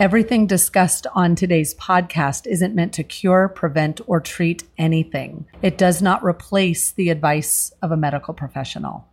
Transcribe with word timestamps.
Everything 0.00 0.46
discussed 0.46 1.06
on 1.14 1.34
today's 1.34 1.74
podcast 1.74 2.46
isn't 2.46 2.74
meant 2.74 2.94
to 2.94 3.04
cure, 3.04 3.48
prevent, 3.48 4.00
or 4.06 4.18
treat 4.18 4.64
anything. 4.78 5.44
It 5.60 5.76
does 5.76 6.00
not 6.00 6.24
replace 6.24 6.92
the 6.92 7.10
advice 7.10 7.70
of 7.82 7.92
a 7.92 7.98
medical 7.98 8.32
professional. 8.32 9.06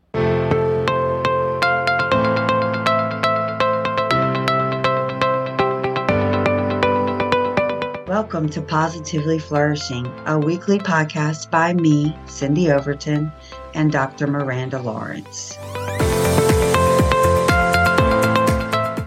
Welcome 8.08 8.48
to 8.52 8.62
Positively 8.62 9.40
Flourishing, 9.40 10.08
a 10.26 10.40
weekly 10.40 10.80
podcast 10.80 11.52
by 11.52 11.74
me, 11.74 12.16
Cyndi 12.28 12.74
Overton, 12.74 13.30
and 13.74 13.92
Dr. 13.92 14.26
Miranda 14.26 14.80
Lawrence. 14.80 15.58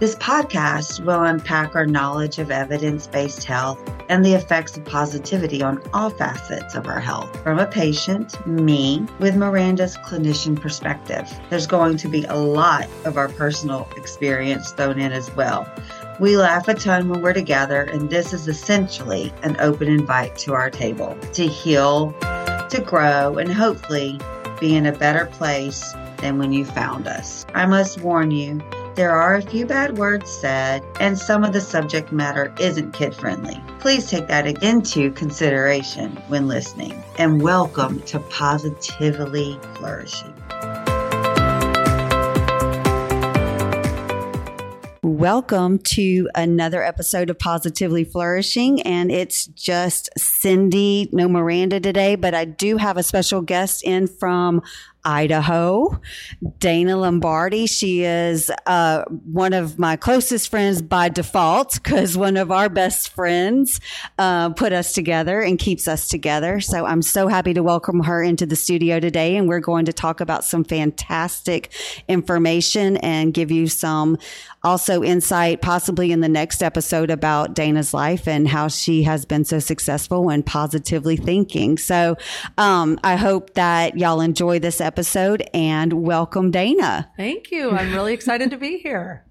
This 0.00 0.14
podcast 0.14 1.04
will 1.04 1.24
unpack 1.24 1.76
our 1.76 1.84
knowledge 1.84 2.38
of 2.38 2.50
evidence 2.50 3.06
based 3.06 3.44
health 3.44 3.78
and 4.08 4.24
the 4.24 4.32
effects 4.32 4.74
of 4.78 4.86
positivity 4.86 5.62
on 5.62 5.82
all 5.92 6.08
facets 6.08 6.74
of 6.74 6.86
our 6.86 7.00
health. 7.00 7.38
From 7.42 7.58
a 7.58 7.66
patient, 7.66 8.46
me, 8.46 9.06
with 9.18 9.36
Miranda's 9.36 9.98
clinician 9.98 10.58
perspective. 10.58 11.30
There's 11.50 11.66
going 11.66 11.98
to 11.98 12.08
be 12.08 12.24
a 12.24 12.34
lot 12.34 12.88
of 13.04 13.18
our 13.18 13.28
personal 13.28 13.86
experience 13.94 14.72
thrown 14.72 14.98
in 14.98 15.12
as 15.12 15.30
well. 15.36 15.70
We 16.18 16.38
laugh 16.38 16.66
a 16.66 16.72
ton 16.72 17.10
when 17.10 17.20
we're 17.20 17.34
together, 17.34 17.82
and 17.82 18.08
this 18.08 18.32
is 18.32 18.48
essentially 18.48 19.34
an 19.42 19.58
open 19.60 19.86
invite 19.88 20.34
to 20.38 20.54
our 20.54 20.70
table 20.70 21.14
to 21.34 21.46
heal, 21.46 22.12
to 22.70 22.82
grow, 22.86 23.36
and 23.36 23.52
hopefully 23.52 24.18
be 24.60 24.74
in 24.74 24.86
a 24.86 24.92
better 24.92 25.26
place 25.26 25.92
than 26.22 26.38
when 26.38 26.54
you 26.54 26.64
found 26.64 27.06
us. 27.06 27.44
I 27.54 27.66
must 27.66 28.00
warn 28.00 28.30
you, 28.30 28.62
there 28.94 29.12
are 29.12 29.36
a 29.36 29.42
few 29.42 29.66
bad 29.66 29.98
words 29.98 30.30
said, 30.30 30.82
and 30.98 31.16
some 31.16 31.44
of 31.44 31.52
the 31.52 31.60
subject 31.60 32.12
matter 32.12 32.52
isn't 32.58 32.92
kid 32.92 33.14
friendly. 33.14 33.60
Please 33.78 34.10
take 34.10 34.26
that 34.26 34.46
into 34.62 35.12
consideration 35.12 36.10
when 36.28 36.48
listening. 36.48 37.02
And 37.18 37.40
welcome 37.40 38.00
to 38.02 38.18
Positively 38.18 39.58
Flourishing. 39.74 40.34
Welcome 45.02 45.80
to 45.80 46.30
another 46.34 46.82
episode 46.82 47.28
of 47.28 47.38
Positively 47.38 48.04
Flourishing. 48.04 48.80
And 48.82 49.12
it's 49.12 49.46
just 49.48 50.08
Cyndi, 50.18 51.12
no 51.12 51.28
Miranda 51.28 51.78
today, 51.78 52.16
but 52.16 52.34
I 52.34 52.46
do 52.46 52.78
have 52.78 52.96
a 52.96 53.02
special 53.02 53.42
guest 53.42 53.84
in 53.84 54.06
from 54.06 54.62
Idaho, 55.04 56.00
Dana 56.58 56.96
Lombardi. 56.96 57.66
She 57.66 58.04
is 58.04 58.50
uh, 58.66 59.04
one 59.08 59.52
of 59.52 59.78
my 59.78 59.96
closest 59.96 60.48
friends 60.48 60.82
by 60.82 61.08
default 61.08 61.74
because 61.82 62.16
one 62.16 62.36
of 62.36 62.50
our 62.50 62.68
best 62.68 63.08
friends 63.10 63.80
uh, 64.18 64.50
put 64.50 64.72
us 64.72 64.92
together 64.92 65.40
and 65.40 65.58
keeps 65.58 65.88
us 65.88 66.08
together. 66.08 66.60
So 66.60 66.84
I'm 66.84 67.02
so 67.02 67.28
happy 67.28 67.54
to 67.54 67.62
welcome 67.62 68.00
her 68.04 68.22
into 68.22 68.46
the 68.46 68.56
studio 68.56 69.00
today. 69.00 69.36
And 69.36 69.48
we're 69.48 69.60
going 69.60 69.86
to 69.86 69.92
talk 69.92 70.20
about 70.20 70.44
some 70.44 70.64
fantastic 70.64 71.72
information 72.08 72.96
and 72.98 73.32
give 73.32 73.50
you 73.50 73.66
some 73.68 74.18
also 74.62 75.02
insight, 75.02 75.62
possibly 75.62 76.12
in 76.12 76.20
the 76.20 76.28
next 76.28 76.62
episode 76.62 77.10
about 77.10 77.54
Dana's 77.54 77.92
life 77.92 78.28
and 78.28 78.46
how 78.46 78.68
she 78.68 79.02
has 79.02 79.24
been 79.24 79.44
so 79.44 79.58
successful 79.58 80.30
and 80.30 80.44
positively 80.44 81.16
thinking. 81.16 81.78
So 81.78 82.16
um, 82.58 82.98
I 83.02 83.16
hope 83.16 83.54
that 83.54 83.96
y'all 83.98 84.20
enjoy 84.20 84.58
this 84.58 84.80
episode 84.80 84.90
episode 85.00 85.42
and 85.54 85.92
welcome 85.92 86.50
Dana. 86.50 87.10
Thank 87.16 87.50
you. 87.50 87.70
I'm 87.70 87.92
really 87.92 88.12
excited 88.12 88.50
to 88.50 88.56
be 88.56 88.78
here. 88.78 89.24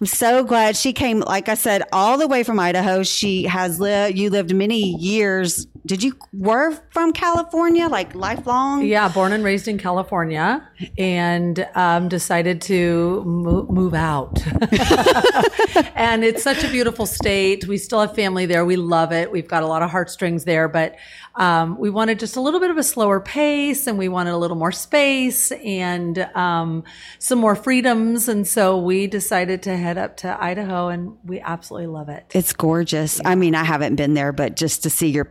I'm 0.00 0.06
so 0.06 0.44
glad 0.44 0.76
she 0.76 0.92
came, 0.92 1.20
like 1.20 1.48
I 1.48 1.54
said, 1.54 1.82
all 1.92 2.18
the 2.18 2.26
way 2.26 2.42
from 2.42 2.60
Idaho. 2.60 3.02
She 3.02 3.44
has 3.44 3.80
lived, 3.80 4.18
you 4.18 4.28
lived 4.28 4.54
many 4.54 4.96
years. 4.96 5.66
Did 5.88 6.02
you 6.02 6.18
were 6.34 6.72
from 6.90 7.14
California, 7.14 7.88
like 7.88 8.14
lifelong? 8.14 8.84
Yeah, 8.84 9.08
born 9.08 9.32
and 9.32 9.42
raised 9.42 9.68
in 9.68 9.78
California 9.78 10.68
and 10.98 11.66
um, 11.74 12.10
decided 12.10 12.60
to 12.62 13.24
move, 13.24 13.70
move 13.70 13.94
out. 13.94 14.38
and 15.96 16.24
it's 16.24 16.42
such 16.42 16.62
a 16.62 16.68
beautiful 16.68 17.06
state. 17.06 17.66
We 17.66 17.78
still 17.78 18.02
have 18.02 18.14
family 18.14 18.44
there. 18.44 18.66
We 18.66 18.76
love 18.76 19.12
it. 19.12 19.32
We've 19.32 19.48
got 19.48 19.62
a 19.62 19.66
lot 19.66 19.80
of 19.80 19.90
heartstrings 19.90 20.44
there, 20.44 20.68
but 20.68 20.96
um, 21.36 21.78
we 21.78 21.88
wanted 21.88 22.18
just 22.18 22.36
a 22.36 22.40
little 22.40 22.60
bit 22.60 22.70
of 22.70 22.76
a 22.76 22.82
slower 22.82 23.20
pace 23.20 23.86
and 23.86 23.96
we 23.96 24.08
wanted 24.08 24.32
a 24.32 24.36
little 24.36 24.56
more 24.56 24.72
space 24.72 25.52
and 25.52 26.18
um, 26.34 26.82
some 27.18 27.38
more 27.38 27.56
freedoms. 27.56 28.28
And 28.28 28.46
so 28.46 28.76
we 28.76 29.06
decided 29.06 29.62
to 29.62 29.76
head 29.76 29.96
up 29.96 30.18
to 30.18 30.42
Idaho 30.42 30.88
and 30.88 31.16
we 31.24 31.40
absolutely 31.40 31.86
love 31.86 32.08
it. 32.08 32.26
It's 32.34 32.52
gorgeous. 32.52 33.20
Yeah. 33.22 33.30
I 33.30 33.34
mean, 33.36 33.54
I 33.54 33.64
haven't 33.64 33.94
been 33.94 34.14
there, 34.14 34.32
but 34.32 34.56
just 34.56 34.82
to 34.82 34.90
see 34.90 35.08
your 35.08 35.24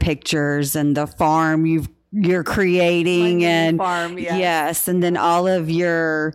pictures 0.48 0.76
and 0.76 0.96
the 0.96 1.08
farm 1.08 1.66
you've 1.66 1.90
you're 2.14 2.44
creating 2.44 3.44
and 3.44 3.78
farm, 3.78 4.18
yes. 4.18 4.40
yes, 4.40 4.88
and 4.88 5.04
then 5.04 5.18
all 5.18 5.46
of 5.46 5.70
your 5.70 6.34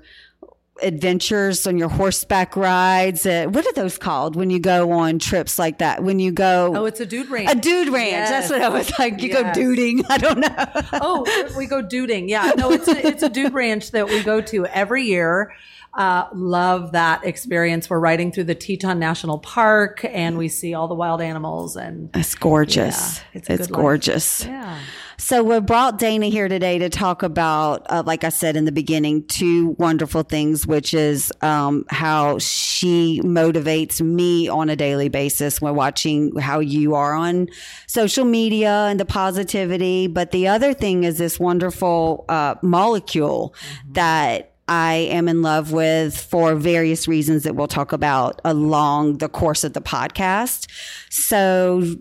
adventures 0.82 1.66
on 1.66 1.78
your 1.78 1.88
horseback 1.88 2.56
rides. 2.56 3.24
Uh, 3.24 3.46
what 3.46 3.66
are 3.66 3.72
those 3.72 3.96
called 3.96 4.36
when 4.36 4.50
you 4.50 4.60
go 4.60 4.92
on 4.92 5.18
trips 5.18 5.58
like 5.58 5.78
that? 5.78 6.04
When 6.04 6.18
you 6.18 6.30
go, 6.30 6.74
oh, 6.76 6.84
it's 6.84 7.00
a 7.00 7.06
dude 7.06 7.30
ranch. 7.30 7.50
A 7.50 7.54
dude 7.54 7.88
ranch. 7.88 8.10
Yes. 8.10 8.30
That's 8.30 8.50
what 8.50 8.60
I 8.60 8.68
was 8.68 8.98
like. 8.98 9.22
You 9.22 9.30
yes. 9.30 9.42
go 9.42 9.60
duding. 9.60 10.04
I 10.10 10.18
don't 10.18 10.40
know. 10.40 10.66
oh, 10.92 11.52
we 11.56 11.66
go 11.66 11.80
duding. 11.80 12.28
Yeah, 12.28 12.52
no, 12.56 12.70
it's 12.70 12.86
a, 12.86 13.06
it's 13.06 13.22
a 13.22 13.30
dude 13.30 13.54
ranch 13.54 13.92
that 13.92 14.06
we 14.06 14.22
go 14.22 14.42
to 14.42 14.66
every 14.66 15.04
year. 15.04 15.54
Uh, 15.94 16.26
love 16.32 16.92
that 16.92 17.24
experience. 17.24 17.90
We're 17.90 18.00
riding 18.00 18.32
through 18.32 18.44
the 18.44 18.54
Teton 18.54 18.98
National 18.98 19.38
Park 19.38 20.04
and 20.04 20.38
we 20.38 20.48
see 20.48 20.72
all 20.72 20.88
the 20.88 20.94
wild 20.94 21.20
animals 21.20 21.76
and 21.76 22.08
it's 22.14 22.34
gorgeous. 22.34 23.18
Yeah, 23.18 23.24
it's, 23.34 23.50
it's 23.50 23.66
gorgeous. 23.66 24.40
Life. 24.40 24.50
Yeah. 24.50 24.78
So 25.18 25.44
we 25.44 25.60
brought 25.60 25.98
Dana 25.98 26.26
here 26.26 26.48
today 26.48 26.78
to 26.78 26.88
talk 26.88 27.22
about, 27.22 27.86
uh, 27.88 28.02
like 28.04 28.24
I 28.24 28.30
said 28.30 28.56
in 28.56 28.64
the 28.64 28.72
beginning, 28.72 29.24
two 29.26 29.76
wonderful 29.78 30.22
things, 30.22 30.66
which 30.66 30.94
is 30.94 31.30
um, 31.42 31.84
how 31.90 32.38
she 32.38 33.20
motivates 33.22 34.00
me 34.00 34.48
on 34.48 34.68
a 34.68 34.74
daily 34.74 35.08
basis 35.08 35.60
when 35.60 35.76
watching 35.76 36.36
how 36.38 36.58
you 36.58 36.94
are 36.94 37.14
on 37.14 37.48
social 37.86 38.24
media 38.24 38.86
and 38.88 38.98
the 38.98 39.04
positivity. 39.04 40.06
But 40.06 40.32
the 40.32 40.48
other 40.48 40.74
thing 40.74 41.04
is 41.04 41.18
this 41.18 41.38
wonderful 41.38 42.24
uh, 42.28 42.56
molecule 42.62 43.54
mm-hmm. 43.54 43.92
that 43.92 44.51
I 44.68 44.94
am 44.94 45.28
in 45.28 45.42
love 45.42 45.72
with 45.72 46.16
for 46.16 46.54
various 46.54 47.08
reasons 47.08 47.42
that 47.42 47.56
we'll 47.56 47.68
talk 47.68 47.92
about 47.92 48.40
along 48.44 49.18
the 49.18 49.28
course 49.28 49.64
of 49.64 49.72
the 49.72 49.80
podcast. 49.80 50.68
So 51.10 51.96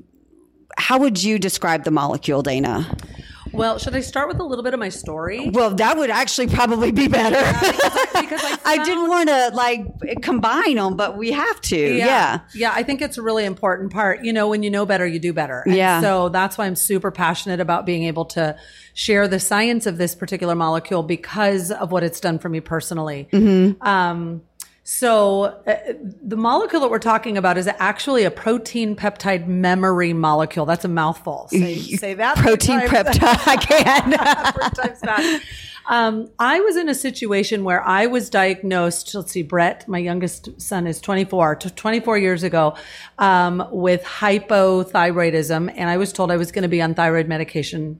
how 0.78 1.00
would 1.00 1.24
you 1.24 1.40
describe 1.40 1.84
the 1.84 1.92
molecule, 1.92 2.42
Dana? 2.44 2.96
Well, 3.54 3.80
should 3.80 3.96
I 3.96 4.02
start 4.02 4.28
with 4.28 4.40
a 4.40 4.44
little 4.44 4.64
bit 4.64 4.74
of 4.74 4.80
my 4.80 4.90
story? 4.90 5.50
Well, 5.50 5.76
that 5.76 5.98
would 5.98 6.10
actually 6.10 6.48
probably 6.48 6.92
be 6.92 7.08
better. 7.08 7.36
Yeah, 7.36 7.60
because, 7.60 8.10
I, 8.16 8.22
because 8.22 8.44
I, 8.44 8.60
I, 8.66 8.84
didn't 8.84 9.08
want 9.08 9.30
to 9.30 9.52
like 9.54 10.22
combine 10.22 10.76
them, 10.76 10.96
but 10.96 11.18
we 11.18 11.32
have 11.32 11.62
to. 11.62 11.78
Yeah. 11.78 12.06
yeah. 12.06 12.40
yeah. 12.54 12.72
I 12.74 12.84
think 12.84 13.02
it's 13.02 13.18
a 13.18 13.22
really 13.22 13.46
important 13.46 13.92
part. 13.92 14.24
You 14.24 14.34
know, 14.34 14.48
when 14.48 14.64
you 14.64 14.70
know 14.70 14.86
better, 14.86 15.06
you 15.06 15.20
do 15.20 15.34
better. 15.34 15.64
And 15.66 15.76
yeah. 15.76 16.02
So 16.02 16.30
that's 16.30 16.58
why 16.58 16.66
I'm 16.66 16.76
super 16.76 17.12
passionate 17.12 17.60
about 17.60 17.86
being 17.86 18.04
able 18.04 18.26
to 18.26 18.56
share 18.94 19.28
the 19.28 19.40
science 19.40 19.86
of 19.86 19.98
this 19.98 20.16
particular 20.16 20.56
molecule 20.56 21.04
because 21.04 21.72
of 21.72 21.92
what 21.92 22.04
it's 22.04 22.20
done 22.20 22.40
for 22.40 22.50
me 22.50 22.60
personally. 22.60 23.28
Mm-hmm. 23.32 23.82
Um, 23.86 24.42
so 24.84 25.44
uh, 25.68 25.76
the 26.24 26.36
molecule 26.36 26.82
that 26.82 26.90
we're 26.90 27.00
talking 27.00 27.38
about 27.38 27.58
is 27.58 27.68
actually 27.78 28.24
a 28.24 28.32
protein 28.32 28.96
peptide 28.96 29.48
memory 29.48 30.12
molecule. 30.12 30.66
That's 30.66 30.86
a 30.86 30.88
mouthful. 30.88 31.48
Say, 31.50 31.78
say 31.80 32.14
that. 32.16 32.38
Protein 32.38 32.82
peptide. 32.82 33.22
I 33.48 33.58
can. 33.58 35.42
Um, 35.88 36.30
I 36.38 36.60
was 36.62 36.78
in 36.78 36.88
a 36.90 36.96
situation 36.96 37.64
where 37.64 37.86
I 37.86 38.06
was 38.06 38.30
diagnosed. 38.30 39.14
Let's 39.14 39.32
see, 39.32 39.42
Brett, 39.42 39.88
my 39.88 39.98
youngest 39.98 40.62
son 40.62 40.86
is 40.86 41.02
24, 41.02 41.56
24 41.56 42.18
years 42.20 42.44
ago, 42.44 42.76
um, 43.18 43.68
with 43.72 44.04
hypothyroidism, 44.04 45.74
and 45.76 45.90
I 45.90 45.98
was 45.98 46.14
told 46.14 46.32
I 46.32 46.38
was 46.38 46.52
going 46.52 46.62
to 46.62 46.70
be 46.70 46.82
on 46.82 46.94
thyroid 46.94 47.28
medication 47.28 48.00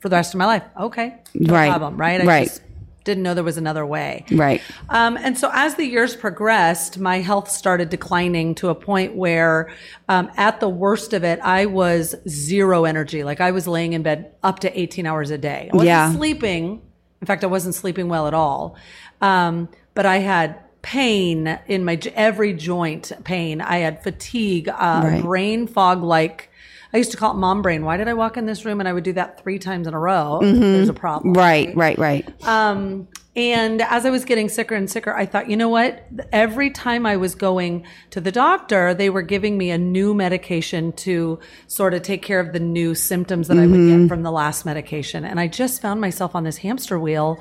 for 0.00 0.08
the 0.08 0.16
rest 0.16 0.34
of 0.34 0.38
my 0.38 0.46
life. 0.46 0.64
Okay, 0.78 1.20
no 1.32 1.54
right, 1.54 1.68
problem, 1.68 1.96
right? 1.96 2.20
I 2.20 2.24
right. 2.24 2.48
Just, 2.48 2.60
didn't 3.04 3.22
know 3.22 3.34
there 3.34 3.44
was 3.44 3.56
another 3.56 3.84
way. 3.84 4.24
Right. 4.30 4.60
Um, 4.88 5.16
and 5.16 5.36
so 5.36 5.50
as 5.52 5.74
the 5.74 5.84
years 5.84 6.14
progressed, 6.14 6.98
my 6.98 7.20
health 7.20 7.50
started 7.50 7.90
declining 7.90 8.54
to 8.56 8.68
a 8.68 8.74
point 8.74 9.16
where, 9.16 9.72
um, 10.08 10.30
at 10.36 10.60
the 10.60 10.68
worst 10.68 11.12
of 11.12 11.24
it, 11.24 11.40
I 11.40 11.66
was 11.66 12.14
zero 12.28 12.84
energy. 12.84 13.24
Like 13.24 13.40
I 13.40 13.50
was 13.50 13.66
laying 13.66 13.92
in 13.92 14.02
bed 14.02 14.32
up 14.42 14.60
to 14.60 14.78
18 14.78 15.06
hours 15.06 15.30
a 15.30 15.38
day. 15.38 15.68
I 15.72 15.76
wasn't 15.76 15.86
yeah. 15.86 16.12
sleeping. 16.12 16.82
In 17.20 17.26
fact, 17.26 17.44
I 17.44 17.48
wasn't 17.48 17.74
sleeping 17.74 18.08
well 18.08 18.26
at 18.26 18.34
all. 18.34 18.76
Um, 19.20 19.68
but 19.94 20.06
I 20.06 20.18
had 20.18 20.58
pain 20.82 21.58
in 21.66 21.84
my 21.84 21.98
every 22.14 22.52
joint 22.52 23.12
pain. 23.24 23.60
I 23.60 23.78
had 23.78 24.02
fatigue, 24.02 24.68
uh, 24.68 25.02
right. 25.04 25.22
brain 25.22 25.66
fog 25.66 26.02
like 26.02 26.50
I 26.92 26.98
used 26.98 27.10
to 27.12 27.16
call 27.16 27.32
it 27.32 27.38
mom 27.38 27.62
brain. 27.62 27.84
Why 27.84 27.96
did 27.96 28.08
I 28.08 28.14
walk 28.14 28.36
in 28.36 28.46
this 28.46 28.64
room 28.64 28.80
and 28.80 28.88
I 28.88 28.92
would 28.92 29.04
do 29.04 29.14
that 29.14 29.40
three 29.42 29.58
times 29.58 29.86
in 29.86 29.94
a 29.94 29.98
row? 29.98 30.40
Mm-hmm. 30.42 30.60
There's 30.60 30.88
a 30.88 30.94
problem. 30.94 31.34
Right, 31.34 31.74
right, 31.74 31.98
right. 31.98 32.46
Um, 32.46 33.08
And 33.34 33.80
as 33.80 34.04
I 34.04 34.10
was 34.10 34.26
getting 34.26 34.50
sicker 34.50 34.74
and 34.74 34.90
sicker, 34.90 35.14
I 35.14 35.24
thought, 35.24 35.48
you 35.48 35.56
know 35.56 35.70
what? 35.70 36.06
Every 36.32 36.70
time 36.70 37.06
I 37.06 37.16
was 37.16 37.34
going 37.34 37.86
to 38.10 38.20
the 38.20 38.30
doctor, 38.30 38.92
they 38.92 39.08
were 39.08 39.22
giving 39.22 39.56
me 39.56 39.70
a 39.70 39.78
new 39.78 40.12
medication 40.12 40.92
to 40.92 41.40
sort 41.66 41.94
of 41.94 42.02
take 42.02 42.20
care 42.20 42.40
of 42.40 42.52
the 42.52 42.60
new 42.60 42.94
symptoms 42.94 43.48
that 43.48 43.58
I 43.58 43.66
would 43.66 43.88
get 43.88 44.08
from 44.08 44.22
the 44.22 44.30
last 44.30 44.66
medication. 44.66 45.24
And 45.24 45.40
I 45.40 45.46
just 45.48 45.80
found 45.80 45.98
myself 45.98 46.34
on 46.34 46.44
this 46.44 46.58
hamster 46.58 46.98
wheel. 46.98 47.40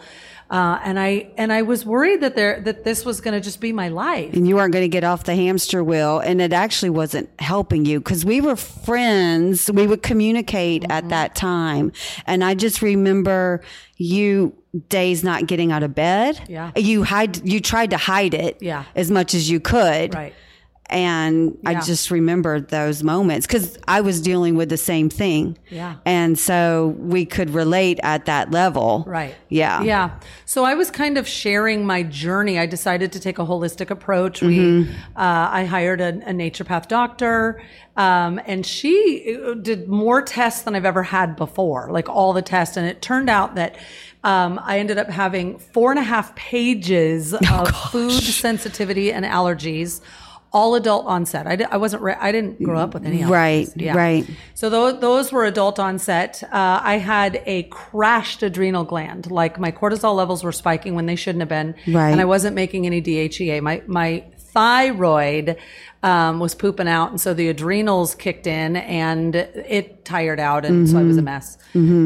Uh, 0.52 0.78
and 0.84 1.00
I 1.00 1.30
and 1.38 1.54
I 1.54 1.62
was 1.62 1.86
worried 1.86 2.20
that 2.22 2.36
there 2.36 2.60
that 2.62 2.84
this 2.84 3.06
was 3.06 3.22
going 3.22 3.34
to 3.34 3.40
just 3.40 3.62
be 3.62 3.72
my 3.72 3.88
life. 3.88 4.34
and 4.34 4.46
you 4.46 4.58
weren't 4.58 4.74
going 4.74 4.84
to 4.84 4.90
get 4.90 5.06
off 5.06 5.24
the 5.24 5.34
hamster 5.34 5.82
wheel 5.82 6.20
and 6.20 6.42
it 6.42 6.52
actually 6.52 6.90
wasn't 6.90 7.30
helping 7.40 7.86
you 7.86 8.00
because 8.02 8.26
we 8.26 8.42
were 8.42 8.58
friends 8.58 9.72
we 9.72 9.88
would 9.88 10.04
communicate 10.04 10.82
Mm-hmm. 10.84 10.92
at 10.92 11.10
that 11.10 11.36
time 11.36 11.92
and 12.26 12.44
i 12.44 12.54
just 12.54 12.82
remember 12.82 13.62
you 13.98 14.54
days 14.90 15.24
not 15.24 15.48
getting 15.48 15.72
out 15.72 15.84
of 15.84 15.96
bed 15.96 16.42
Yeah. 16.50 16.72
you 16.76 17.04
hide 17.04 17.48
you 17.48 17.60
tried 17.62 17.90
to 17.92 17.98
hide 17.98 18.34
it 18.34 18.58
Yeah. 18.62 18.84
as 18.96 19.10
much 19.12 19.34
as 19.34 19.50
you 19.50 19.60
could 19.60 20.14
Right. 20.14 20.34
And 20.92 21.58
i 21.66 21.74
just 21.82 22.12
remembered 22.12 22.68
those 22.70 23.02
moments 23.04 23.48
because 23.48 23.78
i 23.88 24.02
was 24.02 24.22
dealing 24.22 24.56
with 24.56 24.70
the 24.70 24.78
same 24.78 25.10
thing 25.10 25.58
Yeah. 25.70 25.96
and 26.06 26.38
so 26.38 26.96
we 27.00 27.26
could 27.26 27.50
relate 27.52 28.00
at 28.04 28.26
that 28.26 28.52
level 28.52 29.04
Right. 29.08 29.36
yeah 29.50 29.82
Yeah. 29.84 30.20
So 30.46 30.66
I 30.66 30.74
was 30.76 30.92
kind 30.92 31.18
of 31.18 31.28
sharing 31.28 31.86
my 31.86 32.04
journey. 32.04 32.60
I 32.60 32.66
decided 32.66 33.14
to 33.14 33.20
take 33.22 33.40
a 33.40 33.46
holistic 33.46 33.90
approach. 33.90 34.42
Mm-hmm. 34.42 34.82
We, 34.82 34.96
uh, 35.16 35.50
I 35.60 35.64
hired 35.64 36.02
a, 36.02 36.10
a 36.10 36.34
naturopath 36.34 36.90
doctor, 36.90 37.62
um, 37.96 38.42
and 38.46 38.66
she 38.66 39.38
uh, 39.42 39.54
did 39.54 39.88
more 39.88 40.22
tests 40.22 40.64
than 40.64 40.76
I've 40.76 40.84
ever 40.86 41.04
had 41.04 41.38
before, 41.38 41.90
like 41.90 42.10
all 42.10 42.34
the 42.34 42.42
tests. 42.42 42.76
And 42.76 42.86
it 42.86 43.02
turned 43.02 43.30
out 43.30 43.56
that 43.56 43.78
um, 44.26 44.60
I 44.62 44.80
ended 44.80 44.98
up 44.98 45.10
having 45.10 45.58
four 45.58 45.90
and 45.92 46.00
a 46.00 46.04
half 46.04 46.36
pages 46.36 47.34
Oh, 47.50 47.62
of 47.62 47.76
food 47.92 48.12
sensitivity 48.12 49.14
and 49.14 49.24
allergies. 49.26 50.02
All 50.54 50.76
adult 50.76 51.06
onset. 51.06 51.48
I, 51.48 51.56
di- 51.56 51.64
I 51.66 51.78
wasn't. 51.78 52.04
Re- 52.04 52.18
I 52.20 52.32
didn't 52.34 52.62
grow 52.62 52.78
up 52.78 52.94
with 52.94 53.06
any. 53.06 53.24
Right, 53.24 53.68
allergies. 53.68 53.94
right. 53.96 54.30
So 54.54 54.70
those, 54.70 55.00
those 55.00 55.32
were 55.32 55.46
adult 55.46 55.80
onset. 55.80 56.44
Uh, 56.44 56.80
I 56.84 56.98
had 56.98 57.42
a 57.46 57.64
crashed 57.64 58.44
adrenal 58.44 58.84
gland. 58.84 59.32
Like 59.32 59.60
my 59.60 59.72
cortisol 59.72 60.14
levels 60.16 60.44
were 60.44 60.52
spiking 60.52 60.94
when 60.94 61.06
they 61.06 61.16
shouldn't 61.16 61.42
have 61.42 61.48
been. 61.50 61.74
Right. 61.88 62.10
And 62.12 62.20
I 62.20 62.26
wasn't 62.26 62.56
making 62.56 62.86
any 62.86 63.02
DHEA. 63.02 63.62
My, 63.62 63.82
my 63.88 64.26
thyroid, 64.38 65.56
um, 66.04 66.40
was 66.40 66.54
pooping 66.56 66.88
out. 66.88 67.12
And 67.12 67.22
so 67.22 67.34
the 67.34 67.48
adrenals 67.48 68.16
kicked 68.16 68.46
in 68.48 68.76
and 68.76 69.36
it 69.36 70.04
tired 70.04 70.40
out. 70.40 70.66
And 70.66 70.90
so 70.90 70.98
I 70.98 71.00
Mm-hmm. 71.00 71.08
was 71.08 71.18
a 71.18 71.22
mess. 71.22 71.58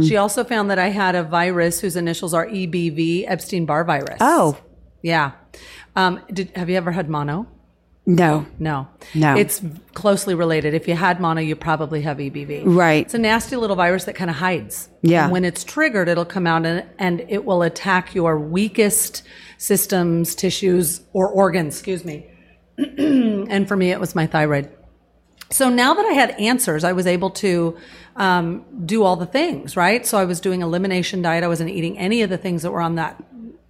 She 0.07 0.18
also 0.18 0.44
found 0.44 0.69
that 0.69 0.77
I 0.77 0.89
had 0.89 1.15
a 1.15 1.24
virus 1.24 1.80
whose 1.80 1.95
initials 1.95 2.33
are 2.36 2.45
EBV, 2.45 3.25
Epstein 3.27 3.65
Barr 3.65 3.83
virus. 3.83 4.18
Oh. 4.19 4.57
Yeah. 5.01 5.31
Um, 5.95 6.21
did, 6.31 6.51
have 6.56 6.69
you 6.69 6.75
ever 6.77 6.92
had 6.92 7.09
mono? 7.09 7.47
No 8.06 8.46
No. 8.60 8.88
No. 9.13 9.36
It's 9.36 9.62
closely 9.94 10.36
related. 10.36 10.74
If 10.74 10.88
you 10.88 10.96
had 10.96 11.19
mono, 11.19 11.42
you 11.42 11.56
probably 11.56 12.02
have 12.04 12.18
EBV. 12.18 12.63
Right. 12.66 13.06
It's 13.06 13.13
a 13.13 13.18
nasty 13.18 13.56
little 13.56 13.75
virus 13.75 14.06
that 14.06 14.13
kind 14.16 14.30
of 14.30 14.36
hides. 14.36 14.90
Yeah. 15.02 15.24
And 15.24 15.31
when 15.31 15.44
it's 15.44 15.63
triggered, 15.63 16.07
it'll 16.07 16.25
come 16.25 16.46
out 16.46 16.66
and, 16.66 16.86
and 17.00 17.25
it 17.30 17.46
will 17.46 17.63
attack 17.63 18.13
your 18.13 18.40
weakest 18.40 19.24
systems, 19.57 20.36
tissues, 20.36 21.02
or 21.13 21.30
organs, 21.30 21.75
excuse 21.75 22.06
me. 22.06 22.28
and 22.78 23.68
for 23.68 23.75
me, 23.75 23.92
it 23.92 24.00
was 24.00 24.16
my 24.16 24.28
thyroid. 24.28 24.69
So 25.52 25.69
now 25.69 25.94
that 25.94 26.06
I 26.06 26.13
had 26.13 26.31
answers, 26.31 26.84
I 26.84 26.94
was 26.94 27.07
able 27.07 27.30
to 27.31 27.78
um, 28.16 28.66
do 28.86 29.04
all 29.04 29.16
the 29.16 29.25
things, 29.25 29.78
right? 29.78 30.06
So 30.06 30.18
I 30.18 30.25
was 30.25 30.40
doing 30.40 30.62
elimination 30.62 31.22
diet. 31.22 31.44
I 31.44 31.48
wasn't 31.48 31.69
eating 31.69 31.98
any 31.98 32.22
of 32.24 32.30
the 32.30 32.38
things 32.38 32.63
that 32.63 32.72
were 32.72 32.81
on 32.81 32.96
that 32.96 33.24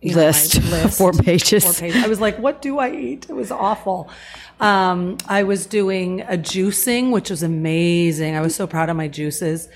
you 0.05 0.11
know, 0.15 0.21
List. 0.21 0.55
list. 0.71 0.97
Four 0.97 1.13
pages. 1.13 1.63
Four 1.63 1.73
pages. 1.73 2.03
I 2.03 2.07
was 2.07 2.19
like, 2.21 2.37
what 2.39 2.61
do 2.61 2.79
I 2.79 2.91
eat? 2.91 3.25
It 3.29 3.33
was 3.33 3.51
awful. 3.51 4.09
Um, 4.59 5.17
I 5.27 5.43
was 5.43 5.65
doing 5.65 6.21
a 6.21 6.37
juicing, 6.37 7.11
which 7.11 7.29
was 7.29 7.43
amazing. 7.43 8.35
I 8.35 8.41
was 8.41 8.55
so 8.55 8.65
proud 8.67 8.89
of 8.89 8.95
my 8.95 9.07
juices. 9.07 9.67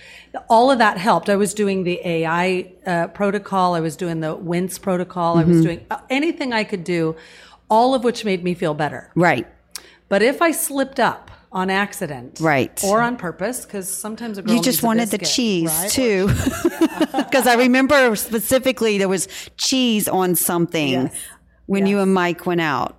All 0.50 0.72
of 0.72 0.78
that 0.78 0.98
helped. 0.98 1.30
I 1.30 1.36
was 1.36 1.54
doing 1.54 1.84
the 1.84 2.00
AI 2.06 2.72
uh, 2.86 3.08
protocol. 3.08 3.74
I 3.76 3.80
was 3.82 3.96
doing 3.98 4.20
the 4.22 4.36
WINCE 4.36 4.78
protocol. 4.80 5.38
I 5.38 5.42
Mm-hmm. 5.42 5.52
was 5.52 5.62
doing 5.64 5.86
uh, 5.92 6.00
anything 6.10 6.54
I 6.54 6.64
could 6.64 6.84
do, 6.84 7.16
all 7.70 7.94
of 7.96 8.04
which 8.04 8.24
made 8.24 8.44
me 8.44 8.54
feel 8.54 8.74
better. 8.74 9.12
right 9.16 9.48
But 10.08 10.22
if 10.22 10.42
I 10.42 10.52
slipped 10.52 11.00
up 11.00 11.32
on 11.52 11.70
accident, 11.70 12.40
Right. 12.40 12.80
or 12.84 13.02
on 13.02 13.18
purpose, 13.18 13.66
because 13.66 13.90
sometimes 13.90 14.38
a 14.38 14.44
girl 14.44 14.56
You 14.56 14.62
just 14.62 14.84
wanted 14.84 15.10
the 15.10 15.18
cheese 15.18 15.70
right? 15.72 15.90
too. 15.92 16.28
Because 16.28 17.48
I 17.48 17.56
remember 17.56 18.16
specifically 18.16 18.98
there 18.98 19.10
was 19.10 19.28
cheese 19.58 20.08
on 20.08 20.36
something 20.36 20.90
Yes. 20.92 21.16
when 21.66 21.86
you 21.88 22.00
and 22.00 22.14
Mike 22.14 22.46
went 22.46 22.62
out. 22.62 22.96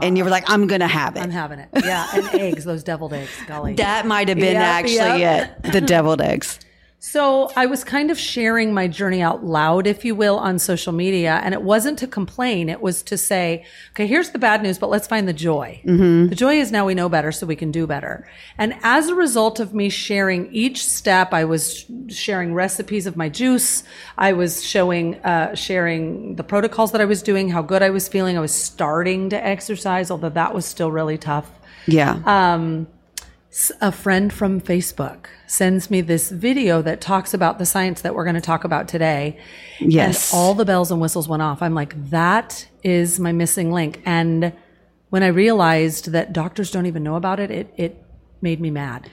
And 0.00 0.16
you 0.16 0.22
were 0.22 0.30
like, 0.30 0.48
I'm 0.48 0.68
going 0.68 0.82
to 0.82 0.86
have 0.86 1.16
it. 1.16 1.20
I'm 1.20 1.30
having 1.32 1.58
it. 1.58 1.68
Yeah, 1.84 2.06
and 2.14 2.24
eggs, 2.40 2.64
those 2.64 2.84
deviled 2.84 3.12
eggs. 3.12 3.28
Golly. 3.48 3.74
That 3.74 4.06
might 4.06 4.28
have 4.28 4.38
been 4.38 4.52
Yep, 4.54 4.62
actually 4.62 5.20
yep. 5.20 5.60
it. 5.64 5.72
The 5.72 5.80
deviled 5.80 6.20
eggs. 6.20 6.60
So 7.02 7.50
I 7.56 7.64
was 7.64 7.82
kind 7.82 8.10
of 8.10 8.18
sharing 8.18 8.74
my 8.74 8.86
journey 8.86 9.22
out 9.22 9.42
loud, 9.42 9.86
if 9.86 10.04
you 10.04 10.14
will, 10.14 10.38
on 10.38 10.58
social 10.58 10.92
media. 10.92 11.40
And 11.42 11.54
it 11.54 11.62
wasn't 11.62 11.98
to 12.00 12.06
complain. 12.06 12.68
It 12.68 12.82
was 12.82 13.02
to 13.04 13.16
say, 13.16 13.64
okay, 13.92 14.06
here's 14.06 14.30
the 14.30 14.38
bad 14.38 14.62
news, 14.62 14.78
but 14.78 14.90
let's 14.90 15.06
find 15.06 15.26
the 15.26 15.32
joy. 15.32 15.80
The 16.28 16.34
joy 16.34 16.60
is 16.60 16.70
now 16.70 16.84
we 16.84 16.94
know 16.94 17.08
better, 17.08 17.32
so 17.32 17.46
we 17.46 17.56
can 17.56 17.70
do 17.70 17.86
better. 17.86 18.28
And 18.58 18.74
as 18.82 19.08
a 19.08 19.14
result 19.14 19.60
of 19.60 19.72
me 19.72 19.88
sharing 19.88 20.52
each 20.52 20.84
step, 20.84 21.32
I 21.32 21.46
was 21.46 21.86
sharing 22.08 22.52
recipes 22.52 23.06
of 23.06 23.16
my 23.16 23.30
juice. 23.30 23.82
I 24.18 24.34
was 24.34 24.62
showing, 24.62 25.14
uh, 25.24 25.54
sharing 25.54 26.36
the 26.36 26.44
protocols 26.44 26.92
that 26.92 27.00
I 27.00 27.06
was 27.06 27.22
doing, 27.22 27.48
how 27.48 27.62
good 27.62 27.82
I 27.82 27.88
was 27.88 28.08
feeling. 28.08 28.36
I 28.36 28.40
was 28.40 28.54
starting 28.54 29.30
to 29.30 29.42
exercise, 29.42 30.10
although 30.10 30.28
that 30.28 30.52
was 30.52 30.66
still 30.66 30.92
really 30.92 31.16
tough 31.16 31.50
Yeah. 31.86 32.20
Uh, 32.26 32.84
a 33.80 33.90
friend 33.90 34.32
from 34.32 34.60
Facebook 34.60 35.26
sends 35.46 35.90
me 35.90 36.00
this 36.00 36.30
video 36.30 36.82
that 36.82 37.00
talks 37.00 37.34
about 37.34 37.58
the 37.58 37.66
science 37.66 38.02
that 38.02 38.14
we're 38.14 38.24
going 38.24 38.36
to 38.36 38.40
talk 38.40 38.62
about 38.62 38.86
today. 38.86 39.38
Yes. 39.80 40.32
And 40.32 40.38
all 40.38 40.54
the 40.54 40.64
bells 40.64 40.92
and 40.92 41.00
whistles 41.00 41.28
went 41.28 41.42
off. 41.42 41.60
I'm 41.60 41.74
like, 41.74 42.10
that 42.10 42.68
is 42.84 43.18
my 43.18 43.32
missing 43.32 43.72
link. 43.72 44.00
And 44.06 44.52
when 45.08 45.24
I 45.24 45.28
realized 45.28 46.12
that 46.12 46.32
doctors 46.32 46.70
don't 46.70 46.86
even 46.86 47.02
know 47.02 47.16
about 47.16 47.40
it, 47.40 47.50
it, 47.50 47.74
it 47.76 48.04
made 48.40 48.60
me 48.60 48.70
mad. 48.70 49.10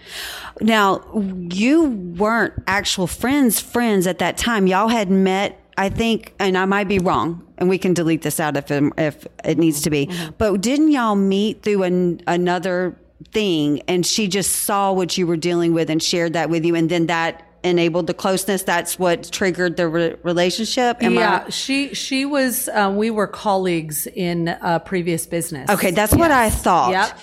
Now, 0.61 1.03
you 1.49 1.85
weren't 1.85 2.53
actual 2.67 3.07
friends, 3.07 3.59
friends 3.59 4.05
at 4.05 4.19
that 4.19 4.37
time. 4.37 4.67
Y'all 4.67 4.87
had 4.87 5.09
met, 5.09 5.59
I 5.77 5.89
think, 5.89 6.33
and 6.37 6.55
I 6.55 6.65
might 6.65 6.87
be 6.87 6.99
wrong, 6.99 7.45
and 7.57 7.69
we 7.69 7.79
can 7.79 7.95
delete 7.95 8.21
this 8.21 8.39
out 8.39 8.55
if 8.55 8.69
it, 8.69 8.83
if 8.99 9.25
it 9.43 9.57
needs 9.57 9.81
to 9.81 9.89
be. 9.89 10.05
Mm-hmm. 10.05 10.33
But 10.37 10.61
didn't 10.61 10.91
y'all 10.91 11.15
meet 11.15 11.63
through 11.63 11.83
an, 11.83 12.21
another 12.27 12.95
thing, 13.31 13.81
and 13.87 14.05
she 14.05 14.27
just 14.27 14.51
saw 14.63 14.91
what 14.91 15.17
you 15.17 15.27
were 15.27 15.37
dealing 15.37 15.73
with 15.73 15.89
and 15.89 16.01
shared 16.01 16.33
that 16.33 16.49
with 16.49 16.65
you, 16.65 16.75
and 16.75 16.89
then 16.89 17.07
that 17.07 17.43
enabled 17.63 18.07
the 18.07 18.13
closeness? 18.13 18.63
That's 18.63 18.97
what 18.99 19.31
triggered 19.31 19.77
the 19.77 19.87
re- 19.87 20.15
relationship. 20.23 20.97
Am 21.01 21.17
I- 21.17 21.21
yeah, 21.21 21.49
she 21.49 21.93
she 21.93 22.25
was. 22.25 22.69
Um, 22.69 22.97
we 22.97 23.09
were 23.11 23.27
colleagues 23.27 24.07
in 24.07 24.49
a 24.61 24.79
previous 24.79 25.25
business. 25.25 25.69
Okay, 25.69 25.91
that's 25.91 26.15
what 26.15 26.31
I 26.31 26.49
thought. 26.49 26.91
Yep. 26.91 27.19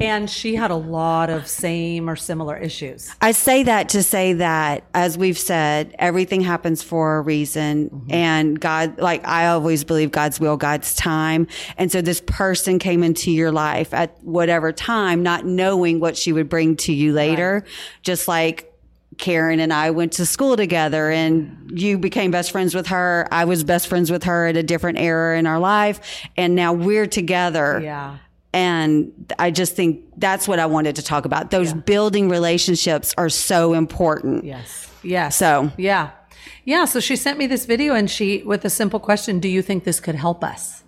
And 0.00 0.28
she 0.28 0.54
had 0.54 0.70
a 0.70 0.76
lot 0.76 1.30
of 1.30 1.46
same 1.46 2.08
or 2.08 2.16
similar 2.16 2.56
issues. 2.56 3.14
I 3.20 3.32
say 3.32 3.62
that 3.64 3.88
to 3.90 4.02
say 4.02 4.34
that, 4.34 4.84
as 4.94 5.18
we've 5.18 5.38
said, 5.38 5.94
everything 5.98 6.40
happens 6.40 6.82
for 6.82 7.18
a 7.18 7.20
reason. 7.20 7.90
Mm-hmm. 7.90 8.12
And 8.12 8.60
God, 8.60 8.98
like 8.98 9.26
I 9.26 9.48
always 9.48 9.84
believe 9.84 10.10
God's 10.10 10.40
will, 10.40 10.56
God's 10.56 10.94
time. 10.94 11.46
And 11.76 11.90
so 11.90 12.00
this 12.00 12.20
person 12.20 12.78
came 12.78 13.02
into 13.02 13.30
your 13.30 13.52
life 13.52 13.92
at 13.94 14.22
whatever 14.22 14.72
time, 14.72 15.22
not 15.22 15.44
knowing 15.44 16.00
what 16.00 16.16
she 16.16 16.32
would 16.32 16.48
bring 16.48 16.76
to 16.76 16.92
you 16.92 17.12
later. 17.12 17.64
Just 18.02 18.28
like 18.28 18.72
Karen 19.18 19.58
and 19.58 19.72
I 19.72 19.90
went 19.90 20.12
to 20.14 20.26
school 20.26 20.56
together 20.56 21.10
and 21.10 21.72
you 21.74 21.98
became 21.98 22.30
best 22.30 22.52
friends 22.52 22.74
with 22.74 22.86
her. 22.86 23.26
I 23.32 23.44
was 23.44 23.64
best 23.64 23.88
friends 23.88 24.10
with 24.10 24.24
her 24.24 24.46
at 24.46 24.56
a 24.56 24.62
different 24.62 24.98
era 24.98 25.38
in 25.38 25.46
our 25.46 25.58
life. 25.58 26.24
And 26.36 26.54
now 26.54 26.72
we're 26.72 27.06
together. 27.06 27.80
Yeah. 27.82 28.18
And 28.52 29.32
I 29.38 29.50
just 29.50 29.76
think 29.76 30.04
that's 30.16 30.48
what 30.48 30.58
I 30.58 30.66
wanted 30.66 30.96
to 30.96 31.02
talk 31.02 31.24
about. 31.24 31.50
Those 31.50 31.72
building 31.72 32.28
relationships 32.28 33.14
are 33.18 33.28
so 33.28 33.74
important. 33.74 34.44
Yes. 34.44 34.90
Yeah. 35.02 35.28
So- 35.28 35.70
yeah. 35.76 36.10
Yeah. 36.64 36.86
So 36.86 37.00
she 37.00 37.16
sent 37.16 37.38
me 37.38 37.46
this 37.46 37.66
video 37.66 37.94
and 37.94 38.10
she, 38.10 38.42
with 38.42 38.64
a 38.64 38.70
simple 38.70 39.00
question, 39.00 39.38
do 39.38 39.48
you 39.48 39.62
think 39.62 39.84
this 39.84 40.00
could 40.00 40.14
help 40.14 40.42
us? 40.42 40.82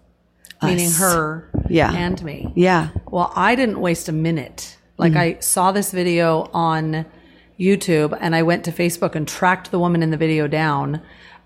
Meaning 0.63 0.91
her 0.93 1.51
Yeah. 1.69 1.93
and 1.93 2.23
me. 2.23 2.53
Yeah. 2.55 2.89
Well, 3.11 3.33
I 3.35 3.55
didn't 3.55 3.81
waste 3.81 4.09
a 4.09 4.13
minute. 4.13 4.77
Like 4.99 5.13
mm-hmm. 5.13 5.37
I 5.37 5.41
saw 5.41 5.73
this 5.73 5.91
video 5.91 6.51
on 6.53 7.07
YouTube 7.59 8.17
and 8.21 8.35
I 8.37 8.43
went 8.43 8.65
to 8.65 8.73
Facebook 8.73 9.15
and 9.15 9.27
tracked 9.27 9.71
the 9.71 9.79
woman 9.79 10.03
in 10.03 10.11
the 10.11 10.17
video 10.17 10.47
down 10.47 11.01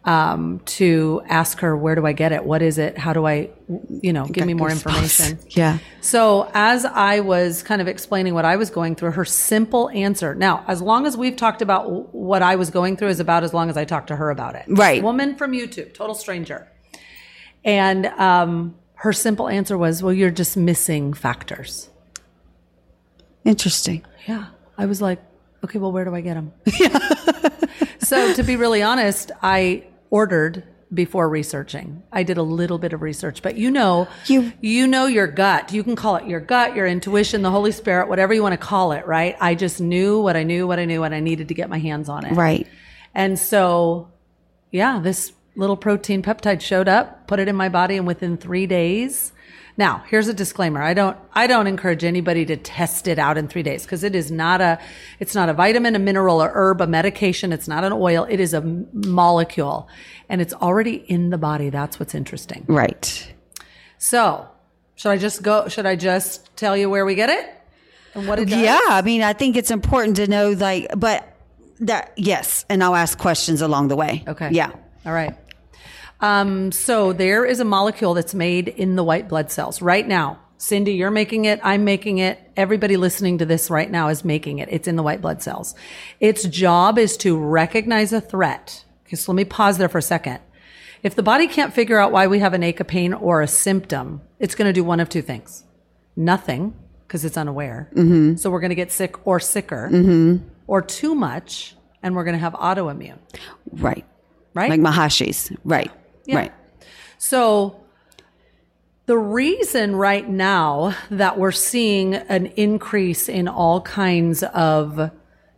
um, 0.07 0.61
to 0.67 1.23
ask 1.29 1.61
her, 1.61 1.77
where 1.77 1.95
do 1.95 2.05
I 2.07 2.13
get 2.13 2.33
it? 2.33 2.45
What 2.45 2.61
is 2.61 2.77
it? 2.79 2.99
How 2.99 3.13
do 3.13 3.27
I, 3.27 3.51
you 3.89 4.13
know, 4.13 4.27
give 4.27 4.47
me 4.47 4.55
more 4.55 4.71
information? 4.71 5.39
Yeah. 5.51 5.79
So 6.01 6.51
as 6.53 6.85
I 6.85 7.21
was 7.21 7.63
kind 7.63 7.81
of 7.81 7.89
explaining 7.89 8.35
what 8.35 8.45
I 8.45 8.57
was 8.57 8.71
going 8.71 8.97
through, 8.97 9.13
her 9.13 9.25
simple 9.25 9.89
answer. 9.91 10.35
Now, 10.35 10.65
as 10.67 10.83
long 10.83 11.07
as 11.07 11.17
we've 11.17 11.37
talked 11.37 11.63
about 11.63 12.15
what 12.15 12.43
I 12.43 12.57
was 12.57 12.71
going 12.71 12.97
through 12.97 13.09
is 13.09 13.21
about 13.21 13.45
as 13.45 13.55
long 13.55 13.71
as 13.71 13.77
I 13.77 13.85
talked 13.85 14.09
to 14.09 14.17
her 14.17 14.31
about 14.31 14.57
it. 14.57 14.65
Right. 14.69 15.03
Woman 15.03 15.37
from 15.37 15.53
YouTube, 15.53 15.95
total 15.95 16.15
stranger. 16.15 16.69
And 17.65 18.07
um, 18.07 18.75
her 18.97 19.13
simple 19.13 19.49
answer 19.49 19.79
was, 19.79 20.03
well, 20.03 20.13
you're 20.13 20.31
just 20.31 20.57
missing 20.57 21.15
factors. 21.15 21.89
Interesting. 23.45 24.05
Yeah. 24.27 24.47
I 24.77 24.87
was 24.87 25.01
like, 25.01 25.21
okay, 25.63 25.79
well, 25.79 25.93
where 25.93 26.05
do 26.05 26.15
I 26.15 26.21
get 26.21 26.35
them? 26.35 26.53
Yeah. 26.81 26.99
so 28.01 28.35
to 28.35 28.43
be 28.43 28.57
really 28.57 28.83
honest, 28.83 29.31
I 29.43 29.85
ordered 30.19 30.63
before 30.93 31.29
researching. 31.29 32.05
I 32.13 32.23
did 32.23 32.39
a 32.39 32.43
little 32.43 32.79
bit 32.79 32.93
of 32.93 33.03
research, 33.03 33.43
but 33.43 33.57
you 33.57 33.69
know, 33.69 34.07
You- 34.27 34.53
you 34.61 34.87
know 34.87 35.07
your 35.07 35.27
gut. 35.27 35.73
You 35.73 35.83
can 35.83 35.97
call 35.97 36.15
it 36.15 36.29
your 36.29 36.39
gut, 36.39 36.77
your 36.77 36.87
intuition, 36.87 37.43
the 37.43 37.51
Holy 37.51 37.73
Spirit, 37.73 38.09
whatever 38.09 38.33
you 38.33 38.41
want 38.41 38.53
to 38.53 38.65
call 38.65 38.93
it, 38.93 39.05
right? 39.09 39.35
I 39.41 39.57
just 39.57 39.81
knew 39.81 40.21
what 40.21 40.37
I 40.37 40.45
knew, 40.45 40.69
what 40.69 40.79
I 40.79 40.85
knew, 40.85 41.03
and 41.03 41.13
I 41.13 41.19
needed 41.19 41.49
to 41.49 41.55
get 41.55 41.69
my 41.69 41.79
hands 41.79 42.09
on 42.09 42.25
it. 42.25 42.33
Right. 42.35 42.69
And 43.13 43.37
so, 43.37 44.07
yeah, 44.71 45.01
this 45.03 45.33
little 45.57 45.77
protein 45.77 46.23
peptide 46.23 46.61
showed 46.61 46.87
up, 46.89 47.27
put 47.27 47.41
it 47.41 47.49
in 47.49 47.57
my 47.57 47.69
body, 47.69 47.97
and 47.97 48.07
within 48.07 48.37
three 48.37 48.67
days. 48.69 49.33
Now, 49.77 50.05
here's 50.07 50.29
a 50.29 50.35
disclaimer. 50.35 50.81
I 50.81 50.95
don't, 50.95 51.17
I 51.33 51.49
don't 51.49 51.67
encourage 51.67 52.05
anybody 52.05 52.47
to 52.47 52.57
test 52.57 53.09
it 53.09 53.19
out 53.19 53.37
in 53.37 53.49
three 53.49 53.65
days 53.65 53.83
because 53.83 54.05
it 54.05 54.15
is 54.15 54.31
not 54.31 54.61
a, 54.61 54.79
it's 55.19 55.35
not 55.35 55.49
a 55.49 55.53
vitamin, 55.53 55.97
a 55.97 55.99
mineral, 55.99 56.41
a 56.43 56.49
herb, 56.49 56.81
a 56.81 56.87
medication. 56.87 57.53
It's 57.53 57.67
not 57.67 57.83
an 57.83 57.93
oil. 57.93 58.25
It 58.31 58.39
is 58.39 58.55
a 58.55 58.61
molecule 58.61 59.89
and 60.29 60.41
it's 60.41 60.55
already 60.55 60.95
in 60.95 61.31
the 61.31 61.39
body. 61.39 61.71
That's 61.71 61.99
what's 61.99 62.15
interesting. 62.15 62.65
Right. 62.69 63.35
So 63.99 64.47
should 64.95 65.11
I 65.11 65.19
just 65.19 65.43
go, 65.43 65.67
should 65.67 65.87
I 65.87 65.97
just 65.97 66.57
tell 66.57 66.77
you 66.77 66.89
where 66.89 67.05
we 67.05 67.17
get 67.17 67.31
it 67.31 67.51
and 68.15 68.29
what 68.29 68.39
it 68.39 68.49
does? 68.49 68.61
Yeah. 68.61 68.79
I 68.89 69.03
mean, 69.03 69.23
I 69.23 69.33
think 69.33 69.57
it's 69.57 69.73
important 69.73 70.17
to 70.17 70.29
know, 70.29 70.51
like, 70.51 70.87
but 70.97 71.37
that, 71.81 72.13
yes. 72.17 72.65
And 72.69 72.85
I'll 72.85 72.95
ask 72.95 73.19
questions 73.19 73.61
along 73.61 73.89
the 73.89 73.97
way. 73.97 74.23
Okay. 74.29 74.51
Yeah. 74.53 74.71
All 75.05 75.13
right. 75.13 75.37
Um, 76.25 76.73
so 76.73 77.13
there 77.13 77.45
is 77.45 77.61
a 77.61 77.65
molecule 77.65 78.15
that's 78.15 78.35
made 78.35 78.69
in 78.69 78.97
the 78.97 79.05
white 79.05 79.29
blood 79.29 79.51
cells 79.51 79.83
right 79.83 80.07
now. 80.09 80.41
Cyndi, 80.59 80.97
you're 80.97 81.11
making 81.11 81.45
it. 81.45 81.61
I'm 81.63 81.85
making 81.85 82.17
it. 82.19 82.39
Everybody 82.57 82.97
listening 82.97 83.39
to 83.39 83.45
this 83.45 83.69
right 83.71 83.91
now 83.91 84.09
is 84.09 84.25
making 84.25 84.59
it. 84.59 84.69
It's 84.73 84.89
in 84.89 84.97
the 84.97 85.03
white 85.03 85.21
blood 85.21 85.43
cells. 85.43 85.75
Its 86.21 86.45
job 86.45 86.99
is 86.99 87.19
to 87.19 87.37
recognize 87.39 88.13
a 88.15 88.21
threat. 88.23 88.85
Okay, 89.07 89.17
so 89.17 89.33
let 89.33 89.37
me 89.37 89.45
pause 89.45 89.77
there 89.77 89.91
for 89.91 89.99
a 89.99 90.03
second. 90.03 90.39
If 91.03 91.15
the 91.15 91.23
body 91.23 91.47
can't 91.47 91.75
figure 91.75 91.99
out 91.99 92.13
why 92.13 92.27
we 92.27 92.39
have 92.39 92.55
an 92.55 92.63
ache, 92.63 92.81
a 92.81 92.85
pain, 92.85 93.13
or 93.13 93.43
a 93.43 93.47
symptom, 93.47 94.23
it's 94.39 94.55
going 94.55 94.67
to 94.69 94.73
do 94.73 94.83
one 94.83 95.01
of 95.01 95.11
two 95.11 95.21
things. 95.21 95.65
Nothing, 96.17 96.73
because 97.07 97.27
it's 97.27 97.37
unaware. 97.37 97.91
So 98.39 98.49
we're 98.51 98.61
going 98.61 98.71
to 98.71 98.75
get 98.77 98.91
sick 98.93 99.27
or 99.27 99.41
sicker, 99.41 100.41
or 100.67 100.81
too 100.81 101.15
much, 101.15 101.77
and 102.03 102.17
we're 102.17 102.25
going 102.25 102.37
to 102.37 102.41
have 102.41 102.55
autoimmune, 102.55 103.19
Right. 103.71 104.07
right? 104.55 104.71
Like 104.71 104.81
Mahashi's. 104.81 105.53
Right. 105.65 105.91
Yeah. 106.25 106.37
Right. 106.37 106.53
So 107.19 107.85
the 109.07 109.19
reason 109.19 109.97
right 109.97 110.29
now 110.29 110.97
that 111.11 111.39
we're 111.39 111.53
seeing 111.53 112.15
an 112.15 112.47
increase 112.47 113.29
in 113.29 113.49
all 113.49 113.83
kinds 113.83 114.43
of 114.43 115.11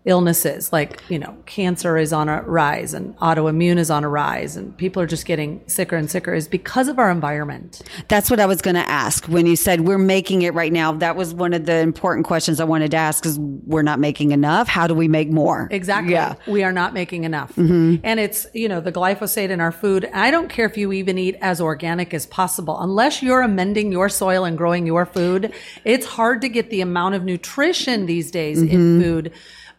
illnesses, 0.06 0.72
like, 0.72 1.02
you 1.08 1.18
know, 1.18 1.36
cancer 1.46 1.98
is 1.98 2.12
on 2.12 2.28
a 2.28 2.40
rise 2.42 2.94
and 2.94 3.16
autoimmune 3.18 3.76
is 3.76 3.90
on 3.90 4.04
a 4.04 4.08
rise 4.08 4.56
and 4.56 4.76
people 4.76 5.02
are 5.02 5.06
just 5.06 5.26
getting 5.26 5.60
sicker 5.68 5.96
and 5.96 6.08
sicker 6.10 6.32
is 6.32 6.46
because 6.46 6.86
of 6.86 6.98
our 6.98 7.10
environment. 7.10 7.82
That's 8.08 8.30
what 8.30 8.38
I 8.38 8.46
was 8.46 8.62
going 8.62 8.76
to 8.76 8.88
ask 8.88 9.26
when 9.26 9.46
you 9.46 9.56
said 9.56 9.80
we're 9.82 9.98
making 9.98 10.42
it 10.42 10.54
right 10.54 10.72
now. 10.72 10.92
That 10.92 11.16
was 11.16 11.34
one 11.34 11.52
of 11.52 11.66
the 11.66 11.78
important 11.78 12.24
questions 12.24 12.60
I 12.60 12.64
wanted 12.64 12.92
to 12.92 12.96
ask 12.96 13.22
because 13.22 13.38
we're 13.38 13.82
not 13.82 13.98
making 13.98 14.30
enough. 14.30 14.68
How 14.68 14.86
do 14.86 14.94
we 14.94 15.08
make 15.08 15.28
more? 15.28 15.68
Exactly. 15.72 16.12
Yeah. 16.12 16.36
We 16.46 16.62
are 16.62 16.72
not 16.72 16.94
making 16.94 17.24
enough. 17.24 17.54
Mm-hmm. 17.56 17.96
And 18.04 18.20
it's, 18.20 18.46
you 18.54 18.68
know, 18.68 18.80
the 18.80 18.92
glyphosate 18.92 19.50
in 19.50 19.60
our 19.60 19.72
food. 19.72 20.08
I 20.14 20.30
don't 20.30 20.48
care 20.48 20.66
if 20.66 20.76
you 20.76 20.92
even 20.92 21.18
eat 21.18 21.36
as 21.40 21.60
organic 21.60 22.14
as 22.14 22.26
possible. 22.26 22.80
Unless 22.80 23.24
you're 23.24 23.42
amending 23.42 23.90
your 23.90 24.08
soil 24.08 24.44
and 24.44 24.56
growing 24.56 24.86
your 24.86 25.04
food, 25.04 25.52
it's 25.84 26.06
hard 26.06 26.40
to 26.42 26.48
get 26.48 26.70
the 26.70 26.80
amount 26.80 27.16
of 27.16 27.24
nutrition 27.24 28.06
these 28.06 28.30
days 28.30 28.62
in 28.62 28.68
mm-hmm. 28.68 29.02
food. 29.02 29.32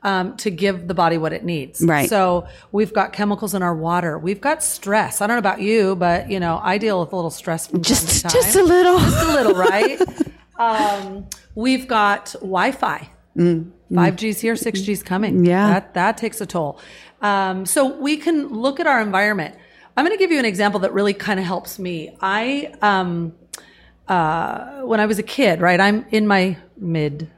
Um, 0.03 0.37
to 0.37 0.51
give 0.51 0.87
the 0.87 0.93
body 0.93 1.17
what 1.17 1.33
it 1.33 1.43
needs. 1.43 1.81
Right. 1.81 2.07
So 2.07 2.47
we've 2.71 2.93
got 2.93 3.13
chemicals 3.13 3.55
in 3.55 3.63
our 3.63 3.75
water. 3.75 4.17
We've 4.17 4.39
got 4.39 4.63
stress. 4.63 5.21
I 5.21 5.27
don't 5.27 5.35
know 5.35 5.39
about 5.39 5.59
you, 5.59 5.95
but 5.95 6.29
you 6.29 6.39
know, 6.39 6.61
I 6.63 6.77
deal 6.77 6.99
with 6.99 7.11
a 7.11 7.15
little 7.15 7.31
stress 7.31 7.67
from 7.67 7.81
Just, 7.81 8.21
time 8.21 8.31
time 8.31 8.41
just 8.41 8.55
a 8.55 8.63
little. 8.63 8.99
just 8.99 9.27
a 9.27 9.31
little, 9.33 9.55
right? 9.55 9.99
um, 10.59 11.25
we've 11.55 11.87
got 11.87 12.33
Wi-Fi. 12.39 13.09
5G's 13.37 14.39
here, 14.39 14.53
6G's 14.53 15.03
coming. 15.03 15.45
Yeah. 15.45 15.67
That, 15.67 15.93
that 15.93 16.17
takes 16.17 16.41
a 16.41 16.45
toll. 16.45 16.79
Um, 17.21 17.65
so 17.65 17.97
we 17.99 18.17
can 18.17 18.49
look 18.49 18.79
at 18.79 18.87
our 18.87 19.01
environment. 19.01 19.55
I'm 19.95 20.05
going 20.05 20.15
to 20.15 20.19
give 20.19 20.31
you 20.31 20.39
an 20.39 20.45
example 20.45 20.79
that 20.81 20.93
really 20.93 21.13
kind 21.13 21.39
of 21.39 21.45
helps 21.45 21.79
me. 21.79 22.15
I, 22.21 22.73
um, 22.81 23.33
uh, 24.07 24.81
when 24.81 24.99
I 24.99 25.05
was 25.05 25.19
a 25.19 25.23
kid, 25.23 25.59
right, 25.61 25.79
I'm 25.79 26.05
in 26.11 26.27
my 26.27 26.57
mid, 26.77 27.29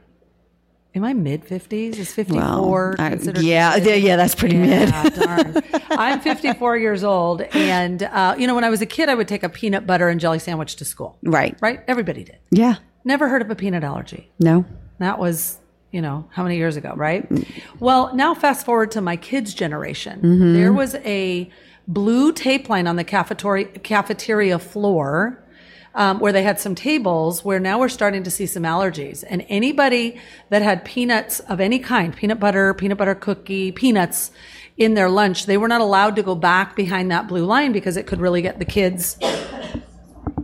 in 0.94 1.04
I 1.04 1.12
mid 1.14 1.44
50s. 1.44 1.96
Is 1.98 2.12
54 2.12 2.96
I- 2.98 3.10
considered? 3.10 3.42
yeah, 3.42 3.76
yeah, 3.76 3.94
yeah, 3.94 4.16
that's 4.16 4.34
pretty 4.34 4.56
mid. 4.56 4.90
Darn. 5.14 5.56
I'm 5.90 6.20
54 6.20 6.76
years 6.78 7.04
old. 7.04 7.42
And, 7.42 8.02
uh, 8.02 8.34
you 8.38 8.46
know, 8.46 8.54
when 8.54 8.64
I 8.64 8.70
was 8.70 8.80
a 8.82 8.86
kid, 8.86 9.08
I 9.08 9.14
would 9.14 9.28
take 9.28 9.42
a 9.42 9.48
peanut 9.48 9.86
butter 9.86 10.08
and 10.08 10.18
jelly 10.20 10.38
sandwich 10.38 10.76
to 10.76 10.84
school. 10.84 11.18
Right. 11.22 11.56
Right? 11.60 11.80
Everybody 11.88 12.24
did. 12.24 12.38
Yeah. 12.50 12.76
Never 13.04 13.28
heard 13.28 13.42
of 13.42 13.50
a 13.50 13.54
peanut 13.54 13.84
allergy. 13.84 14.30
No. 14.38 14.64
That 14.98 15.18
was, 15.18 15.58
you 15.90 16.02
know, 16.02 16.28
how 16.30 16.42
many 16.42 16.56
years 16.56 16.76
ago, 16.76 16.92
right? 16.96 17.26
Well, 17.78 18.14
now 18.14 18.34
fast 18.34 18.66
forward 18.66 18.90
to 18.92 19.00
my 19.00 19.16
kids' 19.16 19.54
generation. 19.54 20.52
There 20.54 20.72
was 20.72 20.94
a 20.96 21.50
blue 21.88 22.32
tape 22.32 22.68
line 22.68 22.86
on 22.86 22.96
the 22.96 23.04
cafeteria, 23.04 23.66
cafeteria 23.66 24.58
floor 24.58 25.42
um, 25.94 26.20
where 26.20 26.32
they 26.32 26.42
had 26.42 26.60
some 26.60 26.74
tables 26.74 27.44
where 27.44 27.58
now 27.58 27.78
we're 27.78 27.88
starting 27.88 28.22
to 28.22 28.30
see 28.30 28.46
some 28.46 28.62
allergies. 28.62 29.24
And 29.28 29.44
anybody 29.48 30.20
that 30.48 30.62
had 30.62 30.84
peanuts 30.84 31.40
of 31.40 31.60
any 31.60 31.78
kind, 31.78 32.14
peanut 32.14 32.40
butter, 32.40 32.74
peanut 32.74 32.98
butter 32.98 33.14
cookie, 33.14 33.72
peanuts 33.72 34.30
in 34.76 34.94
their 34.94 35.10
lunch, 35.10 35.46
they 35.46 35.56
were 35.56 35.68
not 35.68 35.80
allowed 35.80 36.16
to 36.16 36.22
go 36.22 36.34
back 36.34 36.76
behind 36.76 37.10
that 37.10 37.28
blue 37.28 37.44
line 37.44 37.72
because 37.72 37.96
it 37.96 38.06
could 38.06 38.20
really 38.20 38.42
get 38.42 38.58
the 38.58 38.64
kids 38.64 39.18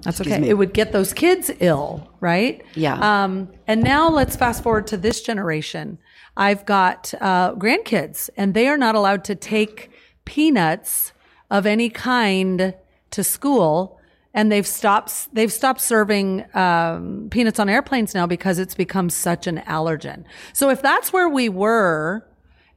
that's 0.07 0.21
okay. 0.21 0.49
It 0.49 0.55
would 0.55 0.73
get 0.73 0.93
those 0.93 1.13
kids 1.13 1.51
ill, 1.59 2.09
right? 2.21 2.65
Yeah. 2.77 3.25
Um, 3.25 3.49
and 3.67 3.83
now 3.83 4.09
let's 4.09 4.37
fast 4.37 4.63
forward 4.63 4.87
to 4.89 4.97
this 4.97 5.21
generation. 5.21 5.99
I've 6.37 6.65
got 6.65 7.13
uh, 7.21 7.55
grandkids, 7.55 8.31
and 8.37 8.55
they 8.55 8.69
are 8.69 8.77
not 8.77 8.95
allowed 8.95 9.25
to 9.25 9.35
take 9.35 9.91
peanuts 10.25 11.13
of 11.51 11.67
any 11.67 11.89
kind 11.89 12.75
to 13.11 13.25
school, 13.25 13.96
and 14.37 14.53
they've 14.53 14.67
stopped. 14.67 15.35
They've 15.35 15.53
stopped 15.53 15.81
serving 15.81 16.45
um, 16.55 17.29
peanuts 17.31 17.59
on 17.59 17.69
airplanes 17.69 18.15
now 18.15 18.27
because 18.27 18.59
it's 18.61 18.75
become 18.75 19.11
such 19.11 19.47
an 19.47 19.59
allergen. 19.67 20.25
So 20.53 20.69
if 20.69 20.83
that's 20.83 21.13
where 21.13 21.29
we 21.29 21.49
were, 21.49 22.25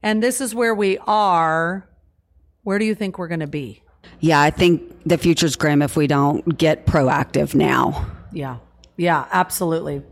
and 0.01 0.23
this 0.23 0.39
is 0.41 0.55
where 0.55 0.73
we 0.73 0.97
are, 1.05 1.87
where 2.63 2.79
do 2.79 2.85
you 2.85 2.95
think 2.95 3.19
we're 3.19 3.27
going 3.27 3.41
to 3.41 3.47
be? 3.47 3.83
Yeah, 4.21 4.41
I 4.41 4.49
think 4.49 4.81
the 5.05 5.17
future's 5.17 5.57
grim 5.57 5.81
if 5.81 5.97
we 5.97 6.07
don't 6.07 6.57
get 6.57 6.85
proactive 6.85 7.53
now. 7.53 8.09
Yeah. 8.31 8.57
Yeah, 8.99 9.27
absolutely. 9.31 10.03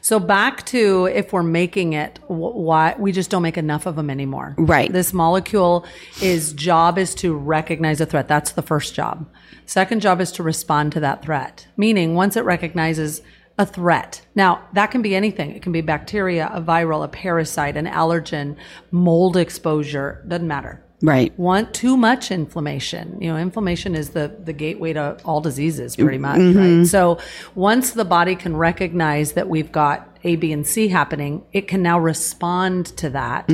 So 0.00 0.18
back 0.18 0.66
to 0.66 1.06
if 1.06 1.32
we're 1.32 1.44
making 1.44 1.92
it, 1.92 2.18
wh- 2.26 2.56
why 2.56 2.96
we 2.98 3.12
just 3.12 3.30
don't 3.30 3.42
make 3.42 3.56
enough 3.56 3.86
of 3.86 3.94
them 3.94 4.10
anymore. 4.10 4.56
Right. 4.58 4.92
This 4.92 5.12
molecule 5.12 5.86
is 6.20 6.52
job 6.52 6.98
is 6.98 7.14
to 7.16 7.36
recognize 7.36 8.00
a 8.00 8.06
threat. 8.06 8.26
That's 8.26 8.50
the 8.50 8.62
first 8.62 8.96
job. 8.96 9.30
Second 9.64 10.00
job 10.00 10.20
is 10.20 10.32
to 10.32 10.42
respond 10.42 10.90
to 10.92 11.00
that 11.00 11.22
threat. 11.22 11.68
Meaning 11.76 12.16
once 12.16 12.36
it 12.36 12.40
recognizes 12.44 13.22
a 13.58 13.64
threat. 13.64 14.22
Now, 14.34 14.66
that 14.72 14.90
can 14.90 15.02
be 15.02 15.14
anything. 15.14 15.52
It 15.52 15.62
can 15.62 15.70
be 15.70 15.80
bacteria, 15.80 16.50
a 16.52 16.60
viral, 16.60 17.04
a 17.04 17.08
parasite, 17.08 17.76
an 17.76 17.86
allergen, 17.86 18.56
mold 18.90 19.36
exposure, 19.36 20.24
doesn't 20.26 20.48
matter 20.48 20.82
Right. 21.02 21.36
want 21.38 21.74
too 21.74 21.96
much 21.96 22.30
inflammation. 22.30 23.20
You 23.20 23.32
know, 23.32 23.36
inflammation 23.36 23.94
is 23.94 24.10
the 24.10 24.34
the 24.42 24.52
gateway 24.52 24.92
to 24.92 25.18
all 25.24 25.40
diseases, 25.40 25.96
pretty 25.96 26.18
much. 26.18 26.40
Right. 26.40 26.86
So 26.86 27.18
once 27.54 27.90
the 27.92 28.04
body 28.04 28.36
can 28.36 28.56
recognize 28.56 29.32
that 29.32 29.48
we've 29.48 29.72
got 29.72 30.16
A, 30.24 30.36
B, 30.36 30.52
and 30.52 30.66
C 30.66 30.88
happening, 30.88 31.44
it 31.52 31.66
can 31.68 31.82
now 31.82 31.98
respond 31.98 32.86
to 32.98 33.10
that. 33.10 33.50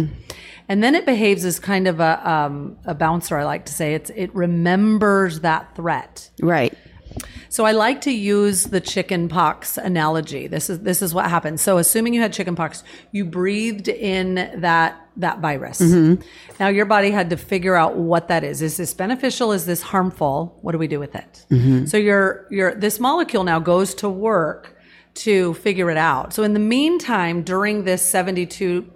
And 0.70 0.84
then 0.84 0.94
it 0.94 1.06
behaves 1.06 1.46
as 1.46 1.58
kind 1.58 1.88
of 1.88 2.00
a 2.00 2.30
um, 2.30 2.76
a 2.84 2.94
bouncer. 2.94 3.38
I 3.38 3.44
like 3.44 3.64
to 3.66 3.72
say 3.72 3.94
it's 3.94 4.10
it 4.10 4.34
remembers 4.34 5.40
that 5.40 5.74
threat. 5.74 6.30
Right. 6.42 6.74
So 7.48 7.64
I 7.64 7.72
like 7.72 8.00
to 8.02 8.10
use 8.10 8.64
the 8.64 8.80
chicken 8.80 9.28
pox 9.28 9.76
analogy. 9.76 10.46
This 10.46 10.70
is 10.70 10.80
this 10.80 11.02
is 11.02 11.14
what 11.14 11.28
happens. 11.30 11.60
So 11.62 11.78
assuming 11.78 12.14
you 12.14 12.20
had 12.20 12.32
chicken 12.32 12.54
pox, 12.54 12.84
you 13.12 13.24
breathed 13.24 13.88
in 13.88 14.34
that 14.60 15.00
that 15.16 15.40
virus. 15.40 15.80
Mm-hmm. 15.80 16.22
Now 16.60 16.68
your 16.68 16.86
body 16.86 17.10
had 17.10 17.30
to 17.30 17.36
figure 17.36 17.74
out 17.74 17.96
what 17.96 18.28
that 18.28 18.44
is. 18.44 18.62
Is 18.62 18.76
this 18.76 18.94
beneficial? 18.94 19.52
Is 19.52 19.66
this 19.66 19.82
harmful? 19.82 20.58
What 20.62 20.72
do 20.72 20.78
we 20.78 20.88
do 20.88 21.00
with 21.00 21.14
it? 21.14 21.46
Mm-hmm. 21.50 21.86
So 21.86 21.96
your 21.96 22.46
your 22.50 22.74
this 22.74 23.00
molecule 23.00 23.44
now 23.44 23.58
goes 23.58 23.94
to 23.96 24.08
work 24.08 24.76
to 25.14 25.54
figure 25.54 25.90
it 25.90 25.96
out. 25.96 26.32
So 26.32 26.42
in 26.44 26.52
the 26.52 26.60
meantime, 26.60 27.42
during 27.42 27.84
this 27.84 28.02
72 28.02 28.88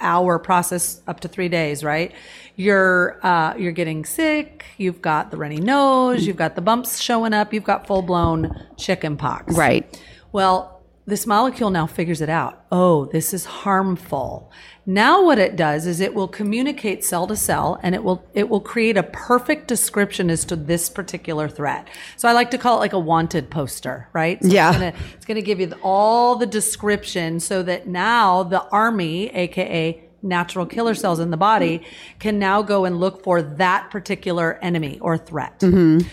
hour 0.00 0.38
process 0.38 1.00
up 1.06 1.20
to 1.20 1.28
three 1.28 1.48
days, 1.48 1.82
right? 1.82 2.12
You're 2.56 3.18
uh, 3.24 3.54
you're 3.56 3.72
getting 3.72 4.04
sick. 4.04 4.64
You've 4.76 5.02
got 5.02 5.30
the 5.30 5.36
runny 5.36 5.58
nose. 5.58 6.26
You've 6.26 6.36
got 6.36 6.54
the 6.54 6.62
bumps 6.62 7.00
showing 7.00 7.32
up. 7.32 7.52
You've 7.52 7.64
got 7.64 7.86
full 7.86 8.02
blown 8.02 8.66
chicken 8.76 9.16
pox. 9.16 9.56
Right. 9.56 10.00
Well, 10.32 10.74
this 11.06 11.26
molecule 11.26 11.68
now 11.68 11.86
figures 11.86 12.22
it 12.22 12.30
out. 12.30 12.64
Oh, 12.72 13.04
this 13.06 13.34
is 13.34 13.44
harmful. 13.44 14.50
Now 14.86 15.24
what 15.24 15.38
it 15.38 15.56
does 15.56 15.86
is 15.86 16.00
it 16.00 16.14
will 16.14 16.28
communicate 16.28 17.04
cell 17.04 17.26
to 17.26 17.36
cell 17.36 17.78
and 17.82 17.94
it 17.94 18.02
will 18.02 18.26
it 18.34 18.48
will 18.48 18.60
create 18.60 18.96
a 18.96 19.02
perfect 19.02 19.68
description 19.68 20.30
as 20.30 20.44
to 20.46 20.56
this 20.56 20.88
particular 20.88 21.48
threat. 21.48 21.88
So 22.16 22.28
I 22.28 22.32
like 22.32 22.50
to 22.52 22.58
call 22.58 22.76
it 22.76 22.80
like 22.80 22.92
a 22.94 22.98
wanted 22.98 23.50
poster, 23.50 24.08
right? 24.12 24.42
So 24.42 24.48
Yeah. 24.48 24.68
It's 24.70 24.78
gonna, 24.78 24.94
it's 25.14 25.26
gonna 25.26 25.42
give 25.42 25.60
you 25.60 25.72
all 25.82 26.36
the 26.36 26.46
description 26.46 27.40
so 27.40 27.62
that 27.62 27.86
now 27.86 28.42
the 28.42 28.62
army, 28.68 29.28
aka 29.30 30.03
natural 30.24 30.66
killer 30.66 30.94
cells 30.94 31.20
in 31.20 31.30
the 31.30 31.36
body, 31.36 31.82
can 32.18 32.38
now 32.38 32.62
go 32.62 32.84
and 32.84 32.98
look 32.98 33.22
for 33.22 33.42
that 33.42 33.90
particular 33.90 34.58
enemy 34.62 34.98
or 35.00 35.16
threat. 35.18 35.62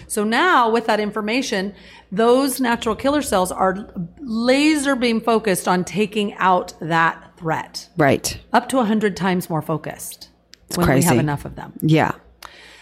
So 0.07 0.23
now 0.23 0.69
with 0.69 0.85
that 0.85 0.99
information, 0.99 1.73
those 2.11 2.59
natural 2.59 2.95
killer 2.95 3.21
cells 3.21 3.51
are 3.51 3.91
laser 4.19 4.95
beam 4.95 5.21
focused 5.21 5.67
on 5.67 5.83
taking 5.83 6.33
out 6.35 6.73
that 6.81 7.31
threat 7.37 7.89
Right. 7.97 8.37
up 8.53 8.69
to 8.69 8.75
100 8.77 9.17
times 9.17 9.49
more 9.49 9.61
focused 9.61 10.29
it's 10.67 10.77
when 10.77 10.87
we 10.93 11.01
have 11.01 11.17
enough 11.17 11.45
of 11.45 11.55
them. 11.55 11.73
Yeah. 11.81 12.11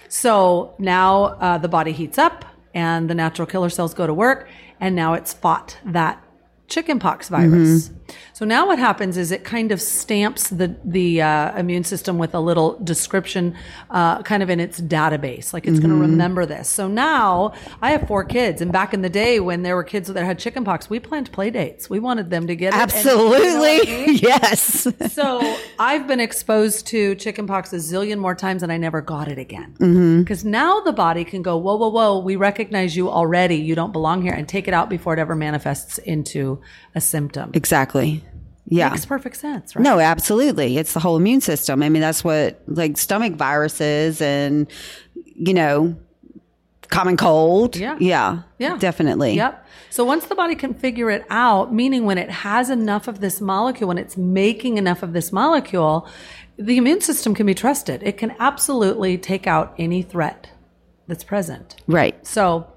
So 0.10 0.74
now 0.80 1.24
uh, 1.24 1.58
the 1.60 1.68
body 1.70 1.92
heats 1.92 2.18
up 2.18 2.46
and 2.74 3.10
the 3.10 3.16
natural 3.16 3.46
killer 3.46 3.70
cells 3.70 3.94
go 3.94 4.06
to 4.06 4.14
work, 4.14 4.48
and 4.80 4.96
now 4.96 5.14
it's 5.14 5.34
fought 5.34 5.78
that 5.86 6.24
chickenpox 6.70 7.30
virus. 7.30 7.92
So 8.34 8.46
now 8.46 8.66
what 8.68 8.80
happens 8.80 9.18
is 9.18 9.32
it 9.32 9.44
kind 9.44 9.72
of 9.72 9.82
stamps 9.82 10.50
the 10.50 10.76
the 10.84 11.22
uh, 11.22 11.58
immune 11.58 11.84
system 11.84 12.18
with 12.18 12.34
a 12.34 12.40
little 12.40 12.80
description, 12.80 13.56
uh, 13.90 14.24
kind 14.24 14.42
of 14.42 14.50
in 14.50 14.60
its 14.60 14.82
database, 14.82 15.54
like 15.54 15.68
it's 15.68 15.80
going 15.80 15.92
to 15.92 15.96
remember 16.00 16.46
this. 16.46 16.68
So 16.70 16.88
now 16.88 17.54
I 17.82 17.92
have 17.92 18.08
four 18.08 18.24
kids, 18.24 18.62
and 18.62 18.72
back 18.72 18.94
in 18.94 19.02
the 19.02 19.10
day 19.10 19.40
when 19.40 19.64
there 19.64 19.76
were 19.76 19.84
kids 19.84 20.08
that 20.08 20.24
had 20.26 20.40
chickenpox, 20.40 20.90
we 20.90 21.00
planned 21.00 21.32
play 21.32 21.50
dates. 21.50 21.90
We 21.90 22.00
wanted 22.00 22.30
them 22.30 22.48
to 22.48 22.56
get 22.56 22.74
it. 22.74 22.80
and- 22.80 22.92
you 22.94 23.04
know 23.12 23.34
I 23.34 23.36
Absolutely. 23.36 24.06
mean? 24.08 24.16
yes. 24.22 24.88
So 25.14 25.58
I've 25.78 26.08
been 26.08 26.20
exposed 26.20 26.88
to 26.88 27.16
chickenpox 27.16 27.74
a 27.74 27.78
zillion 27.78 28.20
more 28.20 28.36
times 28.36 28.64
and 28.64 28.72
I 28.72 28.78
never 28.78 29.02
got 29.02 29.28
it 29.28 29.38
again. 29.38 29.76
Mm-hmm. 29.80 30.20
Because 30.20 30.46
now 30.46 30.80
the 30.82 30.94
body 30.94 31.24
can 31.24 31.42
go, 31.42 31.58
whoa, 31.58 31.76
whoa, 31.76 31.90
whoa, 31.90 32.20
we 32.20 32.36
recognize 32.36 32.96
you 32.96 33.10
already. 33.10 33.56
You 33.56 33.76
don't 33.76 33.94
belong 33.94 34.22
here 34.22 34.34
and 34.34 34.48
take 34.48 34.68
it 34.68 34.74
out 34.74 34.90
before 34.90 35.14
it 35.14 35.20
ever 35.20 35.36
manifests 35.36 35.98
into 36.00 36.59
a 36.96 37.02
symptom. 37.02 37.52
Exactly. 37.54 38.24
Yeah. 38.66 38.90
Makes 38.90 39.06
perfect 39.06 39.38
sense, 39.38 39.76
right? 39.76 39.84
No, 39.84 40.00
absolutely. 40.00 40.78
It's 40.78 40.94
the 40.94 41.00
whole 41.00 41.18
immune 41.18 41.42
system. 41.42 41.82
I 41.82 41.90
mean, 41.90 42.02
that's 42.02 42.24
what 42.24 42.62
like 42.68 42.98
stomach 42.98 43.34
viruses 43.34 44.22
and, 44.22 44.68
you 45.16 45.54
know, 45.54 45.98
common 46.90 47.18
cold. 47.18 47.76
Yeah. 47.76 47.98
Yeah. 48.00 48.44
Yeah. 48.60 48.78
Definitely. 48.78 49.34
Yep. 49.36 49.66
So 49.90 50.06
once 50.06 50.28
the 50.28 50.36
body 50.36 50.56
can 50.56 50.76
figure 50.76 51.10
it 51.10 51.26
out, 51.32 51.74
meaning 51.74 52.06
when 52.06 52.20
it 52.20 52.30
has 52.30 52.70
enough 52.70 53.08
of 53.08 53.22
this 53.22 53.42
molecule, 53.42 53.88
when 53.88 53.98
it's 53.98 54.18
making 54.18 54.78
enough 54.78 55.02
of 55.02 55.14
this 55.14 55.32
molecule, 55.32 56.08
the 56.58 56.78
immune 56.78 57.02
system 57.02 57.34
can 57.34 57.48
be 57.48 57.56
trusted. 57.56 58.04
It 58.04 58.18
can 58.18 58.36
absolutely 58.38 59.18
take 59.18 59.48
out 59.48 59.74
any 59.80 60.04
threat 60.04 60.50
that's 61.08 61.24
present. 61.24 61.76
Right. 61.88 62.26
So 62.26 62.68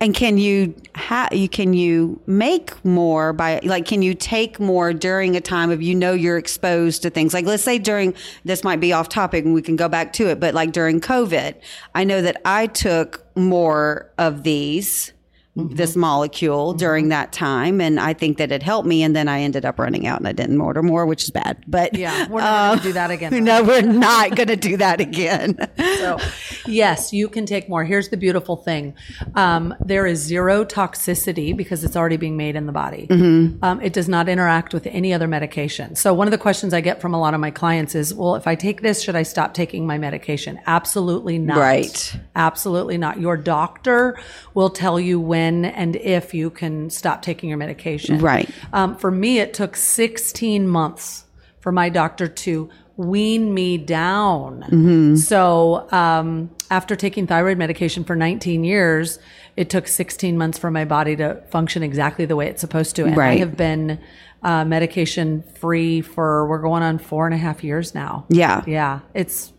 And 0.00 0.14
can 0.14 0.38
you 0.38 0.74
ha- 0.94 1.28
you 1.32 1.48
can 1.48 1.72
you 1.72 2.20
make 2.26 2.84
more 2.84 3.32
by 3.32 3.60
like 3.62 3.86
can 3.86 4.02
you 4.02 4.14
take 4.14 4.60
more 4.60 4.92
during 4.92 5.36
a 5.36 5.40
time 5.40 5.70
of 5.70 5.82
you 5.82 5.94
know 5.94 6.12
you're 6.12 6.38
exposed 6.38 7.02
to 7.02 7.10
things? 7.10 7.34
Like 7.34 7.46
let's 7.46 7.62
say 7.62 7.78
during 7.78 8.14
this 8.44 8.64
might 8.64 8.80
be 8.80 8.92
off 8.92 9.08
topic 9.08 9.44
and 9.44 9.54
we 9.54 9.62
can 9.62 9.76
go 9.76 9.88
back 9.88 10.12
to 10.14 10.28
it 10.28 10.40
but 10.40 10.54
like 10.54 10.72
during 10.72 11.00
COVID 11.00 11.54
I 11.94 12.04
know 12.04 12.22
that 12.22 12.40
I 12.44 12.66
took 12.66 13.26
more 13.36 14.10
of 14.18 14.42
these 14.42 15.12
this 15.56 15.96
molecule 15.96 16.72
during 16.74 17.08
that 17.08 17.32
time 17.32 17.80
and 17.80 17.98
I 17.98 18.12
think 18.12 18.38
that 18.38 18.52
it 18.52 18.62
helped 18.62 18.86
me 18.86 19.02
and 19.02 19.16
then 19.16 19.28
I 19.28 19.40
ended 19.40 19.64
up 19.64 19.78
running 19.78 20.06
out 20.06 20.18
and 20.18 20.28
I 20.28 20.32
didn't 20.32 20.60
order 20.60 20.82
more 20.82 21.06
which 21.06 21.24
is 21.24 21.30
bad 21.30 21.64
but 21.66 21.94
yeah, 21.96 22.28
we're 22.28 22.40
not 22.40 22.68
going 22.68 22.78
to 22.78 22.84
do 22.84 22.92
that 22.92 23.10
again. 23.10 23.44
no 23.44 23.62
we're 23.64 23.82
not 23.82 24.36
going 24.36 24.48
to 24.48 24.56
do 24.56 24.76
that 24.76 25.00
again 25.00 25.58
So, 26.00 26.18
yes, 26.66 27.12
you 27.12 27.28
can 27.28 27.46
take 27.46 27.68
more. 27.68 27.84
Here's 27.84 28.08
the 28.08 28.16
beautiful 28.16 28.56
thing 28.56 28.94
um, 29.34 29.74
there 29.84 30.06
is 30.06 30.18
zero 30.20 30.64
toxicity 30.64 31.56
because 31.56 31.84
it's 31.84 31.96
already 31.96 32.16
being 32.16 32.36
made 32.36 32.56
in 32.56 32.66
the 32.66 32.72
body. 32.72 33.06
Um, 33.10 33.80
it 33.82 33.92
does 33.92 34.08
not 34.08 34.28
interact 34.28 34.72
with 34.72 34.86
any 34.86 35.12
other 35.12 35.28
medication. 35.28 35.94
So, 35.94 36.14
one 36.14 36.26
of 36.26 36.30
the 36.30 36.38
questions 36.38 36.72
I 36.72 36.80
get 36.80 37.00
from 37.00 37.14
a 37.14 37.20
lot 37.20 37.34
of 37.34 37.40
my 37.40 37.50
clients 37.50 37.94
is 37.94 38.14
well, 38.14 38.34
if 38.34 38.46
I 38.46 38.54
take 38.54 38.82
this, 38.82 39.02
should 39.02 39.16
I 39.16 39.22
stop 39.22 39.54
taking 39.54 39.86
my 39.86 39.98
medication? 39.98 40.60
Absolutely 40.66 41.38
not. 41.38 41.58
Right. 41.58 42.16
Absolutely 42.34 42.98
not. 42.98 43.20
Your 43.20 43.36
doctor 43.36 44.18
will 44.54 44.70
tell 44.70 44.98
you 44.98 45.20
when 45.20 45.49
and 45.66 45.96
if 45.96 46.34
you 46.34 46.50
can 46.50 46.90
stop 46.90 47.22
taking 47.22 47.48
your 47.48 47.58
medication. 47.58 48.18
Right. 48.18 48.48
Um, 48.72 48.96
for 48.96 49.10
me, 49.10 49.38
it 49.38 49.54
took 49.54 49.76
16 49.76 50.66
months 50.68 51.24
for 51.60 51.72
my 51.72 51.88
doctor 51.88 52.26
to 52.26 52.70
wean 52.96 53.54
me 53.54 53.78
down. 53.78 54.62
Mm-hmm. 54.62 55.16
So 55.16 55.90
um, 55.90 56.50
after 56.70 56.96
taking 56.96 57.26
thyroid 57.26 57.56
medication 57.58 58.04
for 58.04 58.14
19 58.14 58.64
years, 58.64 59.18
it 59.56 59.70
took 59.70 59.88
16 59.88 60.36
months 60.36 60.58
for 60.58 60.70
my 60.70 60.84
body 60.84 61.16
to 61.16 61.42
function 61.50 61.82
exactly 61.82 62.24
the 62.26 62.36
way 62.36 62.48
it's 62.48 62.60
supposed 62.60 62.96
to. 62.96 63.06
And 63.06 63.18
I 63.18 63.36
have 63.38 63.56
been 63.56 64.00
uh, 64.42 64.64
medication 64.64 65.42
free 65.42 66.00
for, 66.00 66.46
we're 66.48 66.60
going 66.60 66.82
on 66.82 66.98
four 66.98 67.26
and 67.26 67.34
a 67.34 67.38
half 67.38 67.64
years 67.64 67.94
now. 67.94 68.26
Yeah. 68.28 68.62
Yeah. 68.66 69.00
It's 69.14 69.52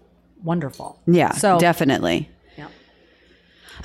wonderful. 0.44 1.02
Yeah, 1.06 1.32
So 1.32 1.60
definitely. 1.60 2.30
Yeah. 2.58 2.68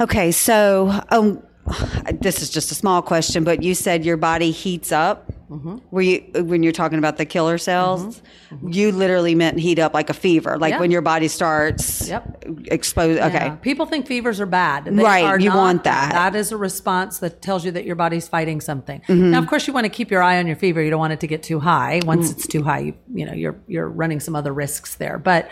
Okay, 0.01 0.33
so 0.33 1.01
um, 1.11 1.43
this 2.21 2.43
is 2.43 2.51
just 2.51 2.71
a 2.71 2.75
small 2.75 3.03
question, 3.03 3.45
but 3.45 3.63
you 3.63 3.75
said 3.75 4.05
your 4.05 4.17
body 4.17 4.51
heats 4.51 4.93
up. 4.93 5.33
Mm-hmm. 5.51 5.77
Were 5.93 6.03
you 6.03 6.19
when 6.43 6.65
you're 6.65 6.73
talking 6.73 6.99
about 6.99 7.19
the 7.19 7.25
killer 7.25 7.57
cells? 7.57 8.21
You 8.67 8.91
literally 8.91 9.37
meant 9.37 9.61
heat 9.61 9.79
up 9.79 9.95
like 9.95 10.11
a 10.11 10.15
fever, 10.15 10.59
like 10.59 10.73
Yeah. 10.73 10.81
when 10.81 10.91
your 10.91 11.03
body 11.03 11.29
starts 11.29 12.09
Yep. 12.09 12.45
exposed. 12.67 13.21
Okay, 13.21 13.33
Yeah. 13.47 13.55
People 13.57 13.87
think 13.87 14.07
fevers 14.09 14.41
are 14.41 14.47
bad. 14.47 14.87
They 14.87 15.03
Right, 15.05 15.25
are 15.25 15.39
you 15.39 15.51
not. 15.51 15.57
want 15.59 15.85
that. 15.85 16.13
That 16.13 16.35
is 16.35 16.51
a 16.51 16.57
response 16.57 17.19
that 17.19 17.43
tells 17.43 17.65
you 17.65 17.71
that 17.73 17.85
your 17.85 17.95
body's 17.95 18.27
fighting 18.27 18.61
something. 18.61 19.01
Mm-hmm. 19.03 19.31
Now, 19.31 19.39
of 19.39 19.47
course, 19.47 19.69
you 19.69 19.73
want 19.73 19.85
to 19.85 19.89
keep 19.91 20.11
your 20.11 20.21
eye 20.23 20.39
on 20.39 20.49
your 20.49 20.57
fever. 20.57 20.83
You 20.83 20.91
don't 20.91 20.99
want 20.99 21.13
it 21.13 21.21
to 21.21 21.29
get 21.29 21.45
too 21.45 21.61
high. 21.61 22.01
Mm. 22.03 22.07
Once 22.07 22.31
it's 22.33 22.49
too 22.49 22.65
high, 22.65 22.81
you, 22.81 22.95
you 23.15 23.25
know, 23.27 23.33
you're, 23.33 23.57
you're 23.69 23.89
running 23.89 24.19
some 24.19 24.35
other 24.35 24.53
risks 24.53 24.97
there. 24.97 25.17
But, 25.17 25.49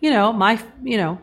you 0.00 0.10
know, 0.10 0.30
my, 0.30 0.60
you 0.82 0.98
know, 0.98 1.18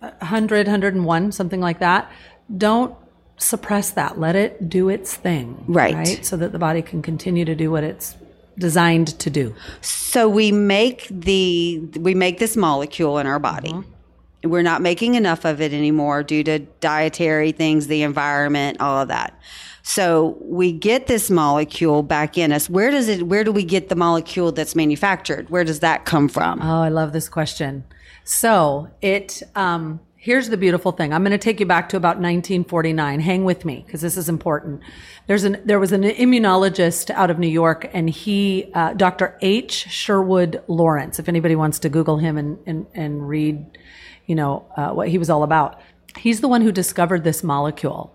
100, 0.00 0.66
101, 0.66 1.32
something 1.32 1.60
like 1.60 1.80
that. 1.80 2.10
Don't 2.56 2.94
suppress 3.42 3.90
that. 3.90 4.18
Let 4.18 4.36
it 4.36 4.68
do 4.68 4.88
its 4.88 5.14
thing. 5.14 5.64
Right. 5.66 5.94
Right. 5.94 6.24
So 6.24 6.36
that 6.36 6.52
the 6.52 6.58
body 6.58 6.82
can 6.82 7.02
continue 7.02 7.44
to 7.44 7.54
do 7.54 7.70
what 7.70 7.84
it's 7.84 8.16
designed 8.58 9.18
to 9.18 9.30
do. 9.30 9.54
so 9.80 10.28
we 10.28 10.52
make 10.52 11.06
the 11.10 11.80
we 11.98 12.14
make 12.14 12.38
this 12.38 12.56
molecule 12.56 13.18
in 13.18 13.26
our 13.26 13.38
body. 13.38 13.72
Mm-hmm. 13.72 14.50
We're 14.50 14.62
not 14.62 14.82
making 14.82 15.14
enough 15.14 15.44
of 15.44 15.60
it 15.60 15.72
anymore 15.72 16.22
due 16.24 16.42
to 16.44 16.58
dietary 16.58 17.52
things, 17.52 17.86
the 17.86 18.02
environment, 18.02 18.80
all 18.80 19.00
of 19.00 19.08
that. 19.08 19.38
So 19.82 20.36
we 20.40 20.72
get 20.72 21.06
this 21.06 21.30
molecule 21.30 22.02
back 22.02 22.36
in 22.36 22.52
us. 22.52 22.68
Where 22.68 22.90
does 22.90 23.08
it? 23.08 23.24
Where 23.24 23.44
do 23.44 23.52
we 23.52 23.64
get 23.64 23.88
the 23.88 23.96
molecule 23.96 24.52
that's 24.52 24.74
manufactured? 24.74 25.50
Where 25.50 25.64
does 25.64 25.80
that 25.80 26.04
come 26.04 26.28
from? 26.28 26.60
Oh, 26.60 26.82
I 26.82 26.88
love 26.88 27.12
this 27.12 27.28
question. 27.28 27.84
So 28.24 28.90
it 29.00 29.42
um, 29.54 30.00
here's 30.22 30.48
the 30.48 30.56
beautiful 30.56 30.92
thing. 30.92 31.12
I'm 31.12 31.24
going 31.24 31.32
to 31.32 31.38
take 31.38 31.58
you 31.58 31.66
back 31.66 31.88
to 31.88 31.96
about 31.96 32.16
1949. 32.16 33.18
Hang 33.18 33.44
with 33.44 33.64
me 33.64 33.82
because 33.84 34.00
this 34.00 34.16
is 34.16 34.28
important. 34.28 34.80
There's 35.26 35.42
an 35.42 35.60
there 35.64 35.80
was 35.80 35.90
an 35.90 36.04
immunologist 36.04 37.10
out 37.10 37.28
of 37.28 37.40
New 37.40 37.48
York, 37.48 37.90
and 37.92 38.08
he 38.08 38.70
uh, 38.72 38.94
Dr. 38.94 39.36
H. 39.42 39.72
Sherwood 39.72 40.62
Lawrence. 40.68 41.18
If 41.18 41.28
anybody 41.28 41.56
wants 41.56 41.80
to 41.80 41.88
Google 41.88 42.18
him 42.18 42.38
and 42.38 42.58
and, 42.66 42.86
and 42.94 43.28
read, 43.28 43.78
you 44.26 44.36
know 44.36 44.64
uh, 44.76 44.90
what 44.90 45.08
he 45.08 45.18
was 45.18 45.28
all 45.28 45.42
about. 45.42 45.80
He's 46.16 46.40
the 46.40 46.48
one 46.48 46.62
who 46.62 46.70
discovered 46.70 47.24
this 47.24 47.42
molecule, 47.42 48.14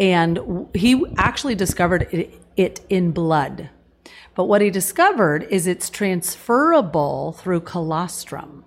and 0.00 0.68
he 0.74 1.04
actually 1.18 1.54
discovered 1.54 2.08
it, 2.12 2.40
it 2.56 2.80
in 2.88 3.12
blood. 3.12 3.68
But 4.34 4.44
what 4.44 4.62
he 4.62 4.70
discovered 4.70 5.44
is 5.50 5.66
it's 5.66 5.90
transferable 5.90 7.32
through 7.32 7.60
colostrum. 7.60 8.65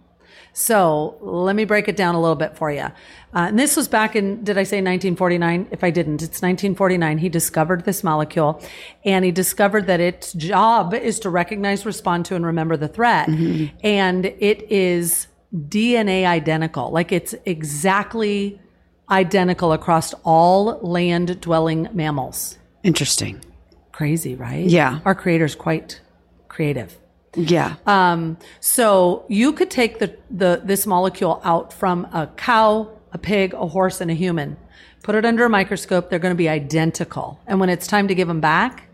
So 0.60 1.16
let 1.22 1.56
me 1.56 1.64
break 1.64 1.88
it 1.88 1.96
down 1.96 2.16
a 2.16 2.20
little 2.20 2.36
bit 2.36 2.58
for 2.58 2.70
you. 2.70 2.82
Uh, 2.82 2.92
and 3.34 3.58
this 3.58 3.78
was 3.78 3.88
back 3.88 4.18
in, 4.18 4.44
did 4.44 4.58
I 4.58 4.64
say 4.64 4.80
1949? 4.80 5.70
If 5.72 5.86
I 5.86 5.90
didn't, 5.90 6.16
it's 6.16 6.42
1949. 6.42 7.18
He 7.18 7.30
discovered 7.30 7.86
this 7.86 8.04
molecule 8.04 8.62
and 9.06 9.24
he 9.24 9.32
discovered 9.32 9.88
that 9.88 10.02
its 10.02 10.34
job 10.34 10.94
is 10.94 11.18
to 11.22 11.30
recognize, 11.30 11.86
respond 11.86 12.26
to, 12.26 12.36
and 12.36 12.46
remember 12.46 12.76
the 12.76 12.90
threat. 12.90 13.30
And 13.30 14.26
it 14.26 14.70
is 14.70 15.28
DNA 15.56 16.26
identical. 16.26 16.92
Like 16.92 17.14
it's 17.14 17.34
exactly 17.46 18.60
identical 19.10 19.72
across 19.72 20.14
all 20.26 20.78
land 20.82 21.40
dwelling 21.40 21.88
mammals. 21.94 22.58
Interesting. 22.84 23.40
Crazy, 23.94 24.36
right? 24.36 24.66
Yeah. 24.66 25.00
Our 25.06 25.16
creator's 25.16 25.56
quite 25.56 26.02
creative. 26.50 26.99
Yeah. 27.36 27.76
Um, 27.86 28.38
so 28.60 29.26
you 29.28 29.54
could 29.54 29.70
take 29.70 30.00
the, 30.00 30.18
the 30.32 30.62
this 30.64 30.88
molecule 30.88 31.42
out 31.44 31.72
from 31.72 32.06
a 32.06 32.28
cow, 32.38 32.90
a 33.12 33.18
pig, 33.18 33.54
a 33.54 33.68
horse, 33.68 34.02
and 34.02 34.10
a 34.10 34.14
human. 34.14 34.58
Put 35.04 35.16
it 35.16 35.26
under 35.26 35.46
a 35.46 35.50
microscope. 35.50 36.10
They're 36.10 36.20
going 36.20 36.34
to 36.34 36.38
be 36.38 36.50
identical. 36.50 37.40
And 37.48 37.60
when 37.60 37.70
it's 37.70 37.88
time 37.88 38.08
to 38.08 38.16
give 38.16 38.28
them 38.28 38.42
back, 38.42 38.90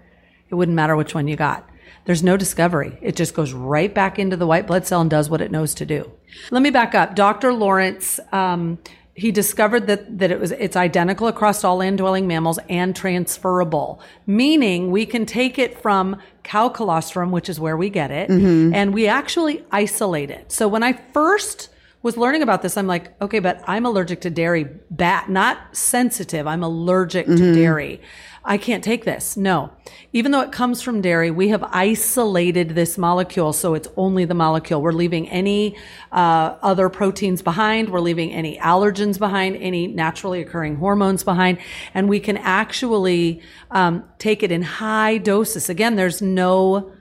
it 0.49 0.55
wouldn't 0.55 0.75
matter 0.75 0.95
which 0.95 1.15
one 1.15 1.27
you 1.27 1.35
got. 1.35 1.67
There's 2.05 2.21
no 2.21 2.37
discovery. 2.37 2.97
It 3.01 3.15
just 3.15 3.33
goes 3.33 3.51
right 3.51 3.91
back 3.93 4.19
into 4.19 4.37
the 4.37 4.45
white 4.45 4.67
blood 4.67 4.85
cell 4.85 5.01
and 5.01 5.09
does 5.09 5.29
what 5.29 5.41
it 5.41 5.51
knows 5.51 5.73
to 5.75 5.85
do. 5.85 6.11
Let 6.51 6.61
me 6.61 6.69
back 6.69 6.93
up. 6.93 7.15
Dr. 7.15 7.51
Lawrence, 7.51 8.19
um, 8.31 8.77
he 9.15 9.31
discovered 9.31 9.87
that, 9.87 10.19
that 10.19 10.29
it 10.29 10.39
was, 10.41 10.51
it's 10.51 10.75
identical 10.75 11.27
across 11.27 11.63
all 11.63 11.77
land 11.77 11.97
dwelling 11.97 12.27
mammals 12.27 12.59
and 12.67 12.93
transferable, 12.93 14.01
meaning 14.27 14.91
we 14.91 15.05
can 15.05 15.25
take 15.25 15.57
it 15.57 15.81
from 15.81 16.17
cow 16.43 16.67
colostrum, 16.67 17.31
which 17.31 17.47
is 17.47 17.57
where 17.57 17.77
we 17.77 17.89
get 17.89 18.11
it, 18.11 18.29
mm-hmm. 18.29 18.73
and 18.75 18.93
we 18.93 19.07
actually 19.07 19.63
isolate 19.71 20.29
it. 20.29 20.51
So 20.51 20.67
when 20.67 20.83
I 20.83 20.93
first 20.93 21.69
was 22.03 22.17
learning 22.17 22.43
about 22.43 22.61
this, 22.61 22.75
I'm 22.75 22.87
like, 22.87 23.19
okay, 23.21 23.39
but 23.39 23.63
I'm 23.65 23.85
allergic 23.85 24.19
to 24.21 24.29
dairy, 24.29 24.65
bat, 24.91 25.29
not 25.29 25.75
sensitive. 25.75 26.45
I'm 26.45 26.61
allergic 26.61 27.25
to 27.25 27.31
mm-hmm. 27.31 27.53
dairy. 27.53 28.01
I 28.47 28.57
can't 28.57 28.83
take 28.83 29.05
this. 29.05 29.35
No. 29.35 29.71
Even 30.13 30.31
though 30.31 30.41
it 30.41 30.51
comes 30.51 30.81
from 30.81 31.01
dairy, 31.01 31.31
we 31.31 31.49
have 31.49 31.63
isolated 31.63 32.69
this 32.69 32.97
molecule. 32.97 33.53
So 33.53 33.73
it's 33.73 33.87
only 33.97 34.23
the 34.25 34.35
molecule. 34.35 34.81
We're 34.81 34.91
leaving 34.91 35.27
any 35.29 35.75
uh, 36.11 36.55
other 36.61 36.89
proteins 36.89 37.41
behind. 37.41 37.89
We're 37.89 37.99
leaving 38.01 38.31
any 38.31 38.57
allergens 38.59 39.17
behind, 39.17 39.55
any 39.57 39.87
naturally 39.87 40.41
occurring 40.41 40.75
hormones 40.75 41.23
behind. 41.23 41.57
And 41.93 42.07
we 42.07 42.19
can 42.19 42.37
actually 42.37 43.41
um, 43.71 44.03
take 44.19 44.43
it 44.43 44.51
in 44.51 44.61
high 44.61 45.17
doses. 45.17 45.67
Again, 45.69 45.95
there's 45.95 46.21
no 46.21 46.91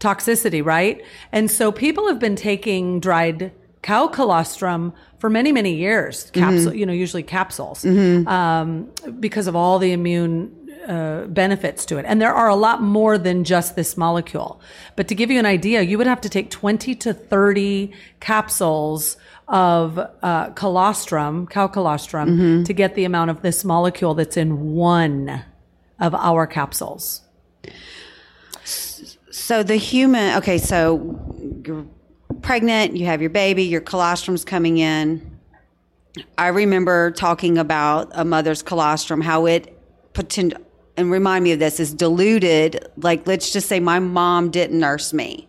toxicity, 0.00 0.64
right? 0.64 1.02
And 1.30 1.50
so 1.50 1.70
people 1.70 2.08
have 2.08 2.18
been 2.18 2.36
taking 2.36 2.98
dried 3.00 3.52
cow 3.82 4.08
colostrum 4.08 4.92
for 5.18 5.30
many, 5.30 5.52
many 5.52 5.74
years, 5.74 6.30
capsule, 6.30 6.74
you 6.74 6.86
know, 6.86 6.92
usually 6.92 7.22
capsules, 7.22 7.84
um, 8.26 8.88
because 9.20 9.46
of 9.46 9.54
all 9.54 9.78
the 9.78 9.92
immune 9.92 10.50
uh, 10.86 11.26
benefits 11.26 11.84
to 11.86 11.98
it. 11.98 12.04
And 12.06 12.20
there 12.20 12.32
are 12.34 12.48
a 12.48 12.54
lot 12.54 12.82
more 12.82 13.18
than 13.18 13.44
just 13.44 13.76
this 13.76 13.96
molecule. 13.96 14.60
But 14.96 15.08
to 15.08 15.14
give 15.14 15.30
you 15.30 15.38
an 15.38 15.46
idea, 15.46 15.82
you 15.82 15.98
would 15.98 16.06
have 16.06 16.20
to 16.22 16.28
take 16.28 16.50
20 16.50 16.94
to 16.96 17.14
30 17.14 17.92
capsules 18.20 19.16
of 19.48 19.98
uh, 20.22 20.50
colostrum, 20.50 21.46
cow 21.46 21.66
colostrum, 21.66 22.64
to 22.64 22.72
get 22.72 22.94
the 22.94 23.04
amount 23.04 23.30
of 23.30 23.42
this 23.42 23.64
molecule 23.64 24.14
that's 24.14 24.36
in 24.36 24.74
one 24.74 25.42
of 25.98 26.14
our 26.14 26.46
capsules. 26.46 27.22
So 28.64 29.62
the 29.62 29.76
human, 29.76 30.36
okay, 30.38 30.58
so 30.58 31.18
you're 31.66 31.86
pregnant, 32.42 32.96
you 32.96 33.06
have 33.06 33.20
your 33.20 33.30
baby, 33.30 33.64
your 33.64 33.80
colostrum's 33.80 34.44
coming 34.44 34.78
in. 34.78 35.38
I 36.38 36.48
remember 36.48 37.10
talking 37.10 37.58
about 37.58 38.10
a 38.12 38.24
mother's 38.24 38.62
colostrum, 38.62 39.20
how 39.20 39.46
it 39.46 39.76
potent, 40.12 40.54
and 41.00 41.10
remind 41.10 41.44
me 41.44 41.52
of 41.52 41.58
this, 41.58 41.80
is 41.80 41.92
diluted. 41.92 42.86
Like, 42.96 43.26
let's 43.26 43.52
just 43.52 43.68
say 43.68 43.80
my 43.80 43.98
mom 43.98 44.50
didn't 44.50 44.78
nurse 44.78 45.12
me. 45.12 45.48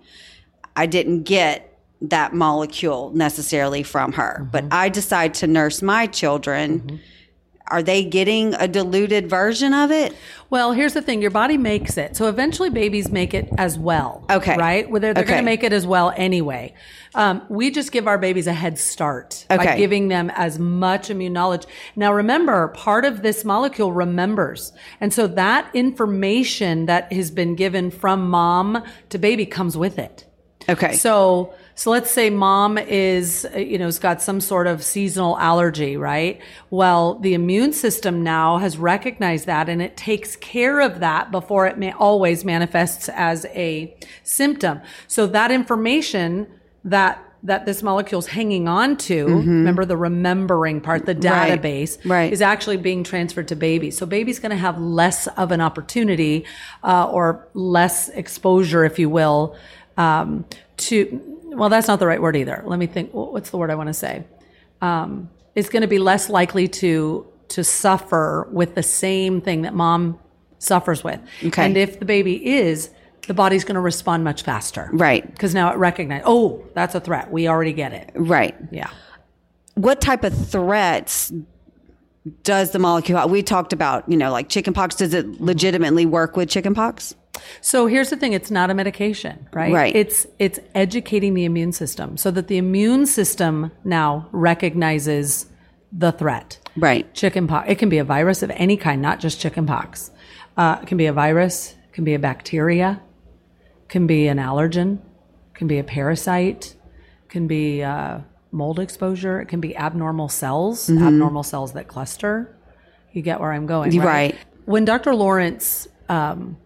I 0.75 0.85
didn't 0.85 1.23
get 1.23 1.67
that 2.01 2.33
molecule 2.33 3.11
necessarily 3.13 3.83
from 3.83 4.13
her, 4.13 4.47
but 4.51 4.63
mm-hmm. 4.63 4.73
I 4.73 4.89
decide 4.89 5.33
to 5.35 5.47
nurse 5.47 5.81
my 5.81 6.07
children. 6.07 6.79
Mm-hmm. 6.79 6.95
Are 7.71 7.81
they 7.81 8.03
getting 8.03 8.53
a 8.55 8.67
diluted 8.67 9.29
version 9.29 9.73
of 9.73 9.91
it? 9.91 10.15
Well, 10.49 10.73
here's 10.73 10.93
the 10.93 11.01
thing: 11.01 11.21
your 11.21 11.31
body 11.31 11.57
makes 11.57 11.97
it, 11.97 12.17
so 12.17 12.27
eventually 12.27 12.69
babies 12.69 13.09
make 13.09 13.33
it 13.33 13.49
as 13.57 13.79
well. 13.79 14.25
Okay. 14.29 14.57
right? 14.57 14.85
They're, 14.91 15.13
they're 15.13 15.23
going 15.23 15.39
to 15.39 15.43
make 15.43 15.63
it 15.63 15.73
as 15.73 15.87
well 15.87 16.13
anyway. 16.15 16.73
Um, 17.15 17.41
we 17.49 17.71
just 17.71 17.91
give 17.91 18.07
our 18.07 18.17
babies 18.17 18.47
a 18.47 18.53
head 18.53 18.77
start 18.77 19.45
by 19.49 19.77
giving 19.77 20.07
them 20.09 20.29
as 20.35 20.59
much 20.59 21.09
immune 21.09 21.33
knowledge. 21.33 21.65
Now, 21.95 22.13
remember, 22.13 22.69
part 22.69 23.05
of 23.05 23.21
this 23.21 23.43
molecule 23.43 23.91
remembers, 23.91 24.73
and 24.99 25.13
so 25.13 25.27
that 25.27 25.69
information 25.73 26.85
that 26.85 27.11
has 27.13 27.31
been 27.31 27.55
given 27.55 27.91
from 27.91 28.29
mom 28.29 28.83
to 29.09 29.17
baby 29.17 29.45
comes 29.45 29.77
with 29.77 29.97
it. 29.97 30.25
Okay. 30.69 30.93
So, 30.93 31.53
so 31.81 31.89
let's 31.89 32.11
say 32.11 32.29
mom 32.29 32.77
is, 32.77 33.43
uh, 33.55 33.57
you 33.57 33.79
know, 33.79 33.85
has 33.85 33.97
got 33.97 34.21
some 34.21 34.39
sort 34.39 34.67
of 34.67 34.83
seasonal 34.83 35.35
allergy, 35.39 35.97
right? 35.97 36.39
Well, 36.69 37.15
the 37.15 37.33
immune 37.33 37.73
system 37.73 38.23
now 38.23 38.59
has 38.59 38.77
recognized 38.77 39.47
that 39.47 39.67
and 39.67 39.81
it 39.81 39.97
takes 39.97 40.35
care 40.35 40.79
of 40.79 40.99
that 40.99 41.31
before 41.31 41.65
it 41.65 41.79
may 41.79 41.91
always 41.91 42.45
manifests 42.45 43.09
as 43.09 43.45
a 43.45 43.97
symptom. 44.21 44.81
So 45.07 45.25
that 45.25 45.49
information 45.49 46.45
that 46.83 47.17
that 47.41 47.65
this 47.65 47.81
molecule's 47.81 48.27
hanging 48.27 48.67
on 48.67 48.95
to, 48.95 49.25
remember 49.25 49.83
the 49.83 49.97
remembering 49.97 50.81
part, 50.81 51.07
the 51.07 51.15
Right. 51.15 51.59
database, 51.59 51.97
Right. 52.05 52.31
is 52.31 52.43
actually 52.43 52.77
being 52.77 53.03
transferred 53.03 53.47
to 53.47 53.55
baby. 53.55 53.89
So 53.89 54.05
baby's 54.05 54.37
going 54.37 54.51
to 54.51 54.55
have 54.67 54.79
less 54.79 55.25
of 55.25 55.51
an 55.51 55.61
opportunity 55.61 56.45
uh, 56.83 57.09
or 57.09 57.47
less 57.55 58.09
exposure, 58.09 58.85
if 58.85 58.99
you 58.99 59.09
will, 59.09 59.55
um, 59.97 60.45
to. 60.77 61.19
Well, 61.51 61.69
that's 61.69 61.87
not 61.87 61.99
the 61.99 62.07
right 62.07 62.21
word 62.21 62.35
either. 62.35 62.63
Let 62.65 62.79
me 62.79 62.87
think. 62.87 63.11
What's 63.11 63.49
the 63.49 63.57
word 63.57 63.69
I 63.69 63.75
want 63.75 63.87
to 63.87 63.93
say? 63.93 64.23
Um, 64.81 65.29
it's 65.53 65.69
going 65.69 65.81
to 65.81 65.87
be 65.87 65.99
less 65.99 66.29
likely 66.29 66.67
to 66.67 67.27
to 67.49 67.63
suffer 67.63 68.47
with 68.51 68.75
the 68.75 68.83
same 68.83 69.41
thing 69.41 69.63
that 69.63 69.73
mom 69.73 70.17
suffers 70.59 71.03
with. 71.03 71.19
Okay. 71.43 71.65
And 71.65 71.75
if 71.75 71.99
the 71.99 72.05
baby 72.05 72.53
is, 72.59 72.89
the 73.27 73.33
body's 73.33 73.65
going 73.65 73.75
to 73.75 73.81
respond 73.81 74.23
much 74.23 74.43
faster. 74.43 74.89
Right. 74.93 75.29
Because 75.29 75.53
now 75.53 75.71
it 75.73 75.77
recognizes, 75.77 76.23
oh, 76.25 76.65
that's 76.73 76.95
a 76.95 77.01
threat. 77.01 77.29
We 77.31 77.47
already 77.49 77.73
get 77.73 77.91
it. 77.93 78.11
right. 78.15 78.55
Yeah. 78.71 78.89
what 79.75 79.99
type 80.01 80.23
of 80.23 80.33
threats 80.49 81.31
does 82.43 82.71
the 82.71 82.79
molecule 82.79 83.27
we 83.27 83.41
talked 83.41 83.73
about 83.73 84.07
you 84.07 84.15
know 84.15 84.31
like 84.31 84.47
chickenpox 84.47 84.95
does 84.95 85.11
it 85.13 85.41
legitimately 85.41 86.05
work 86.05 86.35
with 86.37 86.47
chickenpox 86.49 87.15
So 87.61 87.87
here's 87.87 88.09
the 88.09 88.17
thing: 88.17 88.33
it's 88.33 88.51
not 88.51 88.69
a 88.69 88.73
medication, 88.73 89.47
right? 89.53 89.73
Right. 89.73 89.95
It's 89.95 90.27
it's 90.39 90.59
educating 90.75 91.33
the 91.33 91.45
immune 91.45 91.71
system 91.71 92.17
so 92.17 92.31
that 92.31 92.47
the 92.47 92.57
immune 92.57 93.05
system 93.05 93.71
now 93.83 94.27
recognizes 94.31 95.47
the 95.91 96.11
threat. 96.11 96.59
right 96.77 97.13
Chickenpox. 97.13 97.69
It 97.69 97.75
can 97.75 97.89
be 97.89 97.97
a 97.97 98.03
virus 98.03 98.43
of 98.43 98.49
any 98.51 98.77
kind, 98.77 99.01
not 99.01 99.19
just 99.19 99.39
chickenpox. 99.39 100.11
Uh, 100.57 100.79
it 100.81 100.87
can 100.87 100.97
be 100.97 101.05
a 101.05 101.13
virus. 101.13 101.75
It 101.89 101.93
can 101.93 102.03
be 102.03 102.13
a 102.13 102.19
bacteria. 102.19 103.01
Can 103.89 104.07
be 104.07 104.27
an 104.27 104.37
allergen. 104.37 104.99
Can 105.53 105.67
be 105.67 105.79
a 105.79 105.83
parasite. 105.83 106.75
Can 107.29 107.47
be 107.47 107.83
uh, 107.83 108.19
mold 108.51 108.79
exposure. 108.79 109.41
It 109.41 109.47
can 109.47 109.59
be 109.59 109.75
abnormal 109.75 110.29
cells, 110.29 110.89
abnormal 110.89 111.43
cells 111.43 111.73
that 111.73 111.87
cluster. 111.87 112.57
You 113.13 113.21
get 113.21 113.39
where 113.39 113.51
I'm 113.51 113.65
going, 113.65 113.97
right? 113.97 114.05
Right. 114.05 114.37
When 114.65 114.85
Dr. 114.85 115.13
Lawrence 115.13 115.87
um, 116.07 116.57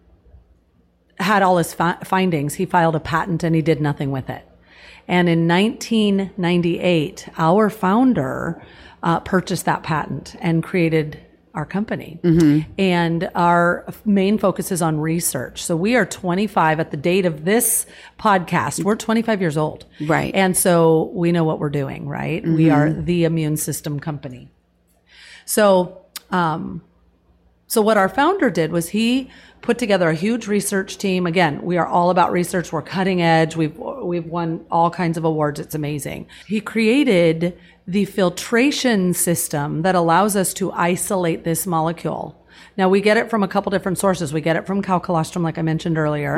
had 1.18 1.42
all 1.42 1.56
his 1.58 1.74
fi- 1.74 1.98
findings, 2.04 2.54
he 2.54 2.66
filed 2.66 2.94
a 2.94 3.00
patent 3.00 3.42
and 3.42 3.54
he 3.54 3.62
did 3.62 3.80
nothing 3.80 4.10
with 4.10 4.28
it. 4.30 4.46
And 5.08 5.28
in 5.28 5.46
1998, 5.46 7.28
our 7.38 7.70
founder 7.70 8.62
uh, 9.02 9.20
purchased 9.20 9.64
that 9.66 9.82
patent 9.82 10.34
and 10.40 10.62
created 10.62 11.20
our 11.54 11.64
company. 11.64 12.20
And 12.76 13.30
our 13.34 13.86
main 14.04 14.36
focus 14.36 14.70
is 14.70 14.82
on 14.82 15.00
research. 15.00 15.64
So 15.64 15.74
we 15.74 15.96
are 15.96 16.04
25 16.04 16.80
at 16.80 16.90
the 16.90 16.98
date 16.98 17.24
of 17.24 17.46
this 17.46 17.86
podcast. 18.18 18.84
We're 18.84 18.94
25 18.96 19.40
years 19.40 19.56
old. 19.56 19.86
Right. 20.02 20.34
And 20.34 20.54
so 20.54 21.10
we 21.14 21.32
know 21.32 21.44
what 21.44 21.58
we're 21.58 21.70
doing, 21.70 22.06
right? 22.06 22.46
We 22.46 22.68
are 22.68 22.92
the 22.92 23.24
immune 23.24 23.56
system 23.56 24.00
company. 24.00 24.50
So, 25.46 26.02
um, 26.30 26.82
so 27.66 27.82
what 27.82 27.96
our 27.96 28.08
founder 28.08 28.50
did 28.50 28.70
was 28.70 28.90
he 28.90 29.30
put 29.60 29.78
together 29.78 30.08
a 30.08 30.14
huge 30.14 30.46
research 30.46 30.98
team. 30.98 31.26
Again, 31.26 31.62
we 31.62 31.76
are 31.76 31.86
all 31.86 32.10
about 32.10 32.30
research. 32.30 32.72
We're 32.72 32.82
cutting 32.82 33.20
edge. 33.20 33.56
We've 33.56 33.76
we've 33.76 34.26
won 34.26 34.64
all 34.70 34.90
kinds 34.90 35.18
of 35.18 35.24
awards. 35.24 35.58
It's 35.58 35.74
amazing. 35.74 36.28
He 36.46 36.60
created 36.60 37.58
the 37.86 38.04
filtration 38.04 39.14
system 39.14 39.82
that 39.82 39.94
allows 39.94 40.36
us 40.36 40.54
to 40.54 40.72
isolate 40.72 41.44
this 41.44 41.66
molecule. 41.66 42.40
Now 42.76 42.88
we 42.88 43.00
get 43.00 43.16
it 43.16 43.30
from 43.30 43.42
a 43.42 43.48
couple 43.48 43.70
different 43.70 43.98
sources. 43.98 44.32
We 44.32 44.40
get 44.40 44.56
it 44.56 44.66
from 44.66 44.82
cow 44.82 44.98
colostrum, 44.98 45.42
like 45.42 45.58
I 45.58 45.62
mentioned 45.62 45.98
earlier. 45.98 46.36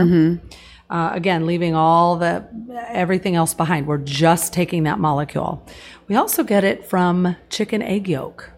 Uh, 0.90 1.10
again, 1.12 1.44
leaving 1.44 1.74
all 1.74 2.16
the 2.16 2.48
everything 2.88 3.34
else 3.34 3.52
behind. 3.52 3.86
We're 3.86 3.98
just 3.98 4.54
taking 4.54 4.84
that 4.84 4.98
molecule. 4.98 5.66
We 6.08 6.16
also 6.16 6.42
get 6.42 6.64
it 6.64 6.86
from 6.86 7.36
chicken 7.50 7.82
egg 7.82 8.08
yolk. 8.08 8.50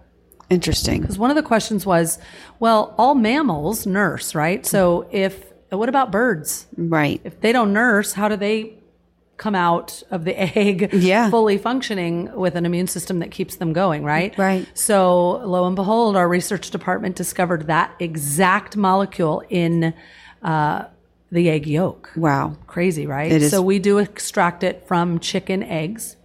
Interesting 0.50 1.00
Because 1.00 1.18
one 1.18 1.30
of 1.30 1.36
the 1.36 1.42
questions 1.42 1.86
was, 1.86 2.18
well, 2.58 2.94
all 2.98 3.14
mammals 3.14 3.86
nurse, 3.86 4.34
right? 4.34 4.66
So 4.66 5.08
if 5.10 5.44
what 5.70 5.88
about 5.88 6.10
birds? 6.10 6.66
right 6.76 7.20
If 7.24 7.40
they 7.40 7.52
don't 7.52 7.72
nurse, 7.72 8.12
how 8.12 8.28
do 8.28 8.36
they 8.36 8.74
come 9.36 9.54
out 9.54 10.02
of 10.10 10.24
the 10.24 10.38
egg 10.58 10.90
Yeah. 10.92 11.30
fully 11.30 11.56
functioning 11.56 12.30
with 12.34 12.56
an 12.56 12.66
immune 12.66 12.88
system 12.88 13.20
that 13.20 13.30
keeps 13.30 13.56
them 13.56 13.72
going, 13.72 14.04
right? 14.04 14.36
Right. 14.36 14.66
So 14.74 15.38
lo 15.46 15.66
and 15.66 15.76
behold, 15.76 16.16
our 16.16 16.28
research 16.28 16.70
department 16.70 17.16
discovered 17.16 17.66
that 17.68 17.94
exact 18.00 18.76
molecule 18.76 19.42
in 19.48 19.94
uh, 20.42 20.84
the 21.32 21.48
egg 21.48 21.66
yolk. 21.66 22.10
Wow. 22.16 22.56
Crazy, 22.66 23.06
right? 23.06 23.30
It 23.30 23.42
is. 23.42 23.50
So 23.50 23.62
we 23.62 23.78
do 23.78 23.98
extract 23.98 24.62
it 24.64 24.86
from 24.88 25.20
chicken 25.20 25.62
eggs. 25.62 26.16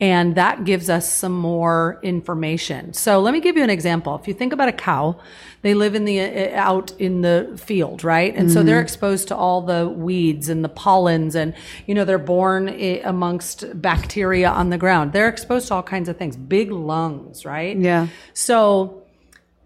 And 0.00 0.34
that 0.34 0.64
gives 0.64 0.90
us 0.90 1.10
some 1.10 1.32
more 1.32 2.00
information. 2.02 2.92
So 2.94 3.20
let 3.20 3.32
me 3.32 3.40
give 3.40 3.56
you 3.56 3.62
an 3.62 3.70
example. 3.70 4.16
If 4.16 4.26
you 4.26 4.34
think 4.34 4.52
about 4.52 4.68
a 4.68 4.72
cow, 4.72 5.20
they 5.62 5.72
live 5.72 5.94
in 5.94 6.04
the 6.04 6.20
uh, 6.20 6.24
uh 6.24 6.56
out 6.56 6.92
in 6.98 7.22
the 7.22 7.54
field, 7.56 8.02
right? 8.02 8.34
And 8.34 8.50
so 8.50 8.62
they're 8.62 8.76
mm-hmm. 8.76 8.82
exposed 8.82 9.28
to 9.28 9.36
all 9.36 9.62
the 9.62 9.88
weeds 9.88 10.48
and 10.48 10.64
the 10.64 10.68
pollens, 10.68 11.34
and 11.34 11.54
you 11.86 11.94
know 11.94 12.04
they're 12.04 12.18
born 12.18 12.68
eh, 12.68 13.00
amongst 13.04 13.80
bacteria 13.80 14.50
on 14.50 14.70
the 14.70 14.78
ground. 14.78 15.12
They're 15.12 15.28
exposed 15.28 15.68
to 15.68 15.74
all 15.74 15.82
kinds 15.82 16.08
of 16.08 16.16
things. 16.16 16.36
Big 16.36 16.70
lungs, 16.72 17.46
right? 17.46 17.76
Yeah. 17.76 18.08
So 18.34 19.04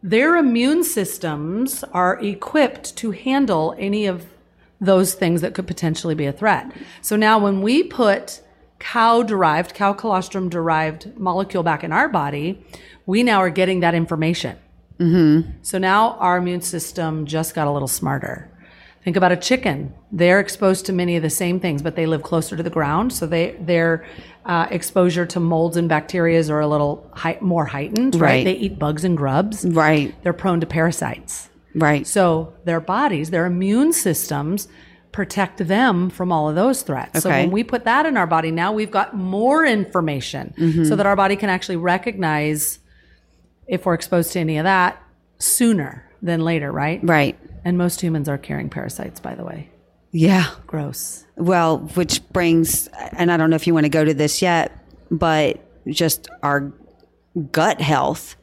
their 0.02 0.36
immune 0.36 0.84
systems 0.84 1.82
are 1.92 2.22
equipped 2.22 2.96
to 2.98 3.10
handle 3.10 3.74
any 3.78 4.06
of 4.06 4.26
those 4.80 5.14
things 5.14 5.40
that 5.40 5.54
could 5.54 5.66
potentially 5.66 6.14
be 6.14 6.26
a 6.26 6.32
threat. 6.32 6.70
So 7.02 7.16
now 7.16 7.38
when 7.38 7.62
we 7.62 7.82
put 7.82 8.40
cow 8.78 9.22
derived, 9.22 9.74
cow 9.74 9.92
colostrum 9.92 10.48
derived 10.48 11.16
molecule 11.16 11.62
back 11.62 11.82
in 11.84 11.92
our 11.92 12.08
body, 12.08 12.64
we 13.06 13.22
now 13.22 13.38
are 13.38 13.50
getting 13.50 13.80
that 13.80 13.94
information. 13.94 14.56
So 15.62 15.78
now 15.78 16.14
our 16.14 16.38
immune 16.38 16.60
system 16.60 17.24
just 17.24 17.54
got 17.54 17.68
a 17.68 17.70
little 17.70 17.88
smarter. 17.88 18.50
Think 19.04 19.16
about 19.16 19.30
a 19.30 19.36
chicken. 19.36 19.94
They're 20.10 20.40
exposed 20.40 20.86
to 20.86 20.92
many 20.92 21.16
of 21.16 21.22
the 21.22 21.30
same 21.30 21.60
things, 21.60 21.82
but 21.82 21.94
they 21.94 22.04
live 22.04 22.24
closer 22.24 22.56
to 22.56 22.62
the 22.62 22.70
ground. 22.70 23.12
So 23.12 23.26
they, 23.26 23.56
their 23.60 24.04
uh, 24.44 24.66
exposure 24.70 25.24
to 25.26 25.40
molds 25.40 25.76
and 25.76 25.88
bacteria 25.88 26.44
are 26.50 26.60
a 26.60 26.66
little 26.66 27.08
more 27.40 27.64
heightened, 27.64 28.16
right? 28.16 28.22
Right. 28.22 28.44
They 28.44 28.54
eat 28.54 28.78
bugs 28.78 29.04
and 29.04 29.16
grubs. 29.16 29.64
Right. 29.64 30.14
They're 30.24 30.32
prone 30.32 30.60
to 30.60 30.66
parasites. 30.66 31.48
Right. 31.74 32.06
So 32.06 32.52
their 32.64 32.80
bodies, 32.80 33.30
their 33.30 33.46
immune 33.46 33.92
systems 33.92 34.66
protect 35.18 35.58
them 35.66 36.10
from 36.10 36.30
all 36.30 36.48
of 36.48 36.54
those 36.54 36.82
threats. 36.82 37.22
So 37.24 37.28
when 37.30 37.50
we 37.50 37.64
put 37.64 37.82
that 37.86 38.06
in 38.06 38.16
our 38.16 38.26
body, 38.28 38.52
now 38.52 38.72
we've 38.72 38.92
got 38.92 39.16
more 39.16 39.66
information 39.66 40.54
Mm-hmm. 40.56 40.84
so 40.84 40.94
that 40.94 41.06
our 41.06 41.16
body 41.16 41.34
can 41.34 41.50
actually 41.50 41.74
recognize 41.76 42.78
if 43.66 43.84
we're 43.84 43.94
exposed 43.94 44.32
to 44.34 44.38
any 44.38 44.58
of 44.58 44.64
that 44.64 45.02
sooner 45.40 46.08
than 46.22 46.44
later, 46.44 46.70
right? 46.70 47.00
Right. 47.02 47.36
And 47.64 47.76
most 47.76 48.00
humans 48.00 48.28
are 48.28 48.38
carrying 48.38 48.70
parasites, 48.70 49.18
by 49.18 49.34
the 49.34 49.42
way. 49.44 49.70
Yeah. 50.12 50.46
Gross. 50.68 51.24
Well, 51.36 51.78
which 51.96 52.22
brings, 52.32 52.86
and 53.16 53.32
I 53.32 53.36
don't 53.36 53.50
know 53.50 53.56
if 53.56 53.66
you 53.66 53.74
want 53.74 53.86
to 53.86 53.90
go 53.90 54.04
to 54.04 54.14
this 54.14 54.40
yet, 54.40 54.70
but 55.10 55.58
just 55.88 56.28
our 56.44 56.72
gut 57.50 57.80
health. 57.80 58.36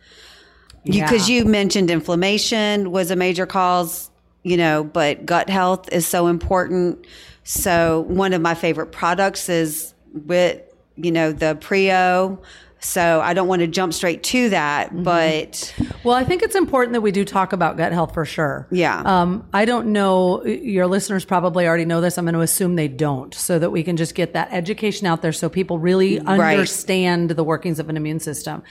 Because 0.83 1.29
Yeah. 1.29 1.37
you 1.37 1.45
mentioned 1.45 1.89
inflammation 1.89 2.91
was 2.91 3.11
a 3.11 3.15
major 3.15 3.45
cause, 3.45 4.11
you 4.45 4.57
know, 4.57 4.83
but 4.83 5.25
gut 5.25 5.49
health 5.49 5.89
is 5.91 6.05
so 6.07 6.27
important. 6.27 7.05
So, 7.43 8.05
one 8.07 8.31
of 8.33 8.41
my 8.41 8.53
favorite 8.53 8.91
products 8.91 9.49
is 9.49 9.93
with, 10.13 10.61
you 10.95 11.11
know, 11.11 11.31
the 11.31 11.57
Prio. 11.59 12.39
So, 12.79 13.19
I 13.21 13.33
don't 13.33 13.47
want 13.47 13.61
to 13.61 13.67
jump 13.67 13.93
straight 13.93 14.21
to 14.23 14.49
that, 14.49 14.89
Mm-hmm. 14.91 15.03
but 15.03 15.73
Well, 16.03 16.15
I 16.15 16.23
think 16.23 16.43
it's 16.43 16.53
important 16.55 16.93
that 16.93 17.01
we 17.01 17.11
do 17.11 17.25
talk 17.25 17.53
about 17.53 17.77
gut 17.77 17.91
health 17.91 18.13
for 18.13 18.25
sure. 18.25 18.67
Yeah. 18.71 19.01
Um, 19.03 19.47
I 19.53 19.65
don't 19.65 19.87
know, 19.87 20.45
your 20.45 20.85
listeners 20.85 21.25
probably 21.25 21.67
already 21.67 21.85
know 21.85 21.99
this. 22.01 22.17
I'm 22.19 22.25
going 22.25 22.35
to 22.35 22.41
assume 22.41 22.75
they 22.75 22.87
don't, 22.87 23.33
so 23.33 23.57
that 23.57 23.71
we 23.71 23.81
can 23.83 23.97
just 23.97 24.13
get 24.13 24.33
that 24.33 24.49
education 24.51 25.07
out 25.07 25.23
there 25.23 25.33
so 25.33 25.49
people 25.49 25.79
really 25.79 26.19
Right. 26.19 26.53
understand 26.53 27.31
the 27.31 27.43
workings 27.43 27.79
of 27.79 27.89
an 27.89 27.97
immune 27.97 28.19
system. 28.19 28.61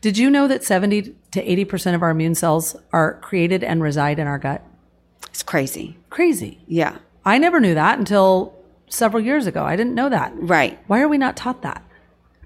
Did 0.00 0.16
you 0.18 0.30
know 0.30 0.46
that 0.46 0.62
70 0.62 1.14
to 1.32 1.44
80% 1.64 1.94
of 1.96 2.02
our 2.02 2.10
immune 2.10 2.34
cells 2.36 2.76
are 2.92 3.14
created 3.20 3.64
and 3.64 3.82
reside 3.82 4.18
in 4.20 4.26
our 4.28 4.38
gut? 4.38 4.62
It's 5.36 5.42
crazy. 5.42 5.98
Crazy. 6.08 6.58
Yeah. 6.66 6.96
I 7.22 7.36
never 7.36 7.60
knew 7.60 7.74
that 7.74 7.98
until 7.98 8.54
several 8.88 9.22
years 9.22 9.46
ago. 9.46 9.62
I 9.62 9.76
didn't 9.76 9.94
know 9.94 10.08
that. 10.08 10.32
Right. 10.34 10.78
Why 10.86 11.02
are 11.02 11.08
we 11.08 11.18
not 11.18 11.36
taught 11.36 11.60
that? 11.60 11.84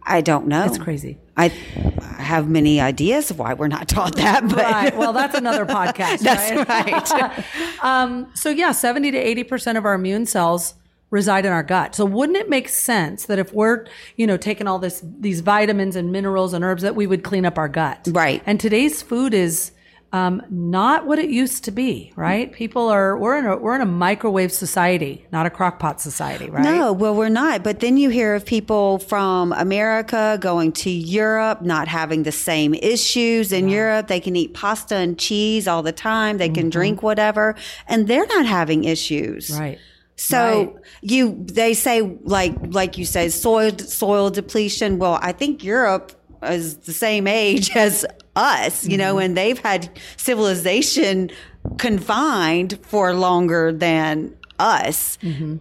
I 0.03 0.22
don't 0.22 0.48
know. 0.48 0.64
It's 0.64 0.76
crazy. 0.76 1.16
I 1.37 1.53
I 2.00 2.20
have 2.20 2.48
many 2.48 2.81
ideas 2.81 3.31
of 3.31 3.38
why 3.38 3.55
we're 3.55 3.68
not 3.68 3.87
taught 3.87 4.16
that, 4.16 4.42
but 4.48 4.59
Right. 4.59 4.96
Well, 4.96 5.12
that's 5.12 5.37
another 5.37 5.64
podcast. 5.66 6.18
that's 6.22 6.50
right? 6.50 7.09
right. 7.09 7.44
Um, 7.85 8.26
so 8.35 8.50
yeah, 8.50 8.72
70 8.72 9.12
to 9.12 9.44
80% 9.44 9.79
of 9.79 9.85
our 9.85 9.94
immune 9.94 10.26
cells 10.26 10.74
reside 11.11 11.46
in 11.46 11.53
our 11.53 11.62
gut. 11.62 11.94
So 11.94 12.05
wouldn't 12.05 12.37
it 12.37 12.50
make 12.50 12.68
sense 12.68 13.26
that 13.26 13.38
if 13.38 13.55
we're, 13.55 13.87
you 14.16 14.26
know, 14.26 14.37
taking 14.37 14.66
all 14.66 14.81
this 14.81 15.00
these 15.05 15.42
vitamins 15.42 15.94
and 15.94 16.11
minerals 16.11 16.55
and 16.55 16.64
herbs 16.64 16.83
that 16.83 16.96
we 16.96 17.07
would 17.07 17.22
clean 17.22 17.46
up 17.46 17.57
our 17.57 17.68
gut. 17.68 18.09
Right. 18.11 18.42
And 18.46 18.59
today's 18.59 19.00
food 19.00 19.33
is 19.33 19.70
um, 20.12 20.42
not 20.51 21.07
what 21.07 21.20
it 21.20 21.31
used 21.31 21.64
to 21.64 21.70
be, 21.70 22.12
right? 22.16 22.53
People 22.53 22.88
are 22.88 23.16
we're 23.16 23.38
in 23.38 23.46
a 23.46 23.57
we're 23.57 23.77
in 23.77 23.81
a 23.81 23.87
microwave 23.87 24.53
society, 24.53 25.25
not 25.31 25.46
a 25.46 25.51
crockpot 25.51 26.01
society, 26.01 26.51
right? 26.51 26.64
No, 26.64 26.92
well, 26.92 27.14
we're 27.14 27.29
not. 27.29 27.62
But 27.62 27.79
then 27.79 27.96
you 27.96 28.11
hear 28.11 28.35
of 28.35 28.44
people 28.44 28.99
from 28.99 29.53
America 29.53 30.37
going 30.40 30.73
to 30.73 30.90
Europe, 30.90 31.62
not 31.62 31.87
having 31.87 32.25
the 32.25 32.33
same 32.33 32.75
issues. 32.75 33.53
In 33.53 33.68
Europe, 33.68 34.09
they 34.09 34.18
can 34.18 34.35
eat 34.35 34.53
pasta 34.53 34.96
and 34.96 35.16
cheese 35.16 35.68
all 35.68 35.83
the 35.83 35.92
time. 35.92 36.38
They 36.38 36.49
can 36.49 36.70
drink 36.70 37.05
whatever, 37.05 37.55
and 37.87 38.09
they're 38.09 38.27
not 38.27 38.46
having 38.46 38.85
issues. 38.85 39.51
Mm-hmm. 39.51 39.61
Right. 39.61 39.79
So 40.16 40.79
you, 41.01 41.42
they 41.46 41.73
say 41.73 42.03
like 42.25 42.55
like 42.61 42.99
you 42.99 43.07
say, 43.07 43.29
soil 43.29 43.79
soil 43.79 44.29
depletion. 44.29 44.99
Well, 44.99 45.18
I 45.23 45.33
think 45.33 45.64
Europe 45.64 46.19
is 46.42 46.76
the 46.79 46.92
same 46.92 47.26
age 47.26 47.70
as 47.76 48.07
us, 48.37 48.85
you 48.85 48.90
Mm-hmm. 48.92 48.98
know, 48.98 49.18
and 49.18 49.37
they've 49.37 49.59
had 49.59 49.90
civilization 50.16 51.31
confined 51.79 52.79
for 52.83 53.12
longer 53.14 53.72
than 53.72 54.35
us. 54.59 55.18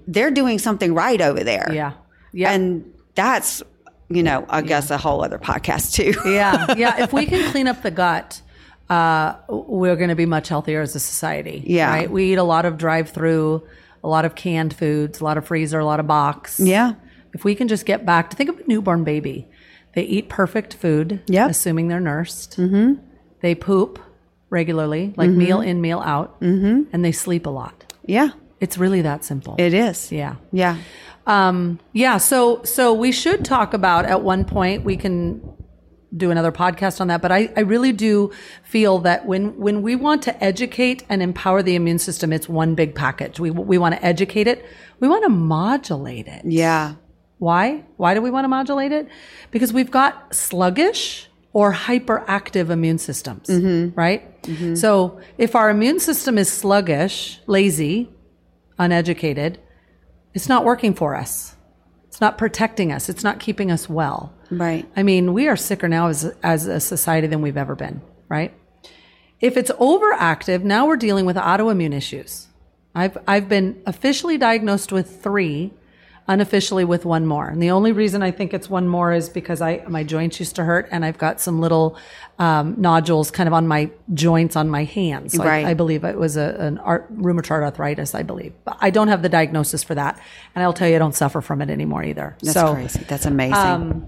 They're 0.08 0.32
doing 0.32 0.60
something 0.60 0.94
right 0.94 1.20
over 1.22 1.44
there. 1.44 1.64
Mm-hmm. 1.68 1.74
Yeah. 1.76 1.92
Yeah. 2.32 2.52
and 2.52 2.94
that's 3.16 3.64
you 4.12 4.24
know, 4.24 4.44
I 4.50 4.62
guess 4.62 4.90
a 4.92 4.98
whole 4.98 5.24
other 5.24 5.38
podcast 5.38 5.94
too. 5.94 6.14
yeah. 6.30 6.74
Yeah. 6.76 7.04
If 7.04 7.14
we 7.14 7.26
can 7.28 7.52
clean 7.52 7.68
up 7.68 7.84
the 7.84 7.92
gut, 7.92 8.42
uh, 8.90 9.36
we're 9.50 9.96
going 9.96 10.10
to 10.10 10.16
be 10.16 10.26
much 10.26 10.48
healthier 10.50 10.82
as 10.82 10.96
a 10.96 11.00
society. 11.00 11.64
Yeah. 11.66 11.90
Right. 11.92 12.10
We 12.10 12.32
eat 12.34 12.38
a 12.38 12.44
lot 12.44 12.66
of 12.66 12.78
drive 12.78 13.10
through, 13.12 13.64
a 14.04 14.08
lot 14.08 14.26
of 14.26 14.34
canned 14.34 14.74
foods, 14.76 15.22
a 15.22 15.24
lot 15.24 15.38
of 15.38 15.46
freezer, 15.46 15.78
a 15.80 15.86
lot 15.86 16.00
of 16.00 16.08
box. 16.08 16.60
yeah. 16.60 16.94
If 17.34 17.44
we 17.46 17.54
can 17.54 17.68
just 17.68 17.86
get 17.86 18.04
back 18.04 18.32
to 18.32 18.36
think 18.36 18.50
of 18.50 18.58
a 18.60 18.64
newborn 18.68 19.04
baby, 19.04 19.48
they 19.94 20.04
eat 20.04 20.30
perfect 20.30 20.74
food, 20.76 21.22
Yep. 21.28 21.52
assuming 21.52 21.88
they're 21.88 22.00
nursed. 22.00 22.58
Mm-hmm. 22.58 22.94
They 23.42 23.56
poop 23.56 24.00
regularly, 24.50 25.14
like 25.16 25.30
meal 25.30 25.62
in, 25.62 25.80
meal 25.82 26.00
out, 26.00 26.40
mm-hmm. 26.42 26.84
and 26.92 27.06
they 27.06 27.12
sleep 27.12 27.46
a 27.46 27.50
lot. 27.50 27.94
Yeah. 28.06 28.30
It's 28.60 28.78
really 28.78 29.02
that 29.04 29.24
simple. 29.24 29.56
It 29.58 29.74
is. 29.74 30.12
yeah. 30.12 30.36
Yeah. 30.52 30.78
Um, 31.26 31.80
yeah. 31.94 32.18
So, 32.18 32.64
so 32.64 32.94
we 32.94 33.12
should 33.12 33.46
talk 33.46 33.74
about 33.74 34.06
at 34.06 34.22
one 34.22 34.44
point, 34.46 34.84
we 34.84 34.98
can 34.98 35.42
do 36.18 36.32
another 36.32 36.52
podcast 36.52 37.00
on 37.00 37.08
that, 37.08 37.22
but 37.22 37.32
I, 37.32 37.52
I 37.56 37.60
really 37.62 37.92
do 37.94 38.32
feel 38.64 38.98
that 39.00 39.28
when, 39.28 39.56
when 39.58 39.84
we 39.84 39.96
want 39.96 40.24
to 40.24 40.44
educate 40.44 41.04
and 41.08 41.22
empower 41.22 41.62
the 41.62 41.76
immune 41.76 42.00
system, 42.00 42.34
it's 42.34 42.50
one 42.50 42.74
big 42.74 42.96
package. 42.96 43.40
We, 43.40 43.52
we 43.52 43.78
want 43.78 43.94
to 43.96 44.04
educate 44.04 44.48
it. 44.48 44.66
We 45.00 45.08
want 45.08 45.24
to 45.24 45.30
modulate 45.30 46.28
it. 46.28 46.42
Yeah. 46.46 46.96
Why? 47.40 47.84
Why 47.98 48.14
do 48.14 48.22
we 48.22 48.30
want 48.30 48.44
to 48.46 48.50
modulate 48.50 48.92
it? 48.92 49.08
Because 49.50 49.74
we've 49.74 49.92
got 49.92 50.36
sluggish 50.36 51.28
or 51.52 51.74
hyperactive 51.74 52.70
immune 52.70 53.00
systems, 53.00 53.48
mm-hmm. 53.48 53.98
right? 53.98 54.42
Mm-hmm. 54.44 54.76
So 54.76 55.20
if 55.38 55.56
our 55.56 55.70
immune 55.70 56.00
system 56.00 56.38
is 56.38 56.52
sluggish, 56.52 57.40
lazy, 57.48 58.10
uneducated, 58.78 59.60
it's 60.34 60.48
not 60.48 60.64
working 60.64 60.94
for 60.94 61.16
us. 61.16 61.56
It's 62.08 62.22
not 62.22 62.38
protecting 62.38 62.92
us. 62.92 63.10
It's 63.10 63.24
not 63.24 63.40
keeping 63.40 63.72
us 63.72 63.90
well. 63.90 64.34
Right. 64.52 64.88
I 64.96 65.04
mean, 65.04 65.34
we 65.34 65.48
are 65.48 65.56
sicker 65.56 65.88
now 65.88 66.08
as, 66.08 66.26
as 66.44 66.68
a 66.68 66.80
society 66.80 67.28
than 67.28 67.42
we've 67.42 67.58
ever 67.58 67.76
been, 67.76 68.02
right? 68.28 68.54
If 69.40 69.58
it's 69.58 69.72
overactive, 69.72 70.64
now 70.64 70.86
we're 70.86 70.98
dealing 70.98 71.26
with 71.26 71.38
autoimmune 71.38 71.94
issues. 71.94 72.48
I've, 72.94 73.18
I've 73.28 73.48
been 73.48 73.82
officially 73.86 74.38
diagnosed 74.38 74.92
with 74.92 75.24
three, 75.24 75.72
unofficially 76.30 76.86
with 76.86 77.06
one 77.06 77.26
more. 77.26 77.48
And 77.50 77.62
the 77.62 77.72
only 77.72 77.92
reason 77.92 78.22
I 78.22 78.30
think 78.30 78.54
it's 78.54 78.70
one 78.70 78.88
more 78.88 79.12
is 79.12 79.28
because 79.30 79.62
I, 79.62 79.84
my 79.88 80.04
joints 80.04 80.40
used 80.40 80.56
to 80.58 80.64
hurt 80.64 80.88
and 80.92 81.04
I've 81.04 81.18
got 81.18 81.42
some 81.42 81.60
little 81.60 81.98
um, 82.38 82.76
nodules 82.78 83.32
kind 83.32 83.48
of 83.48 83.54
on 83.54 83.68
my 83.68 83.90
joints 84.14 84.56
on 84.56 84.70
my 84.70 84.84
hands. 84.84 85.34
So 85.34 85.42
I- 85.44 85.48
Right. 85.48 85.66
I, 85.66 85.74
believe 85.74 86.04
it 86.04 86.18
was 86.18 86.38
a, 86.38 86.56
an 86.60 86.78
art, 86.78 87.12
rheumatoid 87.18 87.64
arthritis, 87.64 88.14
I 88.14 88.22
believe. 88.22 88.54
But 88.64 88.78
I 88.80 88.92
don't 88.92 89.08
have 89.08 89.24
the 89.24 89.30
diagnosis 89.30 89.84
for 89.84 89.96
that. 89.96 90.22
And 90.54 90.64
I'll 90.64 90.72
tell 90.72 90.88
you, 90.88 90.96
I 90.96 91.00
don't 91.00 91.16
suffer 91.16 91.42
from 91.42 91.62
it 91.64 91.70
anymore 91.72 92.04
either. 92.04 92.38
That's 92.44 92.54
so, 92.54 92.74
crazy. 92.76 93.00
That's 93.08 93.26
amazing. 93.26 94.08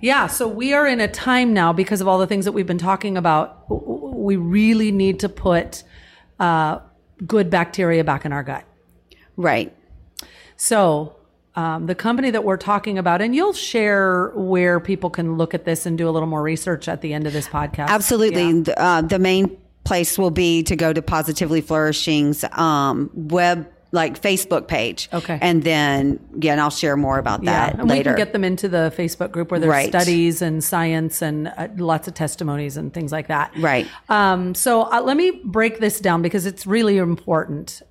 yeah, 0.00 0.28
so 0.28 0.48
we 0.48 0.72
are 0.72 0.86
in 0.86 1.00
a 1.00 1.08
time 1.08 1.52
now 1.52 1.74
because 1.74 2.00
of 2.00 2.08
all 2.08 2.18
the 2.18 2.26
things 2.26 2.46
that 2.46 2.52
we've 2.52 2.66
been 2.66 2.78
talking 2.78 3.18
about. 3.18 3.70
We 3.70 4.36
really 4.36 4.90
need 4.90 5.20
to 5.20 5.28
put 5.28 5.82
uh, 6.40 6.78
good 7.26 7.50
bacteria 7.50 8.04
back 8.04 8.24
in 8.24 8.32
our 8.32 8.42
gut. 8.42 8.64
right. 9.36 9.76
So, 10.56 11.16
um, 11.54 11.86
the 11.86 11.94
company 11.94 12.30
that 12.30 12.44
we're 12.44 12.56
talking 12.56 12.98
about, 12.98 13.20
and 13.20 13.34
you'll 13.34 13.52
share 13.52 14.30
where 14.34 14.80
people 14.80 15.10
can 15.10 15.36
look 15.36 15.54
at 15.54 15.64
this 15.64 15.84
and 15.86 15.98
do 15.98 16.08
a 16.08 16.10
little 16.10 16.28
more 16.28 16.42
research 16.42 16.88
at 16.88 17.00
the 17.02 17.12
end 17.12 17.26
of 17.26 17.32
this 17.32 17.46
podcast. 17.48 17.88
Absolutely. 17.88 18.62
The, 18.62 18.80
Uh, 18.82 19.02
the 19.02 19.18
main 19.18 19.56
place 19.84 20.16
will 20.18 20.30
be 20.30 20.62
to 20.62 20.76
go 20.76 20.92
to 20.92 21.02
Positively 21.02 21.60
Flourishing's 21.60 22.44
um, 22.58 23.10
web 23.14 23.68
like 23.94 24.18
Facebook 24.22 24.68
page. 24.68 25.10
Okay. 25.12 25.38
And 25.42 25.64
then 25.64 26.18
yeah, 26.40 26.52
and 26.52 26.60
I'll 26.62 26.70
share 26.70 26.96
more 26.96 27.18
about 27.18 27.44
that 27.44 27.74
and 27.78 27.90
we 27.90 28.02
can 28.02 28.16
get 28.16 28.32
them 28.32 28.42
into 28.42 28.66
the 28.66 28.90
Facebook 28.96 29.32
group 29.32 29.50
where 29.50 29.60
there's 29.60 29.68
Right. 29.70 29.88
studies 29.90 30.40
and 30.40 30.64
science 30.64 31.20
and 31.20 31.48
uh, 31.58 31.68
lots 31.76 32.08
of 32.08 32.14
testimonies 32.14 32.78
and 32.78 32.94
things 32.94 33.12
like 33.12 33.28
that. 33.28 33.52
Right. 33.58 33.86
Um, 34.08 34.54
so 34.54 34.90
uh, 34.90 35.02
let 35.02 35.18
me 35.18 35.42
break 35.44 35.78
this 35.80 36.00
down 36.00 36.22
because 36.22 36.46
it's 36.46 36.66
really 36.66 36.96
important. 36.96 37.82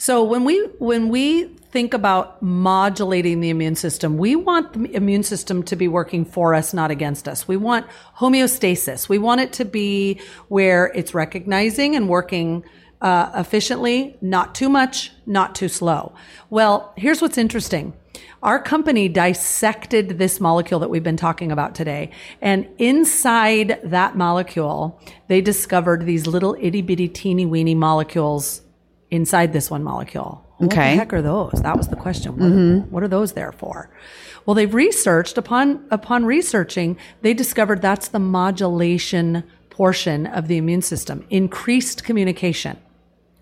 So 0.00 0.22
when 0.22 0.44
we 0.44 0.60
when 0.78 1.08
we 1.08 1.44
think 1.72 1.92
about 1.92 2.40
modulating 2.40 3.40
the 3.40 3.50
immune 3.50 3.74
system, 3.74 4.16
we 4.16 4.36
want 4.36 4.72
the 4.72 4.94
immune 4.94 5.24
system 5.24 5.64
to 5.64 5.74
be 5.74 5.88
working 5.88 6.24
for 6.24 6.54
us, 6.54 6.72
not 6.72 6.92
against 6.92 7.26
us. 7.26 7.48
We 7.48 7.56
want 7.56 7.84
homeostasis. 8.16 9.08
We 9.08 9.18
want 9.18 9.40
it 9.40 9.52
to 9.54 9.64
be 9.64 10.20
where 10.46 10.92
it's 10.94 11.14
recognizing 11.14 11.96
and 11.96 12.08
working 12.08 12.64
uh, 13.00 13.32
efficiently, 13.34 14.16
not 14.20 14.54
too 14.54 14.68
much, 14.68 15.12
not 15.26 15.56
too 15.56 15.68
slow. 15.68 16.14
Well, 16.48 16.92
here's 16.96 17.20
what's 17.20 17.36
interesting. 17.36 17.92
Our 18.40 18.62
company 18.62 19.08
dissected 19.08 20.18
this 20.18 20.38
molecule 20.38 20.78
that 20.78 20.90
we've 20.90 21.02
been 21.02 21.16
talking 21.16 21.50
about 21.50 21.74
today. 21.74 22.12
And 22.40 22.68
inside 22.78 23.80
that 23.82 24.16
molecule, 24.16 25.00
they 25.26 25.40
discovered 25.40 26.06
these 26.06 26.28
little 26.28 26.56
itty 26.60 26.82
bitty 26.82 27.08
teeny 27.08 27.46
weeny 27.46 27.74
molecules 27.74 28.62
inside 29.10 29.52
this 29.52 29.70
one 29.70 29.82
molecule. 29.82 30.44
What 30.58 30.72
Okay. 30.72 30.92
the 30.92 30.96
heck 30.98 31.12
are 31.12 31.22
those? 31.22 31.52
That 31.62 31.76
was 31.76 31.88
the 31.88 31.96
question. 31.96 32.32
What, 32.32 32.42
mm-hmm. 32.52 32.90
what 32.90 33.02
are 33.02 33.08
those 33.08 33.32
there 33.32 33.52
for? 33.52 33.90
Well, 34.44 34.54
they've 34.54 34.72
researched 34.72 35.38
upon 35.38 35.84
upon 35.90 36.24
researching, 36.24 36.96
they 37.22 37.34
discovered 37.34 37.80
that's 37.82 38.08
the 38.08 38.18
modulation 38.18 39.44
portion 39.70 40.26
of 40.26 40.48
the 40.48 40.56
immune 40.56 40.82
system, 40.82 41.24
increased 41.30 42.02
communication. 42.02 42.76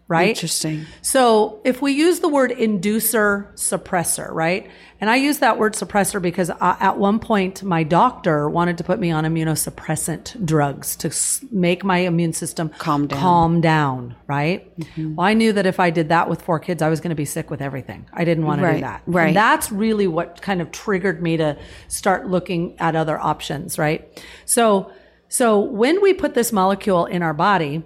Right? 0.09 0.29
Interesting. 0.29 0.87
So 1.03 1.61
if 1.65 1.83
we 1.83 1.91
use 1.91 2.21
the 2.21 2.29
word 2.29 2.53
inducer 2.53 3.53
suppressor, 3.55 4.31
right? 4.31 4.71
And 5.01 5.11
I 5.11 5.17
use 5.17 5.39
that 5.39 5.59
word 5.59 5.75
suppressor 5.75 6.23
because 6.23 6.49
uh, 6.49 6.77
at 6.79 6.97
one 6.97 7.19
point 7.19 7.65
my 7.65 7.83
doctor 7.83 8.49
wanted 8.49 8.79
to 8.79 8.85
put 8.85 9.01
me 9.01 9.11
on 9.11 9.25
immunosuppressant 9.25 10.47
drugs 10.47 10.95
to 10.97 11.09
s- 11.09 11.45
make 11.51 11.83
my 11.85 11.99
immune 11.99 12.33
system 12.33 12.69
Calm 12.79 13.07
down. 13.09 13.21
calm 13.21 13.61
down, 13.61 14.15
right? 14.29 14.73
Well, 14.97 15.27
I 15.27 15.35
knew 15.35 15.53
that 15.53 15.67
if 15.67 15.81
I 15.81 15.91
did 15.91 16.09
that 16.11 16.29
with 16.31 16.41
four 16.43 16.61
kids, 16.61 16.83
I 16.83 16.89
was 16.89 17.01
going 17.01 17.11
to 17.11 17.17
be 17.17 17.25
sick 17.25 17.51
with 17.51 17.61
everything. 17.61 18.07
I 18.13 18.25
didn't 18.25 18.47
want 18.47 18.61
to 18.61 18.73
do 18.75 18.81
that. 18.83 19.03
right. 19.07 19.27
And 19.29 19.37
that's 19.37 19.73
really 19.73 20.07
what 20.07 20.41
kind 20.41 20.63
of 20.63 20.71
triggered 20.71 21.21
me 21.21 21.37
to 21.39 21.59
start 21.89 22.29
looking 22.29 22.79
at 22.79 22.95
other 22.97 23.19
options, 23.19 23.77
right? 23.79 24.23
So, 24.45 24.93
so 25.29 25.59
when 25.61 26.01
we 26.01 26.15
put 26.15 26.35
this 26.35 26.53
molecule 26.53 27.07
in 27.07 27.23
our 27.23 27.35
body, 27.35 27.83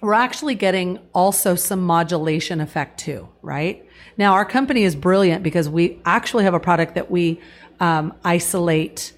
we're 0.00 0.14
actually 0.14 0.54
getting 0.54 0.98
also 1.12 1.54
some 1.54 1.82
modulation 1.82 2.60
effect 2.60 2.98
too, 3.00 3.28
right? 3.42 3.86
Now, 4.16 4.34
our 4.34 4.44
company 4.44 4.82
is 4.82 4.94
brilliant 4.96 5.42
because 5.42 5.68
we 5.68 6.00
actually 6.04 6.44
have 6.44 6.54
a 6.54 6.60
product 6.60 6.94
that 6.94 7.10
we 7.10 7.40
um, 7.80 8.14
isolate 8.24 9.12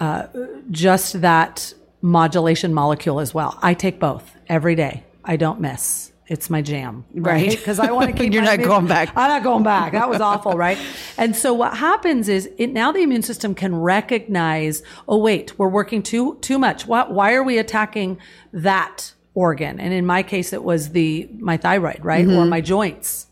uh, 0.00 0.26
just 0.70 1.20
that 1.20 1.72
modulation 2.02 2.72
molecule 2.72 3.20
as 3.20 3.34
well. 3.34 3.58
I 3.62 3.74
take 3.74 3.98
both 3.98 4.36
every 4.48 4.74
day. 4.74 5.04
I 5.24 5.36
don't 5.36 5.60
miss. 5.60 6.12
It's 6.28 6.50
my 6.50 6.60
jam, 6.60 7.04
right? 7.14 7.32
Right. 7.32 7.50
Because 7.58 7.80
I 7.80 7.90
want 7.90 8.10
to 8.10 8.16
keep. 8.18 8.32
You're 8.32 8.42
not 8.42 8.54
immune- 8.54 8.68
going 8.68 8.86
back. 8.86 9.08
I'm 9.16 9.28
not 9.28 9.42
going 9.42 9.62
back. 9.64 9.92
That 9.92 10.10
was 10.10 10.20
awful, 10.20 10.52
right? 10.52 10.78
And 11.16 11.34
so 11.34 11.54
what 11.54 11.76
happens 11.76 12.28
is 12.28 12.50
it 12.58 12.68
now 12.68 12.92
the 12.92 13.00
immune 13.00 13.22
system 13.22 13.54
can 13.54 13.74
recognize, 13.74 14.82
oh 15.08 15.18
wait, 15.18 15.58
we're 15.58 15.68
working 15.68 16.02
too 16.02 16.36
too 16.40 16.58
much. 16.58 16.86
What 16.86 17.12
why 17.12 17.32
are 17.32 17.42
we 17.42 17.58
attacking 17.58 18.18
that 18.52 19.14
organ? 19.34 19.78
And 19.80 19.92
in 19.92 20.04
my 20.06 20.22
case 20.22 20.52
it 20.52 20.62
was 20.64 20.90
the 20.90 21.28
my 21.38 21.56
thyroid, 21.56 22.04
right? 22.04 22.24
Or 22.24 22.28
Mm-hmm. 22.28 22.48
my 22.48 22.60
joints. 22.60 23.26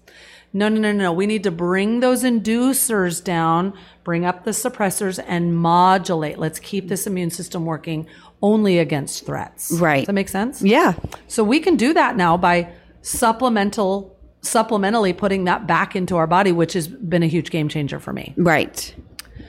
No, 0.53 0.69
no, 0.71 0.81
no, 0.81 0.93
no. 0.93 1.13
We 1.13 1.27
need 1.27 1.43
to 1.43 1.51
bring 1.51 2.01
those 2.01 2.23
inducers 2.25 3.23
down, 3.23 3.75
bring 4.05 4.25
up 4.25 4.45
the 4.45 4.53
suppressors 4.53 5.23
and 5.27 5.55
modulate. 5.55 6.39
Let's 6.39 6.59
keep 6.59 6.89
this 6.89 7.07
immune 7.07 7.31
system 7.31 7.67
working 7.67 8.07
only 8.41 8.79
against 8.79 9.27
threats. 9.27 9.71
Right. 9.73 9.99
Does 10.01 10.07
that 10.07 10.13
make 10.15 10.29
sense? 10.31 10.63
Yeah. 10.63 10.95
So 11.29 11.45
we 11.45 11.61
can 11.61 11.77
do 11.77 11.93
that 11.93 12.17
now 12.17 12.37
by 12.39 12.71
supplemental 13.03 14.17
supplementally 14.43 15.17
putting 15.17 15.45
that 15.45 15.67
back 15.67 15.97
into 15.97 16.17
our 16.17 16.27
body, 16.29 16.53
which 16.53 16.73
has 16.75 16.87
been 16.87 17.23
a 17.25 17.27
huge 17.27 17.51
game 17.51 17.69
changer 17.69 17.99
for 17.99 18.13
me. 18.13 18.33
Right. 18.37 18.95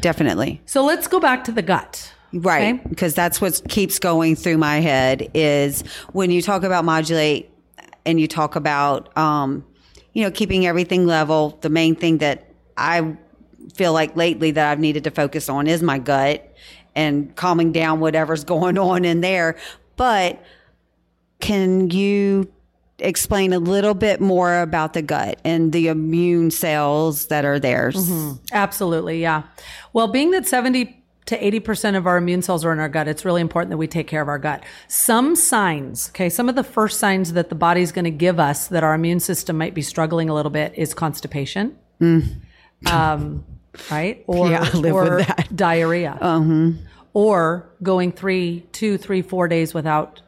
Definitely. 0.01 0.59
So 0.65 0.83
let's 0.83 1.07
go 1.07 1.19
back 1.19 1.43
to 1.43 1.51
the 1.51 1.61
gut. 1.61 2.11
Right. 2.33 2.75
Okay? 2.75 2.89
Because 2.89 3.13
that's 3.13 3.39
what 3.39 3.61
keeps 3.69 3.99
going 3.99 4.35
through 4.35 4.57
my 4.57 4.79
head 4.79 5.29
is 5.33 5.81
when 6.11 6.31
you 6.31 6.41
talk 6.41 6.63
about 6.63 6.85
modulate 6.85 7.49
and 8.05 8.19
you 8.19 8.27
talk 8.27 8.55
about, 8.55 9.15
um, 9.17 9.65
you 10.13 10.23
know, 10.23 10.31
keeping 10.31 10.65
everything 10.65 11.05
level, 11.05 11.57
the 11.61 11.69
main 11.69 11.95
thing 11.95 12.19
that 12.19 12.51
I 12.75 13.15
feel 13.73 13.93
like 13.93 14.15
lately 14.15 14.51
that 14.51 14.71
I've 14.71 14.79
needed 14.79 15.03
to 15.05 15.11
focus 15.11 15.49
on 15.49 15.67
is 15.67 15.81
my 15.83 15.99
gut 15.99 16.53
and 16.95 17.35
calming 17.35 17.71
down 17.71 17.99
whatever's 17.99 18.43
going 18.45 18.77
on 18.77 19.05
in 19.05 19.21
there. 19.21 19.57
But 19.95 20.43
can 21.39 21.89
you 21.91 22.51
explain 22.99 23.53
a 23.53 23.59
little 23.59 23.93
bit 23.93 24.19
more 24.19 24.59
about 24.61 24.93
the 24.93 25.01
gut 25.01 25.39
and 25.43 25.71
the 25.71 25.87
immune 25.87 26.49
cells 26.49 27.27
that 27.27 27.45
are 27.45 27.59
there? 27.59 27.91
Absolutely, 28.51 29.21
yeah. 29.21 29.43
Well, 29.93 30.07
being 30.07 30.31
that 30.31 30.47
70 30.47 30.96
to 31.27 31.37
80% 31.37 31.95
of 31.95 32.07
our 32.07 32.17
immune 32.17 32.41
cells 32.41 32.65
are 32.65 32.73
in 32.73 32.79
our 32.79 32.89
gut, 32.89 33.07
it's 33.07 33.23
really 33.23 33.41
important 33.41 33.69
that 33.69 33.77
we 33.77 33.87
take 33.87 34.07
care 34.07 34.21
of 34.21 34.27
our 34.27 34.39
gut. 34.39 34.63
Some 34.87 35.35
signs, 35.35 36.09
okay, 36.09 36.29
some 36.29 36.49
of 36.49 36.55
the 36.55 36.63
first 36.63 36.99
signs 36.99 37.33
that 37.33 37.49
the 37.49 37.55
body's 37.55 37.91
going 37.91 38.05
to 38.05 38.11
give 38.11 38.39
us 38.39 38.67
that 38.67 38.83
our 38.83 38.93
immune 38.93 39.19
system 39.19 39.57
might 39.57 39.73
be 39.73 39.81
struggling 39.81 40.29
a 40.29 40.33
little 40.33 40.49
bit 40.49 40.73
is 40.75 40.93
constipation. 40.93 41.77
Um, 42.85 43.45
right? 43.91 44.23
Or, 44.27 44.45
Mm. 44.47 44.51
Yeah, 44.51 44.69
I 44.73 44.77
live 44.77 44.95
with 44.95 45.07
or 45.07 45.53
diarrhea. 45.53 46.17
Or 47.13 47.69
going 47.83 48.11
three, 48.11 48.61
two, 48.71 48.97
three, 48.97 49.21
four 49.21 49.47
days 49.47 49.73
without 49.73 50.21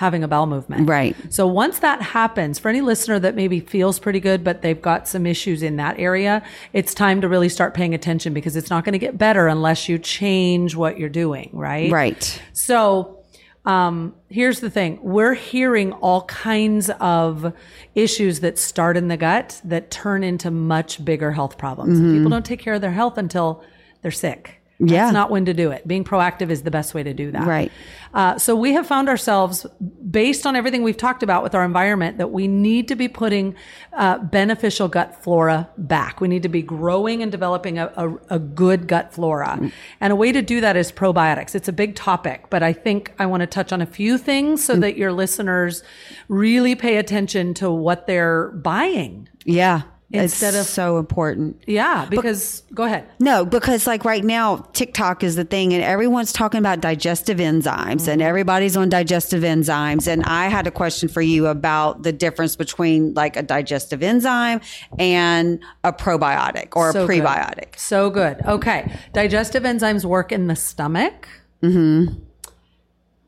having 0.00 0.24
a 0.24 0.28
bowel 0.28 0.46
movement. 0.46 0.88
Right. 0.88 1.14
So 1.28 1.46
once 1.46 1.80
that 1.80 2.00
happens, 2.00 2.58
for 2.58 2.70
any 2.70 2.80
listener 2.80 3.18
that 3.18 3.34
maybe 3.34 3.60
feels 3.60 3.98
pretty 3.98 4.18
good, 4.18 4.42
but 4.42 4.62
they've 4.62 4.80
got 4.80 5.06
some 5.06 5.26
issues 5.26 5.62
in 5.62 5.76
that 5.76 6.00
area, 6.00 6.42
it's 6.72 6.94
time 6.94 7.20
to 7.20 7.28
really 7.28 7.50
start 7.50 7.74
paying 7.74 7.92
attention 7.92 8.32
because 8.32 8.56
it's 8.56 8.70
not 8.70 8.82
going 8.82 8.94
to 8.94 8.98
get 8.98 9.18
better 9.18 9.46
unless 9.46 9.90
you 9.90 9.98
change 9.98 10.74
what 10.74 10.98
you're 10.98 11.10
doing, 11.10 11.50
right? 11.52 11.92
Right. 11.92 12.42
So 12.54 13.22
um, 13.66 14.14
here's 14.30 14.60
the 14.60 14.70
thing 14.70 14.98
we're 15.02 15.34
hearing 15.34 15.92
all 15.92 16.22
kinds 16.22 16.88
of 16.98 17.52
issues 17.94 18.40
that 18.40 18.58
start 18.58 18.96
in 18.96 19.08
the 19.08 19.18
gut 19.18 19.60
that 19.64 19.90
turn 19.90 20.24
into 20.24 20.50
much 20.50 21.04
bigger 21.04 21.30
health 21.30 21.58
problems. 21.58 21.98
Mm-hmm. 21.98 22.14
People 22.14 22.30
don't 22.30 22.46
take 22.46 22.60
care 22.60 22.72
of 22.72 22.80
their 22.80 22.92
health 22.92 23.18
until 23.18 23.62
they're 24.00 24.10
sick. 24.10 24.59
Yeah. 24.80 25.04
That's 25.04 25.12
not 25.12 25.30
when 25.30 25.44
to 25.44 25.54
do 25.54 25.70
it. 25.70 25.86
Being 25.86 26.04
proactive 26.04 26.50
is 26.50 26.62
the 26.62 26.70
best 26.70 26.94
way 26.94 27.02
to 27.02 27.12
do 27.12 27.30
that. 27.32 27.46
Right. 27.46 27.70
Uh, 28.14 28.38
so 28.38 28.56
we 28.56 28.72
have 28.72 28.86
found 28.86 29.08
ourselves, 29.08 29.66
based 30.10 30.46
on 30.46 30.56
everything 30.56 30.82
we've 30.82 30.96
talked 30.96 31.22
about 31.22 31.42
with 31.42 31.54
our 31.54 31.64
environment, 31.64 32.18
that 32.18 32.32
we 32.32 32.48
need 32.48 32.88
to 32.88 32.96
be 32.96 33.06
putting 33.06 33.54
uh, 33.92 34.18
beneficial 34.18 34.88
gut 34.88 35.22
flora 35.22 35.68
back. 35.76 36.20
We 36.20 36.28
need 36.28 36.42
to 36.42 36.48
be 36.48 36.62
growing 36.62 37.22
and 37.22 37.30
developing 37.30 37.78
a, 37.78 37.92
a, 37.96 38.36
a 38.36 38.38
good 38.38 38.88
gut 38.88 39.12
flora. 39.12 39.70
And 40.00 40.12
a 40.12 40.16
way 40.16 40.32
to 40.32 40.42
do 40.42 40.60
that 40.60 40.76
is 40.76 40.90
probiotics. 40.90 41.54
It's 41.54 41.68
a 41.68 41.72
big 41.72 41.94
topic, 41.94 42.46
but 42.50 42.62
I 42.62 42.72
think 42.72 43.12
I 43.18 43.26
want 43.26 43.42
to 43.42 43.46
touch 43.46 43.72
on 43.72 43.80
a 43.80 43.86
few 43.86 44.18
things 44.18 44.64
so 44.64 44.74
that 44.76 44.96
your 44.96 45.12
listeners 45.12 45.82
really 46.28 46.74
pay 46.74 46.96
attention 46.96 47.54
to 47.54 47.70
what 47.70 48.06
they're 48.06 48.50
buying. 48.52 49.28
Yeah. 49.44 49.82
Instead 50.12 50.54
it's 50.54 50.62
of- 50.68 50.74
so 50.74 50.98
important. 50.98 51.62
Yeah, 51.68 52.06
because 52.10 52.64
go 52.74 52.82
ahead. 52.82 53.04
No, 53.20 53.44
because 53.44 53.86
like 53.86 54.04
right 54.04 54.24
now, 54.24 54.56
TikTok 54.72 55.22
is 55.22 55.36
the 55.36 55.44
thing, 55.44 55.72
and 55.72 55.84
everyone's 55.84 56.32
talking 56.32 56.58
about 56.58 56.80
digestive 56.80 57.38
enzymes, 57.38 58.08
and 58.08 58.20
everybody's 58.20 58.76
on 58.76 58.88
digestive 58.88 59.44
enzymes. 59.44 60.08
And 60.08 60.24
I 60.24 60.48
had 60.48 60.66
a 60.66 60.72
question 60.72 61.08
for 61.08 61.22
you 61.22 61.46
about 61.46 62.02
the 62.02 62.12
difference 62.12 62.56
between 62.56 63.14
like 63.14 63.36
a 63.36 63.42
digestive 63.42 64.02
enzyme 64.02 64.60
and 64.98 65.60
a 65.84 65.92
probiotic 65.92 66.74
or 66.74 66.90
So 66.92 67.04
a 67.04 67.06
good. 67.06 67.22
prebiotic. 67.22 67.78
So 67.78 68.10
good. 68.10 68.40
Okay. 68.44 68.92
Digestive 69.12 69.62
enzymes 69.62 70.04
work 70.04 70.32
in 70.32 70.48
the 70.48 70.56
stomach. 70.56 71.28
Mm-hmm. 71.62 72.14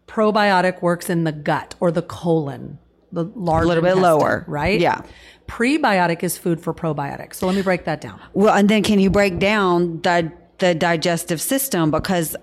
Probiotic 0.07 0.83
works 0.83 1.09
in 1.09 1.25
the 1.25 1.33
gut 1.33 1.75
or 1.81 1.91
the 1.91 2.03
colon, 2.03 2.79
the 3.13 3.25
large 3.35 3.65
A 3.65 3.69
little 3.69 3.83
bit 3.85 3.97
lower. 3.97 4.45
right? 4.47 4.79
Yeah. 4.79 5.03
Prebiotic 5.47 6.23
is 6.23 6.39
food 6.39 6.61
for 6.61 6.73
probiotics. 6.73 7.35
So 7.37 7.47
let 7.47 7.55
me 7.57 7.63
break 7.63 7.85
that 7.85 8.01
down. 8.01 8.21
Well, 8.33 8.55
and 8.55 8.69
then 8.69 8.83
can 8.83 8.99
you 8.99 9.11
break 9.11 9.39
down 9.39 10.01
the 10.03 10.33
the 10.59 10.75
digestive 10.75 11.41
system 11.41 11.91
because 11.91 12.37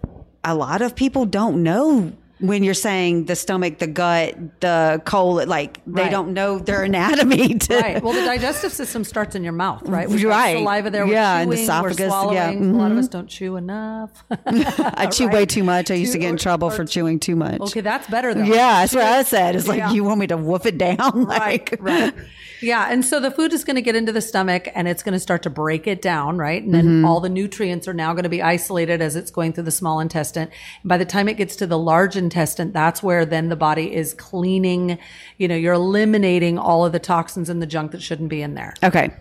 a 0.43 0.53
lot 0.53 0.81
of 0.81 0.95
people 0.95 1.25
don't 1.25 1.63
know 1.63 2.11
when 2.41 2.63
you're 2.63 2.73
saying 2.73 3.25
the 3.25 3.35
stomach, 3.35 3.79
the 3.79 3.87
gut, 3.87 4.33
the 4.61 5.01
colon, 5.05 5.47
like 5.49 5.79
they 5.85 6.03
Right. 6.03 6.11
don't 6.11 6.33
know 6.33 6.57
their 6.59 6.83
anatomy 6.83 7.53
to. 7.67 7.77
Right. 7.77 8.01
Well, 8.03 8.13
the 8.13 8.23
digestive 8.25 8.71
system 8.71 9.03
starts 9.03 9.35
in 9.35 9.43
your 9.43 9.51
mouth, 9.53 9.83
right? 9.83 10.09
We've 10.09 10.23
Right. 10.23 10.57
Saliva 10.57 10.89
there. 10.89 11.05
Yeah, 11.05 11.39
and 11.39 11.51
the 11.51 11.57
esophagus, 11.57 11.99
yeah. 11.99 12.07
swallowing. 12.07 12.75
A 12.75 12.77
lot 12.77 12.91
of 12.91 12.97
Mhm. 12.97 12.99
us 13.01 13.07
don't 13.09 13.27
chew 13.27 13.55
enough. 13.57 14.23
I 14.45 15.07
chew 15.11 15.27
way 15.29 15.45
too 15.45 15.63
much. 15.63 15.91
I 15.91 15.95
used 15.95 16.13
to 16.13 16.17
get 16.17 16.29
in 16.29 16.35
or- 16.35 16.37
trouble 16.39 16.69
or- 16.69 16.71
for 16.71 16.85
chewing 16.85 17.19
too 17.19 17.35
much. 17.35 17.59
okay, 17.61 17.81
that's 17.81 18.07
better 18.07 18.33
though. 18.33 18.43
Yeah, 18.43 18.81
that's 18.81 18.95
what 18.95 19.03
I 19.03 19.23
said. 19.23 19.55
It's 19.57 19.67
like 19.67 19.79
Yeah. 19.79 19.91
you 19.91 20.03
want 20.05 20.19
me 20.21 20.27
to 20.27 20.37
woof 20.37 20.65
it 20.65 20.77
down, 20.77 20.97
like 21.27 21.77
right, 21.81 21.81
right. 21.81 22.13
Yeah, 22.61 22.87
and 22.91 23.05
so 23.05 23.19
the 23.19 23.31
food 23.31 23.53
is 23.53 23.63
going 23.63 23.75
to 23.75 23.81
get 23.81 23.95
into 23.95 24.11
the 24.11 24.21
stomach 24.21 24.67
and 24.75 24.87
it's 24.87 25.03
going 25.03 25.13
to 25.13 25.19
start 25.19 25.43
to 25.43 25.49
break 25.49 25.87
it 25.87 26.01
down, 26.01 26.37
right? 26.37 26.61
And 26.61 26.73
then 26.73 26.85
Mm-hmm. 26.85 27.05
all 27.05 27.19
the 27.19 27.29
nutrients 27.29 27.87
are 27.87 27.93
now 27.93 28.13
going 28.13 28.23
to 28.23 28.29
be 28.29 28.41
isolated 28.41 29.01
as 29.01 29.15
it's 29.15 29.31
going 29.31 29.53
through 29.53 29.63
the 29.63 29.71
small 29.71 29.99
intestine. 29.99 30.49
By 30.83 30.97
the 30.97 31.05
time 31.05 31.29
it 31.29 31.35
gets 31.37 31.55
to 31.57 31.67
the 31.67 31.77
large 31.77 32.15
intestine, 32.15 32.71
that's 32.71 33.03
where 33.03 33.25
then 33.25 33.49
the 33.49 33.55
body 33.55 33.93
is 33.93 34.13
cleaning, 34.13 34.97
you 35.37 35.47
know, 35.47 35.55
you're 35.55 35.73
eliminating 35.73 36.57
all 36.57 36.85
of 36.85 36.91
the 36.91 36.99
toxins 36.99 37.49
and 37.49 37.61
the 37.61 37.67
junk 37.67 37.91
that 37.91 38.01
shouldn't 38.01 38.29
be 38.29 38.41
in 38.41 38.55
there. 38.55 38.73
Okay. 38.83 39.11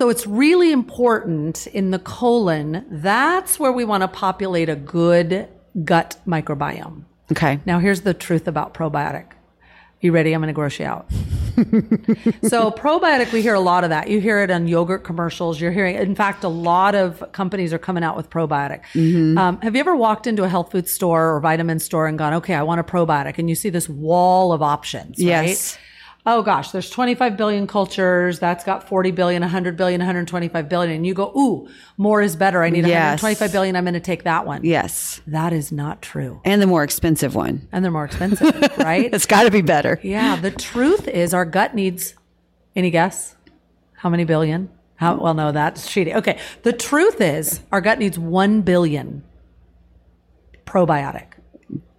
So 0.00 0.08
it's 0.08 0.26
really 0.26 0.72
important 0.72 1.66
in 1.68 1.92
the 1.92 1.98
colon. 1.98 2.84
That's 2.90 3.58
where 3.60 3.72
we 3.72 3.84
want 3.84 4.02
to 4.02 4.08
populate 4.08 4.68
a 4.68 4.76
good 4.76 5.48
gut 5.84 6.16
microbiome. 6.26 7.04
Okay. 7.30 7.60
Now, 7.64 7.78
here's 7.78 8.02
the 8.02 8.12
truth 8.12 8.46
about 8.48 8.74
probiotic. 8.74 9.26
You 10.02 10.10
ready? 10.10 10.32
I'm 10.34 10.40
going 10.40 10.48
to 10.48 10.52
gross 10.52 10.80
you 10.80 10.84
out. 10.84 11.06
so, 12.42 12.72
probiotic, 12.72 13.30
we 13.32 13.40
hear 13.40 13.54
a 13.54 13.60
lot 13.60 13.84
of 13.84 13.90
that. 13.90 14.08
You 14.08 14.20
hear 14.20 14.40
it 14.40 14.50
on 14.50 14.66
yogurt 14.66 15.04
commercials. 15.04 15.60
You're 15.60 15.70
hearing, 15.70 15.94
in 15.94 16.16
fact, 16.16 16.42
a 16.42 16.48
lot 16.48 16.96
of 16.96 17.22
companies 17.30 17.72
are 17.72 17.78
coming 17.78 18.02
out 18.02 18.16
with 18.16 18.28
probiotic. 18.28 18.82
Mm-hmm. 18.94 19.38
Um, 19.38 19.60
have 19.60 19.76
you 19.76 19.80
ever 19.80 19.94
walked 19.94 20.26
into 20.26 20.42
a 20.42 20.48
health 20.48 20.72
food 20.72 20.88
store 20.88 21.32
or 21.36 21.40
vitamin 21.40 21.78
store 21.78 22.08
and 22.08 22.18
gone, 22.18 22.34
okay, 22.34 22.54
I 22.54 22.64
want 22.64 22.80
a 22.80 22.84
probiotic? 22.84 23.38
And 23.38 23.48
you 23.48 23.54
see 23.54 23.70
this 23.70 23.88
wall 23.88 24.52
of 24.52 24.60
options, 24.60 25.20
Yes. 25.20 25.76
right? 25.76 25.78
Oh 26.24 26.42
gosh, 26.42 26.70
there's 26.70 26.88
25 26.88 27.36
billion 27.36 27.66
cultures. 27.66 28.38
That's 28.38 28.62
got 28.62 28.88
40 28.88 29.10
billion, 29.10 29.42
100 29.42 29.76
billion, 29.76 30.00
125 30.00 30.68
billion. 30.68 30.92
And 30.94 31.04
you 31.04 31.14
go, 31.14 31.32
ooh, 31.36 31.68
more 31.96 32.22
is 32.22 32.36
better. 32.36 32.62
I 32.62 32.70
need 32.70 32.86
Yes. 32.86 33.20
125 33.20 33.50
billion. 33.50 33.74
I'm 33.74 33.82
going 33.82 33.94
to 33.94 34.00
take 34.00 34.22
that 34.22 34.46
one. 34.46 34.64
Yes. 34.64 35.20
That 35.26 35.52
is 35.52 35.72
not 35.72 36.00
true. 36.00 36.40
And 36.44 36.62
the 36.62 36.68
more 36.68 36.84
expensive 36.84 37.34
one. 37.34 37.66
And 37.72 37.84
they're 37.84 37.90
more 37.90 38.04
expensive, 38.04 38.54
right? 38.78 39.12
It's 39.12 39.26
got 39.26 39.44
to 39.44 39.50
be 39.50 39.62
better. 39.62 39.98
Yeah, 40.04 40.36
the 40.36 40.52
truth 40.52 41.08
is 41.08 41.34
our 41.34 41.44
gut 41.44 41.74
needs 41.74 42.14
any 42.76 42.90
guess? 42.90 43.34
How 43.94 44.08
many 44.08 44.24
billion? 44.24 44.70
How 44.96 45.16
well 45.16 45.34
no, 45.34 45.50
that's 45.50 45.90
cheating. 45.90 46.14
Okay. 46.14 46.38
The 46.62 46.72
truth 46.72 47.20
is 47.20 47.60
our 47.72 47.80
gut 47.80 47.98
needs 47.98 48.16
1 48.16 48.62
billion 48.62 49.24
probiotic. 50.64 51.31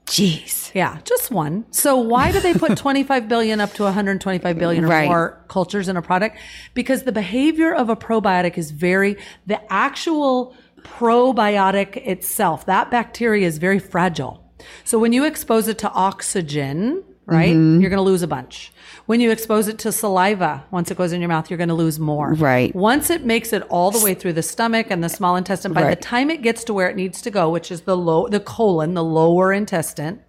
Jeez. 0.05 0.73
Yeah, 0.75 0.99
just 1.05 1.31
one. 1.31 1.65
So 1.71 1.95
why 1.97 2.31
do 2.31 2.39
they 2.39 2.53
put 2.53 2.77
25 2.77 3.27
billion 3.27 3.59
up 3.61 3.73
to 3.73 3.83
125 3.83 4.57
billion 4.57 4.83
or 4.85 4.87
Right. 4.87 5.07
more 5.07 5.43
cultures 5.47 5.87
in 5.87 5.97
a 5.97 6.01
product? 6.01 6.37
Because 6.73 7.03
the 7.03 7.11
behavior 7.11 7.73
of 7.73 7.89
a 7.89 7.95
probiotic 7.95 8.57
is 8.57 8.71
very 8.71 9.17
the 9.47 9.59
actual 9.71 10.55
probiotic 10.81 11.95
itself, 12.05 12.65
that 12.65 12.91
bacteria 12.91 13.47
is 13.47 13.57
very 13.57 13.79
fragile. 13.79 14.43
So 14.83 14.99
when 14.99 15.13
you 15.13 15.23
expose 15.25 15.67
it 15.67 15.77
to 15.79 15.91
oxygen, 15.91 17.03
right, 17.26 17.53
Mm-hmm. 17.55 17.82
you're 17.82 17.89
going 17.89 17.97
to 17.97 18.03
lose 18.03 18.21
a 18.21 18.28
bunch. 18.28 18.71
When 19.05 19.19
you 19.21 19.32
expose 19.32 19.67
it 19.67 19.80
to 19.80 19.91
saliva, 19.91 20.63
once 20.71 20.89
it 20.91 20.97
goes 20.97 21.11
in 21.13 21.21
your 21.21 21.28
mouth, 21.30 21.49
you're 21.49 21.57
going 21.57 21.69
to 21.69 21.76
lose 21.76 21.99
more. 21.99 22.34
Right. 22.34 22.74
Once 22.76 23.09
it 23.09 23.26
makes 23.26 23.51
it 23.53 23.61
all 23.69 23.91
the 23.91 24.03
way 24.03 24.13
through 24.13 24.34
the 24.34 24.41
stomach 24.43 24.88
and 24.89 25.03
the 25.03 25.09
small 25.09 25.36
intestine, 25.36 25.74
by 25.74 25.84
Right. 25.84 25.89
the 25.97 26.01
time 26.03 26.30
it 26.30 26.41
gets 26.41 26.63
to 26.65 26.74
where 26.74 26.89
it 26.89 26.95
needs 26.95 27.21
to 27.21 27.32
go, 27.32 27.49
which 27.49 27.71
is 27.71 27.82
the 27.82 27.97
low, 27.97 28.28
the 28.28 28.39
colon, 28.39 28.93
the 28.93 29.03
lower 29.03 29.51
intestine, 29.53 30.21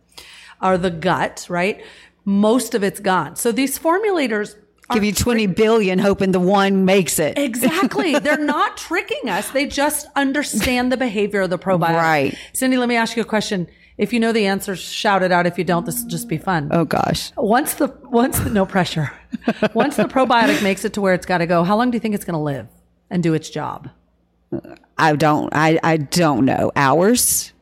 or 0.63 0.77
the 0.79 0.91
gut, 0.91 1.47
right? 1.49 1.83
Most 2.25 2.75
of 2.75 2.83
it's 2.83 3.01
gone. 3.01 3.37
So 3.37 3.53
these 3.53 3.79
formulators 3.79 4.57
Give 4.93 5.03
you 5.03 5.13
20 5.15 5.47
billion 5.47 5.99
hoping 5.99 6.33
the 6.33 6.39
one 6.41 6.85
makes 6.85 7.19
it. 7.19 7.39
Exactly. 7.39 8.19
They're 8.19 8.37
not 8.37 8.77
tricking 8.77 9.31
us. 9.31 9.49
They 9.49 9.65
just 9.67 10.07
understand 10.15 10.93
the 10.93 10.99
behavior 10.99 11.41
of 11.41 11.49
the 11.49 11.59
probiotic. 11.59 11.97
Right. 11.97 12.39
Cyndi, 12.53 12.79
let 12.79 12.89
me 12.91 12.95
ask 12.97 13.17
you 13.17 13.23
a 13.23 13.25
question. 13.25 13.67
If 13.97 14.13
you 14.13 14.19
know 14.19 14.33
the 14.33 14.47
answer, 14.47 14.75
shout 14.75 15.23
it 15.23 15.31
out. 15.31 15.47
If 15.47 15.57
you 15.57 15.65
don't, 15.65 15.87
this 15.87 16.03
will 16.03 16.09
just 16.09 16.29
be 16.29 16.39
fun. 16.39 16.69
Oh 16.73 16.85
gosh. 16.85 17.33
Once 17.37 17.75
the 17.75 17.89
once 18.05 18.39
the, 18.41 18.51
no 18.51 18.67
pressure. 18.67 19.13
once 19.75 19.97
the 19.97 20.05
probiotic 20.05 20.63
makes 20.63 20.85
it 20.85 20.95
to 20.95 21.01
where 21.01 21.15
it's 21.15 21.27
got 21.27 21.39
to 21.39 21.47
go, 21.47 21.63
how 21.63 21.77
long 21.77 21.91
do 21.91 21.97
you 21.97 22.01
think 22.01 22.15
it's 22.15 22.25
going 22.25 22.35
to 22.35 22.41
live 22.41 22.67
and 23.11 23.23
do 23.23 23.35
its 23.35 23.49
job? 23.51 23.91
I 24.99 25.15
don't 25.15 25.55
I 25.55 25.79
I 25.83 25.97
don't 25.99 26.45
know. 26.45 26.73
Hours? 26.75 27.53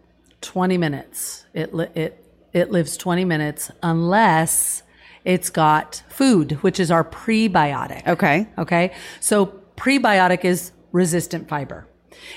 20 0.41 0.79
minutes. 0.79 1.45
It 1.53 1.75
li- 1.75 1.89
it 1.95 2.25
it 2.53 2.71
lives 2.71 2.97
20 2.97 3.25
minutes 3.25 3.71
unless 3.83 4.83
it's 5.25 5.51
got 5.51 6.03
food, 6.09 6.53
which 6.63 6.81
is 6.81 6.91
our 6.91 7.05
prebiotic. 7.05 8.07
Okay. 8.07 8.49
Okay. 8.59 8.93
So 9.21 9.47
prebiotic 9.77 10.45
is 10.45 10.73
resistant 10.93 11.49
fiber. 11.49 11.87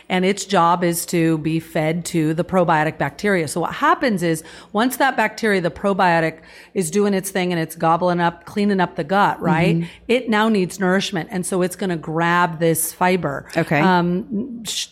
And 0.09 0.25
its 0.25 0.45
job 0.45 0.83
is 0.83 1.05
to 1.07 1.37
be 1.39 1.59
fed 1.59 2.05
to 2.05 2.33
the 2.33 2.43
probiotic 2.43 2.97
bacteria. 2.97 3.47
So 3.47 3.61
what 3.61 3.73
happens 3.73 4.23
is 4.23 4.43
once 4.73 4.97
that 4.97 5.15
bacteria, 5.15 5.61
the 5.61 5.71
probiotic 5.71 6.41
is 6.73 6.91
doing 6.91 7.13
its 7.13 7.31
thing 7.31 7.51
and 7.51 7.61
it's 7.61 7.75
gobbling 7.75 8.19
up, 8.19 8.45
cleaning 8.45 8.79
up 8.79 8.95
the 8.95 9.03
gut, 9.03 9.41
right? 9.41 9.77
Mm-hmm. 9.77 9.89
It 10.07 10.29
now 10.29 10.49
needs 10.49 10.79
nourishment. 10.79 11.29
And 11.31 11.45
so 11.45 11.61
it's 11.61 11.75
going 11.75 11.89
to 11.89 11.97
grab 11.97 12.59
this 12.59 12.93
fiber. 12.93 13.49
Okay. 13.55 13.79
Um, 13.79 14.63
sh- 14.63 14.87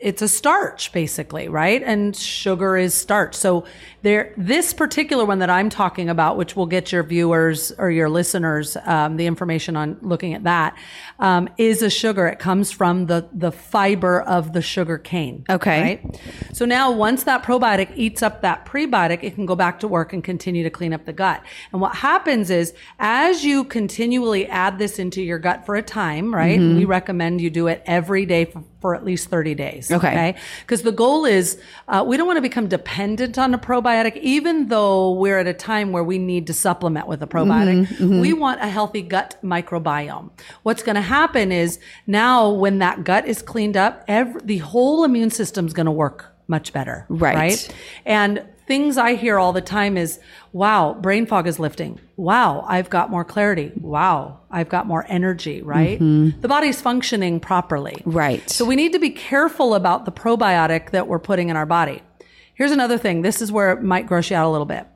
it's 0.00 0.22
a 0.22 0.28
starch 0.28 0.92
basically, 0.92 1.48
right? 1.48 1.82
And 1.82 2.16
sugar 2.16 2.76
is 2.76 2.94
starch. 2.94 3.34
So 3.34 3.64
there, 4.02 4.32
this 4.36 4.72
particular 4.72 5.24
one 5.24 5.40
that 5.40 5.50
I'm 5.50 5.68
talking 5.68 6.08
about, 6.08 6.36
which 6.36 6.54
will 6.54 6.66
get 6.66 6.92
your 6.92 7.02
viewers 7.02 7.72
or 7.72 7.90
your 7.90 8.08
listeners 8.08 8.76
um, 8.84 9.16
the 9.16 9.26
information 9.26 9.76
on 9.76 9.98
looking 10.00 10.34
at 10.34 10.44
that, 10.44 10.76
um, 11.18 11.48
is 11.58 11.82
a 11.82 11.90
sugar. 11.90 12.26
It 12.26 12.38
comes 12.38 12.70
from 12.70 13.06
the 13.06 13.28
the 13.32 13.50
fiber 13.50 14.22
of 14.22 14.52
the 14.52 14.62
sugar 14.62 14.98
cane. 14.98 15.44
Okay. 15.50 16.00
Right. 16.04 16.20
So 16.52 16.64
now, 16.64 16.92
once 16.92 17.24
that 17.24 17.42
probiotic 17.42 17.92
eats 17.96 18.22
up 18.22 18.42
that 18.42 18.64
prebiotic, 18.64 19.22
it 19.22 19.34
can 19.34 19.46
go 19.46 19.56
back 19.56 19.80
to 19.80 19.88
work 19.88 20.12
and 20.12 20.22
continue 20.22 20.62
to 20.62 20.70
clean 20.70 20.92
up 20.92 21.04
the 21.04 21.12
gut. 21.12 21.42
And 21.72 21.80
what 21.80 21.96
happens 21.96 22.50
is, 22.50 22.74
as 22.98 23.44
you 23.44 23.64
continually 23.64 24.46
add 24.46 24.78
this 24.78 24.98
into 24.98 25.22
your 25.22 25.38
gut 25.38 25.66
for 25.66 25.74
a 25.74 25.82
time, 25.82 26.34
right? 26.34 26.58
Mm-hmm. 26.60 26.76
We 26.76 26.84
recommend 26.84 27.40
you 27.40 27.50
do 27.50 27.66
it 27.66 27.82
every 27.86 28.26
day 28.26 28.44
for, 28.44 28.62
for 28.86 28.94
at 28.94 29.04
least 29.04 29.28
30 29.30 29.56
days. 29.56 29.90
Okay. 29.90 30.36
Because 30.60 30.82
the 30.82 30.92
goal 30.92 31.24
is, 31.24 31.60
uh, 31.88 32.04
we 32.06 32.16
don't 32.16 32.28
want 32.28 32.36
to 32.36 32.40
become 32.40 32.68
dependent 32.68 33.36
on 33.36 33.52
a 33.52 33.58
probiotic, 33.58 34.16
even 34.18 34.68
though 34.68 35.10
we're 35.14 35.40
at 35.40 35.48
a 35.48 35.52
time 35.52 35.90
where 35.90 36.04
we 36.04 36.18
need 36.18 36.46
to 36.46 36.54
supplement 36.54 37.08
with 37.08 37.20
a 37.20 37.26
probiotic. 37.26 37.88
Mm-hmm, 37.88 38.20
We 38.20 38.32
want 38.32 38.60
a 38.60 38.68
healthy 38.68 39.02
gut 39.02 39.38
microbiome. 39.42 40.30
What's 40.62 40.84
going 40.84 40.94
to 40.94 41.00
happen 41.00 41.50
is 41.50 41.80
now 42.06 42.48
when 42.48 42.78
that 42.78 43.02
gut 43.02 43.26
is 43.26 43.42
cleaned 43.42 43.76
up, 43.76 44.04
every, 44.06 44.40
the 44.44 44.58
whole 44.58 45.02
immune 45.02 45.30
system's 45.30 45.72
going 45.72 45.86
to 45.86 45.90
work 45.90 46.26
much 46.46 46.72
better. 46.72 47.06
Right. 47.08 47.34
Right. 47.34 47.74
And 48.04 48.44
things 48.66 48.96
I 48.96 49.14
hear 49.14 49.38
all 49.38 49.52
the 49.52 49.60
time 49.60 49.96
is, 49.96 50.18
wow, 50.52 50.94
brain 50.94 51.26
fog 51.26 51.46
is 51.46 51.58
lifting. 51.58 52.00
Wow, 52.16 52.64
I've 52.66 52.90
got 52.90 53.10
more 53.10 53.24
clarity. 53.24 53.72
Wow, 53.80 54.40
I've 54.50 54.68
got 54.68 54.86
more 54.86 55.04
energy, 55.08 55.62
right? 55.62 55.98
The 55.98 56.48
body's 56.48 56.80
functioning 56.80 57.40
properly. 57.40 58.02
Right. 58.04 58.48
So 58.50 58.64
we 58.64 58.76
need 58.76 58.92
to 58.92 58.98
be 58.98 59.10
careful 59.10 59.74
about 59.74 60.04
the 60.04 60.12
probiotic 60.12 60.90
that 60.90 61.08
we're 61.08 61.18
putting 61.18 61.48
in 61.48 61.56
our 61.56 61.66
body. 61.66 62.02
Here's 62.54 62.72
another 62.72 62.98
thing. 62.98 63.22
This 63.22 63.42
is 63.42 63.52
where 63.52 63.72
it 63.72 63.82
might 63.82 64.06
gross 64.06 64.30
you 64.30 64.36
out 64.36 64.46
a 64.46 64.50
little 64.50 64.66
bit. 64.66 64.86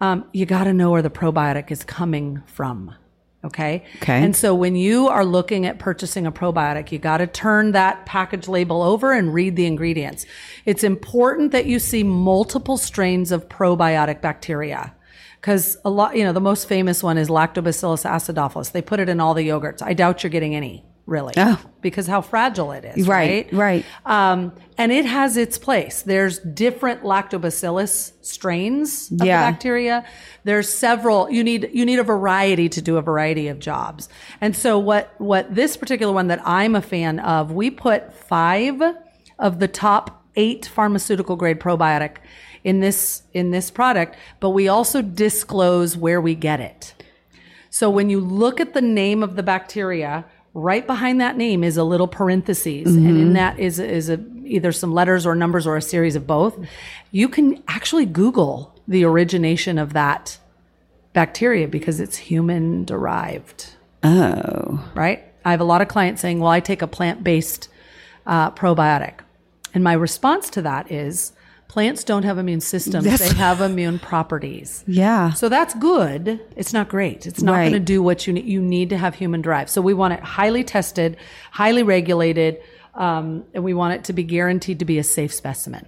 Um, 0.00 0.24
you 0.32 0.46
got 0.46 0.64
to 0.64 0.72
know 0.72 0.90
where 0.90 1.02
the 1.02 1.10
probiotic 1.10 1.70
is 1.70 1.84
coming 1.84 2.42
from. 2.46 2.94
Okay. 3.42 3.84
Okay. 4.02 4.22
And 4.22 4.36
so 4.36 4.54
when 4.54 4.76
you 4.76 5.08
are 5.08 5.24
looking 5.24 5.64
at 5.64 5.78
purchasing 5.78 6.26
a 6.26 6.32
probiotic, 6.32 6.92
you 6.92 6.98
got 6.98 7.18
to 7.18 7.26
turn 7.26 7.72
that 7.72 8.04
package 8.04 8.48
label 8.48 8.82
over 8.82 9.12
and 9.12 9.32
read 9.32 9.56
the 9.56 9.64
ingredients. 9.64 10.26
It's 10.66 10.84
important 10.84 11.52
that 11.52 11.64
you 11.64 11.78
see 11.78 12.02
multiple 12.02 12.76
strains 12.76 13.32
of 13.32 13.48
probiotic 13.48 14.20
bacteria. 14.20 14.94
Because 15.40 15.78
a 15.86 15.90
lot, 15.90 16.16
you 16.16 16.24
know, 16.24 16.34
the 16.34 16.40
most 16.40 16.68
famous 16.68 17.02
one 17.02 17.16
is 17.16 17.30
Lactobacillus 17.30 18.04
acidophilus. 18.04 18.72
They 18.72 18.82
put 18.82 19.00
it 19.00 19.08
in 19.08 19.20
all 19.20 19.32
the 19.32 19.48
yogurts. 19.48 19.80
I 19.80 19.94
doubt 19.94 20.22
you're 20.22 20.28
getting 20.28 20.54
any, 20.54 20.84
really, 21.10 21.34
Oh. 21.36 21.58
because 21.82 22.06
how 22.06 22.20
fragile 22.22 22.72
it 22.72 22.84
is. 22.84 23.06
Right, 23.06 23.52
right. 23.52 23.84
Um, 24.06 24.52
and 24.78 24.92
it 24.92 25.04
has 25.04 25.36
its 25.36 25.58
place. 25.58 26.02
There's 26.02 26.38
different 26.38 27.02
lactobacillus 27.02 28.12
strains 28.22 29.10
of 29.10 29.26
Yeah. 29.26 29.44
the 29.46 29.52
bacteria. 29.52 30.04
There's 30.44 30.68
several. 30.68 31.30
You 31.30 31.44
need 31.44 31.68
you 31.72 31.84
need 31.84 31.98
a 31.98 32.02
variety 32.04 32.68
to 32.70 32.80
do 32.80 32.96
a 32.96 33.02
variety 33.02 33.48
of 33.48 33.58
jobs. 33.58 34.08
And 34.40 34.56
so 34.56 34.78
what 34.78 35.12
what 35.18 35.54
this 35.54 35.76
particular 35.76 36.12
one 36.12 36.28
that 36.28 36.40
I'm 36.46 36.74
a 36.74 36.80
fan 36.82 37.18
of, 37.18 37.52
we 37.52 37.70
put 37.70 38.12
five 38.14 38.80
of 39.38 39.58
the 39.58 39.68
top 39.68 40.24
eight 40.36 40.64
pharmaceutical 40.66 41.36
grade 41.36 41.58
probiotic 41.60 42.12
in 42.62 42.80
this 42.80 43.22
in 43.34 43.50
this 43.50 43.70
product, 43.70 44.16
but 44.38 44.50
we 44.50 44.68
also 44.68 45.02
disclose 45.02 45.96
where 45.96 46.20
we 46.20 46.34
get 46.34 46.60
it. 46.60 46.94
So 47.72 47.88
when 47.88 48.10
you 48.10 48.20
look 48.20 48.60
at 48.60 48.74
the 48.74 48.80
name 48.82 49.22
of 49.22 49.36
the 49.36 49.42
bacteria, 49.42 50.24
right 50.54 50.86
behind 50.86 51.20
that 51.20 51.36
name 51.36 51.62
is 51.64 51.76
a 51.76 51.84
little 51.84 52.08
parentheses, 52.08 52.94
and 52.94 53.06
in 53.06 53.32
that 53.34 53.58
is 53.58 53.78
is 53.78 54.08
a, 54.10 54.18
either 54.44 54.72
some 54.72 54.92
letters 54.92 55.26
or 55.26 55.34
numbers 55.34 55.66
or 55.66 55.76
a 55.76 55.82
series 55.82 56.16
of 56.16 56.26
both. 56.26 56.58
You 57.12 57.28
can 57.28 57.62
actually 57.68 58.06
Google 58.06 58.74
the 58.88 59.04
origination 59.04 59.78
of 59.78 59.92
that 59.92 60.38
bacteria 61.12 61.68
because 61.68 62.00
it's 62.00 62.16
human 62.16 62.84
derived, 62.84 63.70
Oh. 64.02 64.84
right? 64.94 65.24
I 65.44 65.50
have 65.52 65.60
a 65.60 65.64
lot 65.64 65.80
of 65.82 65.88
clients 65.88 66.20
saying, 66.22 66.40
well, 66.40 66.50
I 66.50 66.60
take 66.60 66.82
a 66.82 66.86
plant 66.86 67.24
based 67.24 67.68
uh, 68.26 68.50
probiotic. 68.50 69.14
And 69.72 69.82
my 69.84 69.92
response 69.92 70.50
to 70.50 70.62
that 70.62 70.90
is 70.90 71.32
plants 71.70 72.02
don't 72.02 72.24
have 72.24 72.36
immune 72.36 72.60
systems, 72.60 73.04
they 73.20 73.32
have 73.36 73.60
immune 73.60 74.00
properties. 74.00 74.82
Yeah. 74.88 75.30
So 75.34 75.48
that's 75.48 75.72
good. 75.74 76.40
It's 76.56 76.72
not 76.72 76.88
great. 76.88 77.26
It's 77.28 77.42
not 77.42 77.52
Right. 77.52 77.60
going 77.70 77.74
to 77.74 77.78
do 77.78 78.02
what 78.02 78.26
you 78.26 78.32
need. 78.32 78.44
You 78.44 78.60
need 78.60 78.90
to 78.90 78.98
have 78.98 79.14
human 79.14 79.40
drive. 79.40 79.70
So 79.70 79.80
we 79.80 79.94
want 79.94 80.14
it 80.14 80.20
highly 80.20 80.64
tested, 80.64 81.16
highly 81.52 81.84
regulated, 81.84 82.58
um, 82.96 83.44
and 83.54 83.62
we 83.62 83.72
want 83.72 83.94
it 83.94 84.02
to 84.04 84.12
be 84.12 84.24
guaranteed 84.24 84.80
to 84.80 84.84
be 84.84 84.98
a 84.98 85.04
safe 85.04 85.32
specimen. 85.32 85.86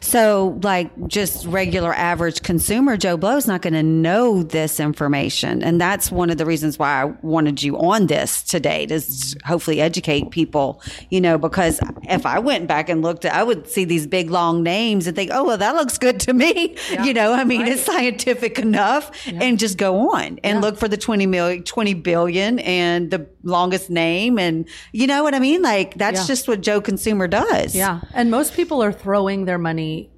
So, 0.00 0.58
like, 0.62 0.90
just 1.08 1.46
regular 1.46 1.94
average 1.94 2.42
consumer 2.42 2.96
Joe 2.96 3.16
Blow's 3.16 3.46
not 3.46 3.62
going 3.62 3.72
to 3.72 3.82
know 3.82 4.42
this 4.42 4.78
information. 4.78 5.62
And 5.62 5.80
that's 5.80 6.12
one 6.12 6.28
of 6.28 6.36
the 6.36 6.44
reasons 6.44 6.78
why 6.78 7.02
I 7.02 7.04
wanted 7.22 7.62
you 7.62 7.78
on 7.78 8.06
this 8.06 8.42
today 8.42 8.86
to 8.86 9.00
hopefully 9.44 9.80
educate 9.80 10.30
people, 10.30 10.82
you 11.10 11.20
know, 11.20 11.38
because 11.38 11.80
if 12.02 12.26
I 12.26 12.38
went 12.38 12.66
back 12.66 12.88
and 12.88 13.02
looked 13.02 13.24
I 13.24 13.42
would 13.42 13.68
see 13.68 13.84
these 13.84 14.06
big 14.06 14.30
long 14.30 14.62
names 14.62 15.06
and 15.06 15.16
think, 15.16 15.30
oh, 15.32 15.44
well, 15.44 15.58
that 15.58 15.74
looks 15.74 15.98
good 15.98 16.20
to 16.20 16.32
me. 16.32 16.76
You 17.02 17.14
know, 17.14 17.32
I 17.32 17.44
mean, 17.44 17.66
it's 17.66 17.82
scientific 17.82 18.58
enough 18.58 19.10
and 19.26 19.58
just 19.58 19.78
go 19.78 20.14
on 20.14 20.38
and 20.44 20.60
look 20.60 20.76
for 20.76 20.88
the 20.88 20.96
20 20.96 21.26
million, 21.26 21.64
20 21.64 21.94
billion 21.94 22.58
and 22.60 23.10
the 23.10 23.26
longest 23.42 23.90
name. 23.90 24.38
And 24.38 24.66
you 24.92 25.06
know 25.06 25.22
what 25.22 25.34
I 25.34 25.38
mean? 25.38 25.62
Like, 25.62 25.94
that's 25.94 26.20
Yeah. 26.20 26.26
just 26.26 26.48
what 26.48 26.60
Joe 26.60 26.80
Consumer 26.80 27.26
does. 27.28 27.74
Yeah. 27.74 28.00
And 28.14 28.30
most 28.30 28.54
people 28.54 28.82
are 28.82 28.92
throwing 28.92 29.44
their 29.46 29.58
money, 29.58 30.10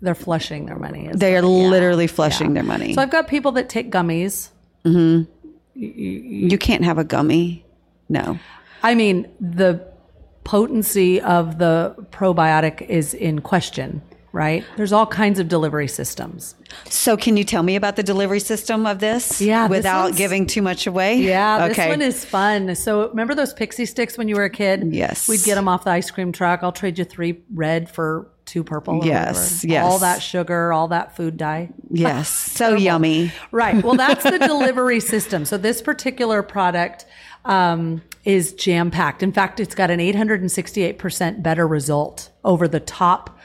they're 0.00 0.14
flushing 0.14 0.66
their 0.66 0.78
money. 0.78 1.10
They 1.14 1.36
are 1.36 1.42
what- 1.42 1.48
yeah. 1.48 1.68
literally 1.68 2.06
flushing 2.06 2.48
Yeah. 2.48 2.54
their 2.54 2.62
money. 2.64 2.94
So 2.94 3.02
I've 3.02 3.10
got 3.10 3.28
people 3.28 3.52
that 3.52 3.68
take 3.68 3.90
gummies. 3.90 4.48
Mm-hmm. 4.84 5.30
You 5.76 6.58
can't 6.58 6.84
have 6.84 6.98
a 6.98 7.04
gummy. 7.04 7.64
No. 8.08 8.38
I 8.82 8.94
mean, 8.94 9.26
the 9.40 9.80
potency 10.44 11.20
of 11.20 11.58
the 11.58 11.94
probiotic 12.12 12.82
is 12.82 13.14
in 13.14 13.40
question, 13.40 14.02
right? 14.34 14.64
There's 14.76 14.92
all 14.92 15.06
kinds 15.06 15.38
of 15.38 15.48
delivery 15.48 15.88
systems. 15.88 16.54
So, 16.90 17.16
can 17.16 17.36
you 17.36 17.44
tell 17.44 17.62
me 17.62 17.76
about 17.76 17.94
the 17.96 18.02
delivery 18.02 18.40
system 18.40 18.84
of 18.84 18.98
this? 18.98 19.40
Yeah, 19.40 19.68
Without 19.68 20.04
one's- 20.06 20.18
giving 20.18 20.46
too 20.46 20.60
much 20.60 20.86
away? 20.86 21.14
Yeah, 21.16 21.66
Okay. 21.66 21.74
this 21.84 21.88
one 21.88 22.02
is 22.02 22.24
fun. 22.24 22.74
So 22.74 23.08
remember 23.08 23.34
those 23.34 23.54
pixie 23.54 23.86
sticks 23.86 24.18
when 24.18 24.28
you 24.28 24.34
were 24.36 24.44
a 24.44 24.50
kid? 24.50 24.92
Yes. 24.92 25.28
We'd 25.28 25.44
get 25.44 25.54
them 25.54 25.68
off 25.68 25.84
the 25.84 25.90
ice 25.90 26.10
cream 26.10 26.32
truck. 26.32 26.60
I'll 26.62 26.72
trade 26.72 26.98
you 26.98 27.04
three 27.04 27.42
red 27.54 27.88
for 27.88 28.26
two 28.44 28.62
purple. 28.64 29.00
Yes, 29.06 29.62
whatever. 29.62 29.72
yes. 29.72 29.84
All 29.84 29.98
that 30.00 30.20
sugar, 30.20 30.72
all 30.72 30.88
that 30.88 31.16
food 31.16 31.36
dye. 31.38 31.70
yes. 31.90 32.28
So 32.54 32.74
yummy. 32.74 33.32
Right. 33.52 33.82
Well, 33.82 33.94
that's 33.94 34.24
the 34.24 34.38
delivery 34.46 35.00
system. 35.00 35.44
So 35.44 35.56
this 35.56 35.80
particular 35.80 36.42
product 36.42 37.06
um, 37.46 38.02
is 38.24 38.52
jam 38.52 38.90
packed. 38.90 39.22
In 39.22 39.32
fact, 39.32 39.60
it's 39.60 39.74
got 39.74 39.90
an 39.90 40.00
868% 40.00 41.42
better 41.42 41.66
result 41.66 42.30
over 42.44 42.66
the 42.68 42.80
top 42.80 43.38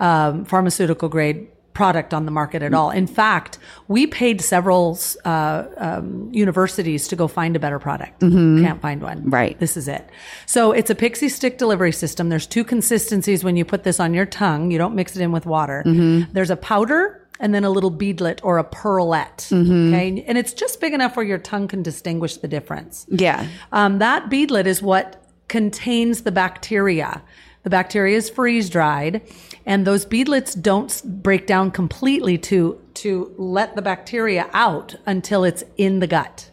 um, 0.00 0.44
pharmaceutical 0.44 1.08
grade 1.08 1.48
product 1.76 2.14
on 2.14 2.24
the 2.24 2.30
market 2.30 2.62
at 2.62 2.72
all. 2.72 2.90
In 2.90 3.06
fact, 3.06 3.58
we 3.86 4.06
paid 4.06 4.40
several 4.40 4.98
uh, 5.26 5.64
um, 5.76 6.30
universities 6.32 7.06
to 7.08 7.16
go 7.16 7.28
find 7.28 7.54
a 7.54 7.58
better 7.58 7.78
product. 7.78 8.20
Can't 8.20 8.80
find 8.80 9.02
one. 9.02 9.28
Right. 9.28 9.60
This 9.60 9.76
is 9.76 9.86
it. 9.86 10.08
So 10.46 10.72
it's 10.72 10.88
a 10.88 10.94
pixie 10.94 11.28
stick 11.28 11.58
delivery 11.58 11.92
system. 11.92 12.30
There's 12.30 12.46
two 12.46 12.64
consistencies 12.64 13.44
when 13.44 13.58
you 13.58 13.66
put 13.66 13.84
this 13.84 14.00
on 14.00 14.14
your 14.14 14.24
tongue. 14.24 14.70
You 14.70 14.78
don't 14.78 14.94
mix 14.94 15.16
it 15.16 15.22
in 15.22 15.32
with 15.32 15.44
water. 15.44 15.82
There's 16.32 16.50
a 16.50 16.56
powder 16.56 17.22
and 17.40 17.54
then 17.54 17.64
a 17.64 17.70
little 17.70 17.92
beadlet 17.92 18.40
or 18.42 18.56
a 18.56 18.64
pearlette. 18.64 19.52
Okay. 19.52 20.24
And 20.26 20.38
it's 20.38 20.54
just 20.54 20.80
big 20.80 20.94
enough 20.94 21.14
where 21.14 21.26
your 21.26 21.36
tongue 21.36 21.68
can 21.68 21.82
distinguish 21.82 22.38
the 22.38 22.48
difference. 22.48 23.04
Yeah. 23.10 23.46
Um, 23.72 23.98
that 23.98 24.30
beadlet 24.30 24.64
is 24.64 24.80
what 24.80 25.22
contains 25.48 26.22
the 26.22 26.32
bacteria. 26.32 27.22
The 27.66 27.70
bacteria 27.70 28.16
is 28.16 28.30
freeze 28.30 28.70
dried, 28.70 29.22
and 29.66 29.84
those 29.84 30.06
beadlets 30.06 30.54
don't 30.54 31.02
break 31.04 31.48
down 31.48 31.72
completely 31.72 32.38
to 32.38 32.80
to 32.94 33.34
let 33.36 33.74
the 33.74 33.82
bacteria 33.82 34.48
out 34.52 34.94
until 35.04 35.42
it's 35.42 35.64
in 35.76 35.98
the 35.98 36.06
gut. 36.06 36.48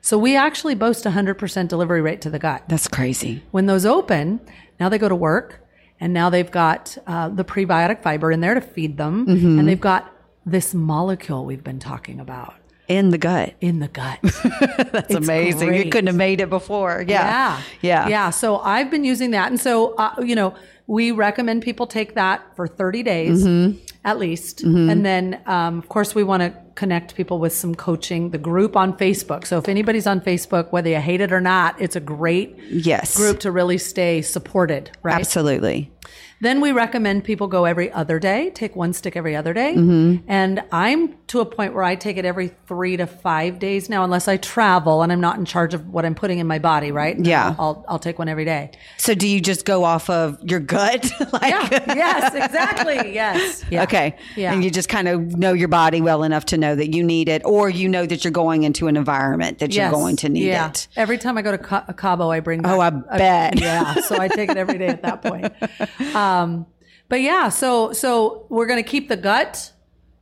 So 0.00 0.18
we 0.18 0.34
actually 0.34 0.74
boast 0.74 1.06
a 1.06 1.12
hundred 1.12 1.34
percent 1.34 1.70
delivery 1.70 2.02
rate 2.02 2.20
to 2.22 2.30
the 2.30 2.40
gut. 2.40 2.64
That's 2.66 2.88
crazy. 2.88 3.44
When 3.52 3.66
those 3.66 3.86
open, 3.86 4.40
now 4.80 4.88
they 4.88 4.98
go 4.98 5.08
to 5.08 5.14
work, 5.14 5.64
and 6.00 6.12
now 6.12 6.30
they've 6.30 6.50
got 6.50 6.98
uh, 7.06 7.28
the 7.28 7.44
prebiotic 7.44 8.02
fiber 8.02 8.32
in 8.32 8.40
there 8.40 8.54
to 8.54 8.60
feed 8.60 8.96
them, 8.96 9.28
and 9.28 9.68
they've 9.68 9.80
got 9.80 10.12
this 10.44 10.74
molecule 10.74 11.44
we've 11.44 11.62
been 11.62 11.78
talking 11.78 12.18
about 12.18 12.56
In 12.88 13.10
the 13.10 13.18
gut. 13.18 13.54
in 13.60 13.80
the 13.80 13.88
gut. 13.88 14.18
That's 14.92 15.14
amazing. 15.14 15.74
You 15.74 15.90
couldn't 15.90 16.06
have 16.06 16.16
made 16.16 16.40
it 16.40 16.48
before. 16.50 17.04
Yeah. 17.06 17.22
Yeah. 17.22 17.62
Yeah. 17.82 18.08
Yeah. 18.08 18.30
So 18.30 18.58
I've 18.58 18.90
been 18.90 19.04
using 19.04 19.32
that. 19.32 19.50
And 19.50 19.60
so, 19.60 19.94
uh, 19.96 20.14
you 20.22 20.34
know, 20.36 20.54
we 20.86 21.10
recommend 21.10 21.62
people 21.62 21.86
take 21.88 22.14
that 22.14 22.42
for 22.54 22.68
30 22.68 23.02
days 23.02 23.44
Mm-hmm. 23.44 23.78
at 24.04 24.18
least. 24.20 24.62
And 24.62 25.04
then, 25.04 25.40
um, 25.46 25.78
of 25.78 25.88
course, 25.88 26.14
we 26.14 26.22
want 26.22 26.42
to 26.44 26.54
connect 26.76 27.16
people 27.16 27.40
with 27.40 27.52
some 27.52 27.74
coaching, 27.74 28.30
the 28.30 28.38
group 28.38 28.76
on 28.76 28.96
Facebook. 28.96 29.46
So 29.46 29.58
if 29.58 29.68
anybody's 29.68 30.06
on 30.06 30.20
Facebook, 30.20 30.70
whether 30.70 30.88
you 30.90 31.00
hate 31.00 31.20
it 31.20 31.32
or 31.32 31.40
not, 31.40 31.80
it's 31.80 31.96
a 31.96 32.00
great 32.00 32.56
Yes. 32.70 33.16
group 33.16 33.40
to 33.40 33.50
really 33.50 33.78
stay 33.78 34.22
supported, 34.22 34.90
right? 35.02 35.16
Absolutely. 35.18 35.90
Then 36.40 36.60
we 36.60 36.72
recommend 36.72 37.24
people 37.24 37.46
go 37.48 37.64
every 37.64 37.90
other 37.90 38.18
day, 38.18 38.50
take 38.50 38.76
one 38.76 38.92
stick 38.92 39.16
every 39.16 39.34
other 39.34 39.54
day. 39.54 39.74
Mm-hmm. 39.74 40.24
And 40.28 40.62
I'm 40.70 41.14
to 41.28 41.40
a 41.40 41.46
point 41.46 41.72
where 41.74 41.82
I 41.82 41.94
take 41.96 42.18
it 42.18 42.24
every 42.26 42.48
three 42.66 42.96
to 42.98 43.06
five 43.06 43.58
days 43.58 43.88
now, 43.88 44.04
unless 44.04 44.28
I 44.28 44.36
travel 44.36 45.02
and 45.02 45.10
I'm 45.10 45.20
not 45.20 45.38
in 45.38 45.44
charge 45.46 45.72
of 45.72 45.88
what 45.88 46.04
I'm 46.04 46.14
putting 46.14 46.38
in 46.38 46.46
my 46.46 46.58
body, 46.58 46.92
right? 46.92 47.18
Yeah. 47.18 47.54
I'll, 47.58 47.84
I'll 47.88 47.98
take 47.98 48.18
one 48.18 48.28
every 48.28 48.44
day. 48.44 48.70
So, 48.98 49.14
do 49.14 49.26
you 49.26 49.40
just 49.40 49.64
go 49.64 49.82
off 49.84 50.10
of 50.10 50.38
your 50.42 50.60
gut? 50.60 51.10
like, 51.32 51.50
Yeah. 51.52 51.94
yes, 51.94 52.34
exactly. 52.34 53.14
Yes. 53.14 53.64
Yeah. 53.70 53.82
Okay. 53.84 54.14
Yeah. 54.36 54.52
And 54.52 54.62
you 54.62 54.70
just 54.70 54.88
kind 54.88 55.08
of 55.08 55.36
know 55.36 55.52
your 55.52 55.66
body 55.68 56.00
well 56.00 56.22
enough 56.22 56.44
to 56.46 56.56
know 56.58 56.74
that 56.76 56.94
you 56.94 57.02
need 57.02 57.28
it, 57.28 57.42
or 57.44 57.68
you 57.68 57.88
know 57.88 58.06
that 58.06 58.22
you're 58.24 58.30
going 58.30 58.62
into 58.62 58.86
an 58.86 58.96
environment 58.96 59.58
that 59.58 59.72
Yes. 59.72 59.90
you're 59.90 59.90
going 60.00 60.16
to 60.16 60.28
need 60.28 60.44
it. 60.44 60.48
yeah. 60.48 60.68
it. 60.68 60.86
Every 60.96 61.18
time 61.18 61.36
I 61.38 61.42
go 61.42 61.50
to 61.50 61.58
Ca- 61.58 61.86
Cabo, 61.96 62.30
I 62.30 62.40
bring 62.40 62.60
back. 62.62 62.72
Oh, 62.72 62.80
I 62.80 62.88
a- 62.88 63.18
bet. 63.18 63.58
yeah. 63.60 63.94
So 64.02 64.18
I 64.20 64.28
take 64.28 64.50
it 64.50 64.56
every 64.56 64.78
day 64.78 64.86
at 64.88 65.02
that 65.02 65.22
point. 65.22 65.46
Um, 66.14 66.25
but 67.08 67.20
yeah, 67.20 67.48
so 67.48 67.92
so 67.92 68.46
we're 68.48 68.66
going 68.66 68.82
to 68.82 68.88
keep 68.88 69.08
the 69.08 69.16
gut 69.16 69.72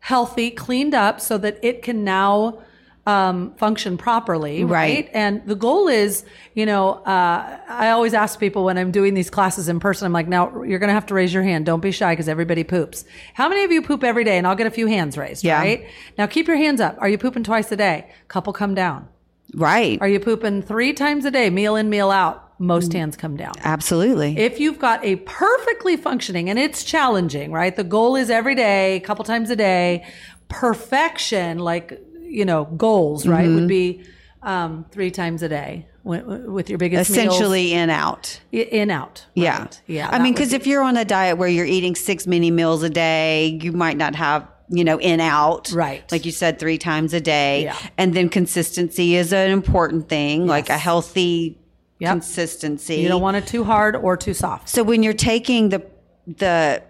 healthy, 0.01 0.51
cleaned 0.51 0.95
up, 0.95 1.21
so 1.21 1.39
that 1.39 1.59
it 1.63 1.83
can 1.83 2.05
now 2.05 2.59
um, 3.07 3.55
function 3.57 3.97
properly, 3.99 4.65
Right. 4.65 4.71
right? 4.71 5.11
And 5.13 5.47
the 5.47 5.55
goal 5.55 5.89
is, 5.89 6.25
you 6.55 6.65
know, 6.67 6.93
uh, 7.05 7.59
I 7.69 7.91
always 7.91 8.15
ask 8.15 8.39
people 8.41 8.65
when 8.65 8.79
I'm 8.79 8.91
doing 8.91 9.13
these 9.15 9.29
classes 9.31 9.69
in 9.69 9.79
person, 9.81 10.07
I'm 10.07 10.13
like, 10.13 10.27
now 10.29 10.63
you're 10.63 10.79
going 10.79 10.89
to 10.89 10.95
have 10.95 11.07
to 11.07 11.15
raise 11.15 11.33
your 11.35 11.43
hand. 11.43 11.67
Don't 11.67 11.81
be 11.81 11.91
shy 11.91 12.13
because 12.13 12.29
everybody 12.29 12.65
poops. 12.65 13.05
How 13.35 13.49
many 13.49 13.63
of 13.65 13.71
you 13.73 13.83
poop 13.83 14.05
every 14.05 14.25
day? 14.25 14.39
And 14.39 14.47
I'll 14.47 14.57
get 14.57 14.67
a 14.67 14.71
few 14.71 14.87
hands 14.87 15.19
raised, 15.19 15.45
Yeah. 15.45 15.59
right? 15.59 15.87
Now 16.17 16.27
keep 16.27 16.47
your 16.47 16.57
hands 16.57 16.81
up. 16.81 16.97
Are 16.99 17.09
you 17.09 17.19
pooping 17.19 17.45
twice 17.45 17.71
a 17.73 17.77
day? 17.77 18.11
Couple 18.29 18.53
come 18.55 18.75
down. 18.75 19.07
Right. 19.55 19.99
Are 20.01 20.09
you 20.09 20.19
pooping 20.21 20.63
three 20.63 20.93
times 20.95 21.25
a 21.27 21.31
day, 21.31 21.51
meal 21.51 21.77
in, 21.77 21.89
meal 21.91 22.11
out? 22.11 22.44
Most 22.59 22.93
hands 22.93 23.17
come 23.17 23.37
down. 23.37 23.53
Absolutely. 23.65 24.39
If 24.39 24.61
you've 24.61 24.79
got 24.79 25.05
a 25.05 25.17
perfectly 25.17 25.97
functioning, 25.97 26.49
and 26.49 26.59
it's 26.59 26.85
challenging, 26.85 27.51
right? 27.53 27.75
The 27.75 27.83
goal 27.85 28.15
is 28.17 28.31
every 28.31 28.55
day, 28.55 28.97
a 28.97 29.01
couple 29.01 29.25
times 29.25 29.51
a 29.51 29.57
day. 29.57 30.05
Perfection, 30.49 31.59
like, 31.59 32.01
you 32.23 32.45
know, 32.45 32.65
goals, 32.65 33.27
right, 33.27 33.45
Mm-hmm. 33.47 33.55
would 33.57 33.69
be 33.69 34.03
um, 34.43 34.87
three 34.93 35.11
times 35.11 35.43
a 35.43 35.49
day 35.49 35.87
with, 36.05 36.25
with 36.47 36.69
your 36.71 36.79
biggest 36.79 37.11
meals. 37.11 37.19
Essentially 37.27 37.73
in 37.73 37.91
out. 37.91 38.41
In 38.53 38.91
out. 38.91 39.27
Yeah. 39.35 39.59
right. 39.63 39.83
Yeah. 39.87 40.09
I 40.11 40.21
mean, 40.21 40.33
because 40.33 40.51
be- 40.51 40.57
if 40.57 40.67
you're 40.67 40.83
on 40.83 40.97
a 40.97 41.05
diet 41.05 41.37
where 41.39 41.49
you're 41.49 41.67
eating 41.67 41.95
six 41.97 42.27
mini 42.27 42.51
meals 42.51 42.83
a 42.83 42.91
day, 42.91 43.59
you 43.61 43.73
might 43.73 43.97
not 43.97 44.15
have, 44.15 44.47
you 44.71 44.85
know, 44.85 44.99
in 45.01 45.21
out. 45.21 45.73
Right. 45.73 46.11
Like 46.13 46.25
you 46.25 46.33
said, 46.33 46.59
three 46.59 46.79
times 46.79 47.13
a 47.15 47.21
day. 47.21 47.65
Yeah. 47.65 47.77
And 47.99 48.15
then 48.15 48.29
consistency 48.29 49.17
is 49.17 49.33
an 49.33 49.51
important 49.51 50.09
thing, 50.09 50.47
like 50.47 50.69
a 50.71 50.79
healthy 50.79 51.59
Yep. 52.01 52.11
consistency. 52.11 52.97
you 52.97 53.09
don't 53.09 53.23
want 53.23 53.37
it 53.37 53.47
too 53.47 53.65
hard 53.65 53.95
or 53.97 54.17
too 54.17 54.35
soft. 54.35 54.69
So 54.69 54.83
when 54.83 55.03
you're 55.03 55.13
taking 55.13 55.69
the 55.69 55.83
the 56.27 56.83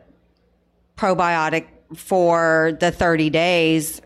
probiotic 0.96 1.66
for 1.96 2.76
the 2.80 2.90
30 2.90 3.30
days, 3.30 4.00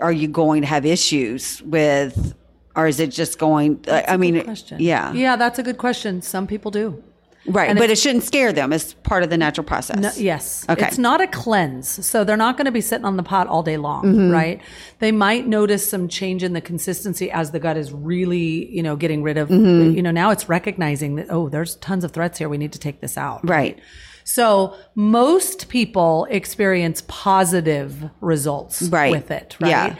are 0.00 0.12
you 0.12 0.28
going 0.28 0.62
to 0.62 0.66
have 0.68 0.86
issues 0.86 1.62
with, 1.62 2.34
or 2.76 2.86
is 2.86 3.00
it 3.00 3.08
just 3.08 3.38
going? 3.38 3.84
I 3.88 4.16
mean, 4.16 4.42
Question. 4.44 4.78
yeah, 4.80 5.12
Yeah, 5.12 5.36
that's 5.36 5.58
a 5.58 5.62
good 5.62 5.78
question. 5.78 6.22
Some 6.22 6.46
people 6.46 6.70
do. 6.70 7.02
Right. 7.46 7.68
And 7.68 7.78
but 7.78 7.90
it 7.90 7.98
shouldn't 7.98 8.24
scare 8.24 8.52
them. 8.52 8.72
It's 8.72 8.94
part 8.94 9.22
of 9.22 9.28
the 9.30 9.36
natural 9.36 9.66
process. 9.66 9.98
no, 9.98 10.10
yes. 10.16 10.64
Okay. 10.68 10.86
It's 10.86 10.96
not 10.98 11.20
a 11.20 11.26
cleanse. 11.26 12.06
So 12.06 12.24
they're 12.24 12.36
not 12.38 12.56
going 12.56 12.64
to 12.64 12.72
be 12.72 12.80
sitting 12.80 13.04
on 13.04 13.16
the 13.18 13.22
pot 13.22 13.46
all 13.48 13.62
day 13.62 13.76
long, 13.76 14.04
Mm-hmm. 14.04 14.30
right? 14.30 14.60
They 14.98 15.12
might 15.12 15.46
notice 15.46 15.88
some 15.88 16.08
change 16.08 16.42
in 16.42 16.54
the 16.54 16.60
consistency 16.62 17.30
as 17.30 17.50
the 17.50 17.58
gut 17.60 17.76
is 17.76 17.92
really, 17.92 18.70
you 18.74 18.82
know, 18.82 18.96
getting 18.96 19.22
rid 19.22 19.36
of, 19.36 19.48
Mm-hmm. 19.50 19.94
you 19.94 20.02
know, 20.02 20.10
now 20.10 20.30
it's 20.30 20.48
recognizing 20.48 21.16
that, 21.16 21.26
oh, 21.28 21.48
there's 21.50 21.76
tons 21.76 22.02
of 22.04 22.12
threats 22.12 22.38
here. 22.38 22.48
We 22.48 22.56
need 22.58 22.72
to 22.72 22.78
take 22.78 23.00
this 23.00 23.18
out. 23.18 23.46
Right. 23.46 23.78
So 24.24 24.74
most 24.94 25.68
people 25.68 26.26
experience 26.30 27.02
positive 27.08 28.08
results 28.22 28.80
Right. 28.82 29.10
with 29.12 29.30
it, 29.30 29.56
right? 29.60 29.68
Yeah. 29.68 29.96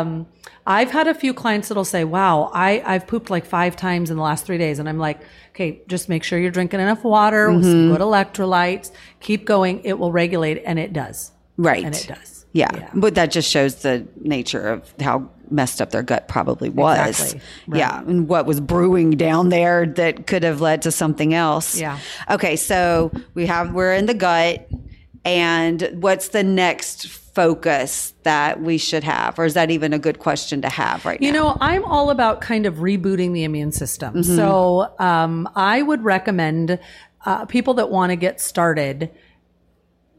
Um, 0.00 0.26
I've 0.66 0.90
had 0.90 1.06
a 1.06 1.14
few 1.14 1.32
clients 1.32 1.68
that'll 1.68 1.84
say, 1.84 2.02
wow, 2.04 2.50
I, 2.52 2.82
I've 2.84 3.06
pooped 3.06 3.30
like 3.30 3.46
five 3.46 3.76
times 3.76 4.10
in 4.10 4.16
the 4.16 4.22
last 4.22 4.44
three 4.44 4.58
days. 4.58 4.78
And 4.80 4.88
I'm 4.88 4.98
like, 4.98 5.20
okay, 5.50 5.80
just 5.86 6.08
make 6.08 6.24
sure 6.24 6.38
you're 6.38 6.50
drinking 6.50 6.80
enough 6.80 7.04
water 7.04 7.52
with 7.52 7.64
some 7.64 7.92
good 7.92 8.00
electrolytes. 8.00 8.90
Keep 9.20 9.44
going. 9.44 9.84
It 9.84 9.98
will 9.98 10.10
regulate. 10.10 10.62
And 10.66 10.78
it 10.78 10.92
does. 10.92 11.30
Right. 11.56 11.84
And 11.84 11.94
it 11.94 12.06
does. 12.08 12.46
Yeah. 12.52 12.90
But 12.94 13.14
that 13.14 13.30
just 13.30 13.48
shows 13.48 13.76
the 13.82 14.08
nature 14.20 14.68
of 14.68 14.92
how 15.00 15.30
messed 15.50 15.80
up 15.80 15.90
their 15.90 16.02
gut 16.02 16.26
probably 16.26 16.68
was. 16.68 17.08
Exactly. 17.08 17.40
Right. 17.68 17.78
Yeah. 17.78 18.00
And 18.00 18.28
what 18.28 18.46
was 18.46 18.60
brewing 18.60 19.12
down 19.12 19.50
there 19.50 19.86
that 19.86 20.26
could 20.26 20.42
have 20.42 20.60
led 20.60 20.82
to 20.82 20.90
something 20.90 21.32
else. 21.32 21.78
Yeah. 21.78 21.98
Okay. 22.28 22.56
So 22.56 23.12
we 23.34 23.46
have, 23.46 23.72
we're 23.72 23.94
in 23.94 24.06
the 24.06 24.14
gut. 24.14 24.68
And 25.24 25.88
what's 25.94 26.28
the 26.28 26.42
next 26.42 27.06
focus 27.36 28.14
that 28.22 28.62
we 28.62 28.78
should 28.78 29.04
have? 29.04 29.38
Or 29.38 29.44
is 29.44 29.52
that 29.52 29.70
even 29.70 29.92
a 29.92 29.98
good 29.98 30.18
question 30.18 30.62
to 30.62 30.70
have 30.70 31.04
right 31.04 31.20
You 31.20 31.32
now? 31.32 31.38
You 31.38 31.44
know, 31.44 31.56
I'm 31.60 31.84
all 31.84 32.08
about 32.08 32.40
kind 32.40 32.64
of 32.64 32.76
rebooting 32.76 33.34
the 33.34 33.44
immune 33.44 33.72
system. 33.72 34.22
So 34.22 34.94
um, 34.98 35.46
I 35.54 35.82
would 35.82 36.02
recommend 36.02 36.78
uh, 37.26 37.44
people 37.44 37.74
that 37.74 37.90
want 37.90 38.08
to 38.08 38.16
get 38.16 38.40
started 38.40 39.10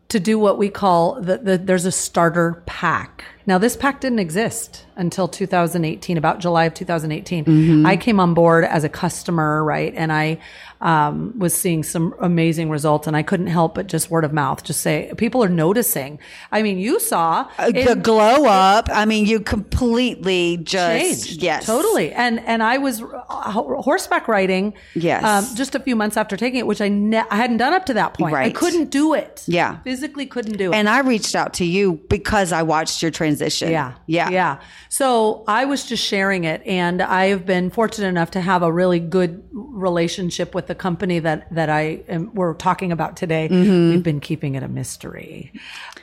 to 0.10 0.20
do 0.20 0.38
what 0.38 0.60
we 0.60 0.70
call 0.70 1.20
the, 1.20 1.40
the 1.40 1.58
there's 1.58 1.86
a 1.86 1.92
starter 1.92 2.62
pack. 2.68 3.26
Now 3.48 3.58
this 3.58 3.78
pack 3.78 4.02
didn't 4.02 4.20
exist 4.20 4.86
until 4.98 5.28
2018, 5.28 6.18
about 6.18 6.40
July 6.40 6.66
of 6.66 6.74
2018. 6.74 7.86
I 7.86 7.96
came 7.96 8.20
on 8.20 8.34
board 8.34 8.66
as 8.66 8.84
a 8.84 8.90
customer, 8.90 9.64
right, 9.64 9.94
and 9.96 10.12
I 10.12 10.40
um, 10.82 11.38
was 11.38 11.54
seeing 11.54 11.84
some 11.84 12.14
amazing 12.20 12.70
results, 12.70 13.08
and 13.08 13.16
I 13.16 13.24
couldn't 13.24 13.48
help 13.48 13.76
but 13.76 13.88
just 13.88 14.12
word 14.12 14.26
of 14.26 14.34
mouth, 14.34 14.64
just 14.64 14.82
say 14.82 15.12
people 15.18 15.44
are 15.44 15.50
noticing. 15.50 16.20
I 16.52 16.62
mean, 16.62 16.78
you 16.78 17.00
saw 17.00 17.48
the 17.58 17.92
in- 17.92 18.02
glow 18.02 18.46
up. 18.46 18.90
I 18.92 19.06
mean, 19.06 19.26
you 19.26 19.40
completely 19.40 20.58
just, 20.58 21.26
changed. 21.26 21.44
yes. 21.44 21.66
totally. 21.66 22.12
And 22.12 22.40
and 22.42 22.62
I 22.62 22.80
was 22.80 23.02
uh, 23.02 23.52
horseback 23.52 24.28
riding. 24.28 24.74
Yes. 24.94 25.24
um, 25.24 25.56
just 25.56 25.74
a 25.76 25.80
few 25.80 25.96
months 25.96 26.18
after 26.18 26.36
taking 26.36 26.60
it, 26.60 26.68
which 26.68 26.82
I 26.82 26.90
ne- 26.90 27.24
I 27.30 27.36
hadn't 27.36 27.58
done 27.58 27.74
up 27.74 27.86
to 27.86 27.94
that 27.94 28.14
point. 28.14 28.34
Right. 28.34 28.48
I 28.48 28.50
couldn't 28.50 28.90
do 28.90 29.14
it. 29.14 29.44
Yeah. 29.48 29.80
physically 29.82 30.26
couldn't 30.26 30.58
do 30.58 30.74
it. 30.74 30.76
And 30.76 30.90
I 30.90 31.00
reached 31.00 31.36
out 31.36 31.54
to 31.56 31.66
you 31.66 31.94
because 32.10 32.52
I 32.52 32.64
watched 32.64 33.02
your 33.02 33.12
transition. 33.12 33.37
Yeah, 33.72 33.94
Yeah. 34.06 34.30
yeah. 34.30 34.60
So 34.90 35.44
I 35.48 35.66
was 35.66 35.86
just 35.86 36.04
sharing 36.04 36.44
it, 36.44 36.62
and 36.66 37.02
I 37.02 37.28
have 37.28 37.46
been 37.46 37.70
fortunate 37.70 38.08
enough 38.08 38.32
to 38.32 38.42
have 38.42 38.64
a 38.64 38.72
really 38.72 39.00
good 39.00 39.44
relationship 39.52 40.54
with 40.56 40.68
the 40.68 40.76
company 40.76 41.20
that 41.20 41.54
that 41.54 41.70
I 41.70 42.02
am, 42.08 42.34
we're 42.34 42.54
talking 42.54 42.92
about 42.92 43.16
today. 43.18 43.48
Mm-hmm. 43.50 43.90
We've 43.90 44.04
been 44.04 44.20
keeping 44.20 44.56
it 44.56 44.64
a 44.64 44.68
mystery. 44.68 45.52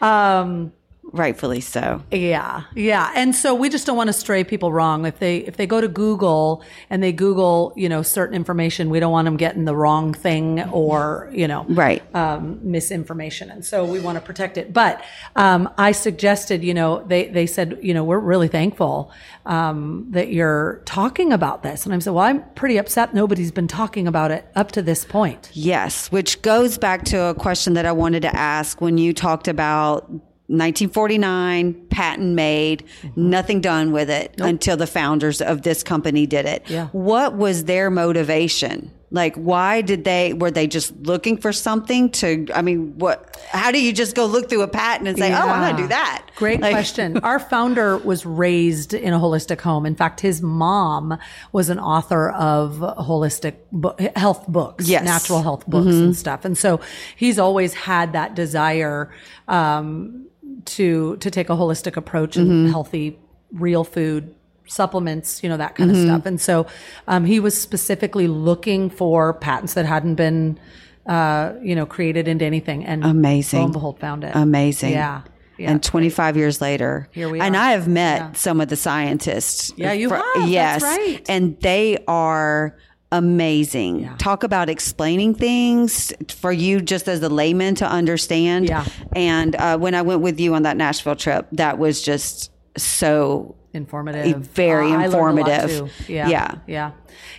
Um, 0.01 0.73
Rightfully 1.15 1.61
so. 1.61 2.03
Yeah, 2.11 2.65
yeah, 2.75 3.13
and 3.15 3.37
so 3.37 3.55
we 3.55 3.69
just 3.69 3.87
don't 3.87 3.97
want 3.97 4.09
to 4.09 4.13
stray 4.13 4.43
people 4.43 4.73
wrong. 4.73 5.07
If 5.07 5.21
they 5.21 5.37
if 5.39 5.57
they 5.57 5.65
go 5.65 5.81
to 5.81 5.87
Google 5.87 6.65
and 6.91 7.05
they 7.05 7.13
Google, 7.13 7.73
you 7.77 7.89
know, 7.89 8.03
certain 8.03 8.35
information, 8.35 8.91
we 8.91 8.99
don't 8.99 9.13
want 9.13 9.27
them 9.27 9.37
getting 9.37 9.65
the 9.65 9.77
wrong 9.77 10.13
thing 10.13 10.61
or 10.73 11.31
you 11.33 11.47
know, 11.47 11.67
Right. 11.69 12.03
um, 12.17 12.59
misinformation, 12.63 13.49
and 13.49 13.65
so 13.65 13.85
we 13.85 14.01
want 14.01 14.17
to 14.19 14.21
protect 14.21 14.59
it. 14.59 14.73
But 14.73 15.05
um, 15.37 15.73
I 15.79 15.93
suggested, 15.93 16.65
you 16.65 16.75
know, 16.75 17.05
they 17.07 17.29
they 17.29 17.47
said, 17.47 17.79
you 17.81 17.95
know, 17.95 18.03
we're 18.03 18.19
really 18.19 18.49
thankful 18.49 19.13
um, 19.47 20.07
that 20.11 20.33
you're 20.33 20.83
talking 20.85 21.33
about 21.33 21.63
this, 21.63 21.87
and 21.87 21.95
I 21.95 21.99
said, 22.01 22.13
well, 22.13 22.25
I'm 22.25 22.43
pretty 22.57 22.77
upset 22.77 23.15
nobody's 23.15 23.53
been 23.53 23.69
talking 23.69 24.09
about 24.09 24.33
it 24.33 24.45
up 24.57 24.73
to 24.73 24.83
this 24.83 25.05
point. 25.05 25.51
Yes, 25.53 26.11
which 26.11 26.43
goes 26.43 26.77
back 26.77 27.05
to 27.05 27.21
a 27.27 27.35
question 27.35 27.75
that 27.75 27.87
I 27.87 27.93
wanted 27.93 28.23
to 28.23 28.35
ask 28.35 28.81
when 28.81 28.99
you 28.99 29.13
talked 29.13 29.47
about 29.47 30.11
1949 30.49 31.87
patent 31.89 32.35
made, 32.35 32.85
nothing 33.17 33.61
done 33.61 33.93
with 33.93 34.11
it 34.11 34.35
until 34.39 34.77
the 34.77 34.87
founders 34.87 35.41
of 35.41 35.63
this 35.63 35.83
company 35.83 36.27
did 36.27 36.47
it. 36.47 36.65
Yeah. 36.69 36.89
What 36.89 37.35
was 37.37 37.65
their 37.65 37.91
motivation? 37.91 38.91
Like, 39.11 39.37
why 39.37 39.81
did 39.81 40.03
they, 40.03 40.33
were 40.33 40.51
they 40.51 40.67
just 40.67 40.93
looking 41.07 41.37
for 41.39 41.53
something 41.53 42.11
to, 42.13 42.47
I 42.53 42.63
mean, 42.63 42.99
what, 42.99 43.39
how 43.53 43.71
do 43.71 43.81
you 43.81 43.93
just 43.93 44.17
go 44.17 44.27
look 44.27 44.49
through 44.51 44.63
a 44.63 44.69
patent 44.69 45.07
and 45.07 45.17
say, 45.17 45.33
oh, 45.33 45.37
I'm 45.37 45.61
going 45.63 45.77
to 45.77 45.83
do 45.83 45.89
that? 45.89 46.29
Great 46.35 46.61
Like- 46.61 46.73
question. 46.73 47.19
Our 47.23 47.39
founder 47.39 47.97
was 47.99 48.27
raised 48.27 48.93
in 48.93 49.13
a 49.15 49.19
holistic 49.21 49.61
home. 49.61 49.87
In 49.87 49.95
fact, 49.95 50.21
his 50.21 50.43
mom 50.43 51.17
was 51.53 51.69
an 51.71 51.79
author 51.79 52.31
of 52.31 52.79
holistic 52.79 53.55
bo- 53.71 53.95
health 54.17 54.49
books, 54.49 54.89
Yes. 54.89 55.01
Mm-hmm. 55.03 55.07
natural 55.07 55.43
health 55.43 55.65
books 55.69 55.95
and 55.95 56.17
stuff. 56.17 56.45
And 56.45 56.59
so 56.59 56.81
he's 57.15 57.39
always 57.39 57.73
had 57.73 58.15
that 58.15 58.35
desire 58.35 59.13
um, 59.47 60.27
to 60.67 61.17
to 61.17 61.31
take 61.31 61.49
a 61.51 61.55
holistic 61.55 61.97
approach 61.97 62.37
and 62.37 62.49
Mm-hmm. 62.51 62.71
healthy, 62.71 63.19
real 63.53 63.85
food 63.85 64.35
supplements, 64.67 65.43
you 65.43 65.49
know, 65.49 65.57
that 65.57 65.75
kind 65.75 65.91
Mm-hmm. 65.91 66.01
of 66.01 66.07
stuff. 66.07 66.27
And 66.27 66.41
so 66.41 66.67
um, 67.07 67.25
he 67.25 67.39
was 67.41 67.61
specifically 67.61 68.27
looking 68.29 68.91
for 68.91 69.35
patents 69.35 69.75
that 69.75 69.85
hadn't 69.87 70.15
been, 70.15 70.59
uh, 71.07 71.53
you 71.63 71.75
know, 71.75 71.85
created 71.87 72.29
into 72.29 72.45
anything. 72.45 72.85
And 72.85 73.05
Amazing. 73.05 73.59
lo 73.61 73.65
and 73.67 73.73
behold, 73.75 74.01
found 74.01 74.25
it. 74.25 74.33
Amazing. 74.35 74.93
Yeah. 74.93 75.23
Yeah. 75.59 75.71
And 75.71 75.83
25 75.83 76.37
years 76.37 76.61
later, 76.61 77.09
Here 77.13 77.29
we 77.29 77.39
are. 77.41 77.45
and. 77.45 77.57
I 77.57 77.73
have 77.73 77.87
met 77.87 78.19
Yeah. 78.21 78.33
some 78.33 78.61
of 78.61 78.69
the 78.69 78.75
scientists. 78.77 79.73
Yeah, 79.77 79.93
you 79.93 80.11
have. 80.11 80.25
That's 80.35 80.49
Yes, 80.51 80.83
right. 80.83 81.21
and 81.29 81.57
they 81.61 81.99
are 82.09 82.77
amazing. 83.15 84.11
Talk 84.19 84.43
about 84.43 84.69
explaining 84.69 85.35
things 85.35 86.13
for 86.29 86.53
you 86.53 86.81
just 86.81 87.09
as 87.09 87.23
a 87.23 87.29
layman 87.29 87.75
to 87.77 87.89
understand. 87.89 88.69
Yeah. 88.69 88.85
And 89.15 89.55
uh, 89.57 89.79
when 89.79 89.95
I 89.95 90.03
went 90.03 90.21
with 90.21 90.41
you 90.41 90.55
on 90.55 90.65
that 90.65 90.77
Nashville 90.77 91.17
trip, 91.17 91.47
that 91.53 91.79
was 91.79 92.03
just 92.03 92.51
so 92.77 93.55
informative. 93.73 94.39
very 94.39 94.91
Uh, 94.93 94.99
I 94.99 95.07
learned 95.07 95.39
lot, 95.39 95.49
informative. 95.49 96.09
Yeah. 96.09 96.29
Yeah. 96.29 96.55
Yeah. 96.67 96.91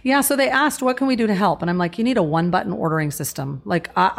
Yeah. 0.03 0.21
So 0.21 0.36
they 0.36 0.49
asked, 0.49 0.82
what 0.82 0.97
can 0.97 1.07
we 1.07 1.15
do 1.15 1.28
to 1.28 1.36
help? 1.36 1.61
And 1.61 1.69
I'm 1.69 1.78
like, 1.78 1.97
you 1.97 2.03
need 2.03 2.17
a 2.17 2.23
one 2.23 2.51
button 2.51 2.71
ordering 2.71 3.11
system. 3.11 3.61
Like 3.65 3.89
I, 3.95 4.11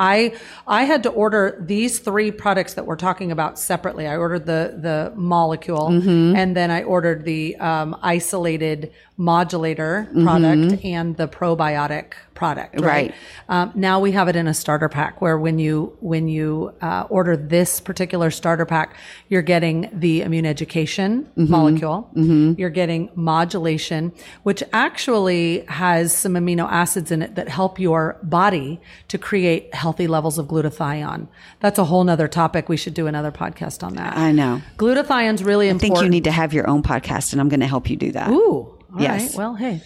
I, 0.66 0.80
I 0.80 0.84
had 0.84 1.02
to 1.04 1.10
order 1.10 1.56
these 1.60 1.98
three 1.98 2.30
products 2.30 2.74
that 2.74 2.86
we're 2.86 2.96
talking 2.96 3.30
about 3.32 3.58
separately. 3.58 4.06
I 4.06 4.16
ordered 4.16 4.46
the, 4.46 4.78
the 4.80 5.12
molecule 5.16 5.76
Mm-hmm. 5.86 6.36
and 6.36 6.56
then 6.56 6.70
I 6.70 6.82
ordered 6.82 7.24
the, 7.24 7.56
um, 7.56 7.96
isolated 8.02 8.92
modulator 9.18 10.08
product 10.22 10.84
and 10.84 11.16
the 11.16 11.26
probiotic 11.26 12.12
product. 12.34 12.78
Right. 12.80 13.12
Mm-hmm. 13.12 13.52
Right. 13.52 13.62
Um, 13.62 13.72
now 13.74 13.98
we 14.00 14.12
have 14.12 14.28
it 14.28 14.36
in 14.36 14.46
a 14.46 14.52
starter 14.52 14.90
pack 14.90 15.22
where 15.22 15.38
when 15.38 15.58
you 15.58 15.96
when 16.00 16.28
you 16.28 16.74
uh, 16.82 17.06
order 17.08 17.34
this 17.36 17.80
particular 17.80 18.30
starter 18.30 18.66
pack, 18.66 18.94
you're 19.30 19.48
getting 19.54 19.88
the 19.92 20.20
immune 20.26 20.44
education 20.46 21.30
molecule. 21.34 22.10
You're 22.14 22.76
getting 22.82 23.10
modulation, 23.14 24.12
which 24.42 24.62
actually 24.72 25.45
has 25.68 26.12
some 26.14 26.34
amino 26.34 26.66
acids 26.70 27.10
in 27.10 27.22
it 27.22 27.34
that 27.36 27.48
help 27.48 27.78
your 27.78 28.18
body 28.22 28.80
to 29.08 29.18
create 29.18 29.74
healthy 29.74 30.06
levels 30.06 30.38
of 30.38 30.46
glutathione. 30.46 31.28
That's 31.60 31.78
a 31.78 31.84
whole 31.84 32.04
nother 32.04 32.28
topic. 32.28 32.68
We 32.68 32.76
should 32.76 32.94
do 32.94 33.06
another 33.06 33.32
podcast 33.32 33.82
on 33.82 33.94
that. 33.94 34.16
I 34.16 34.32
know. 34.32 34.60
Glutathione's 34.76 35.42
really 35.44 35.68
I 35.68 35.70
important. 35.70 35.92
I 35.98 36.00
think 36.00 36.04
you 36.04 36.10
need 36.10 36.24
to 36.24 36.30
have 36.32 36.52
your 36.52 36.68
own 36.68 36.82
podcast, 36.82 37.32
and 37.32 37.40
I'm 37.40 37.48
going 37.48 37.60
to 37.60 37.66
help 37.66 37.88
you 37.90 37.96
do 37.96 38.12
that. 38.12 38.30
Ooh. 38.30 38.72
all 38.94 39.02
Yes. 39.02 39.30
right. 39.30 39.38
Well, 39.38 39.54
hey, 39.54 39.82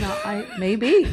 no, 0.00 0.08
I 0.24 0.46
maybe 0.58 1.06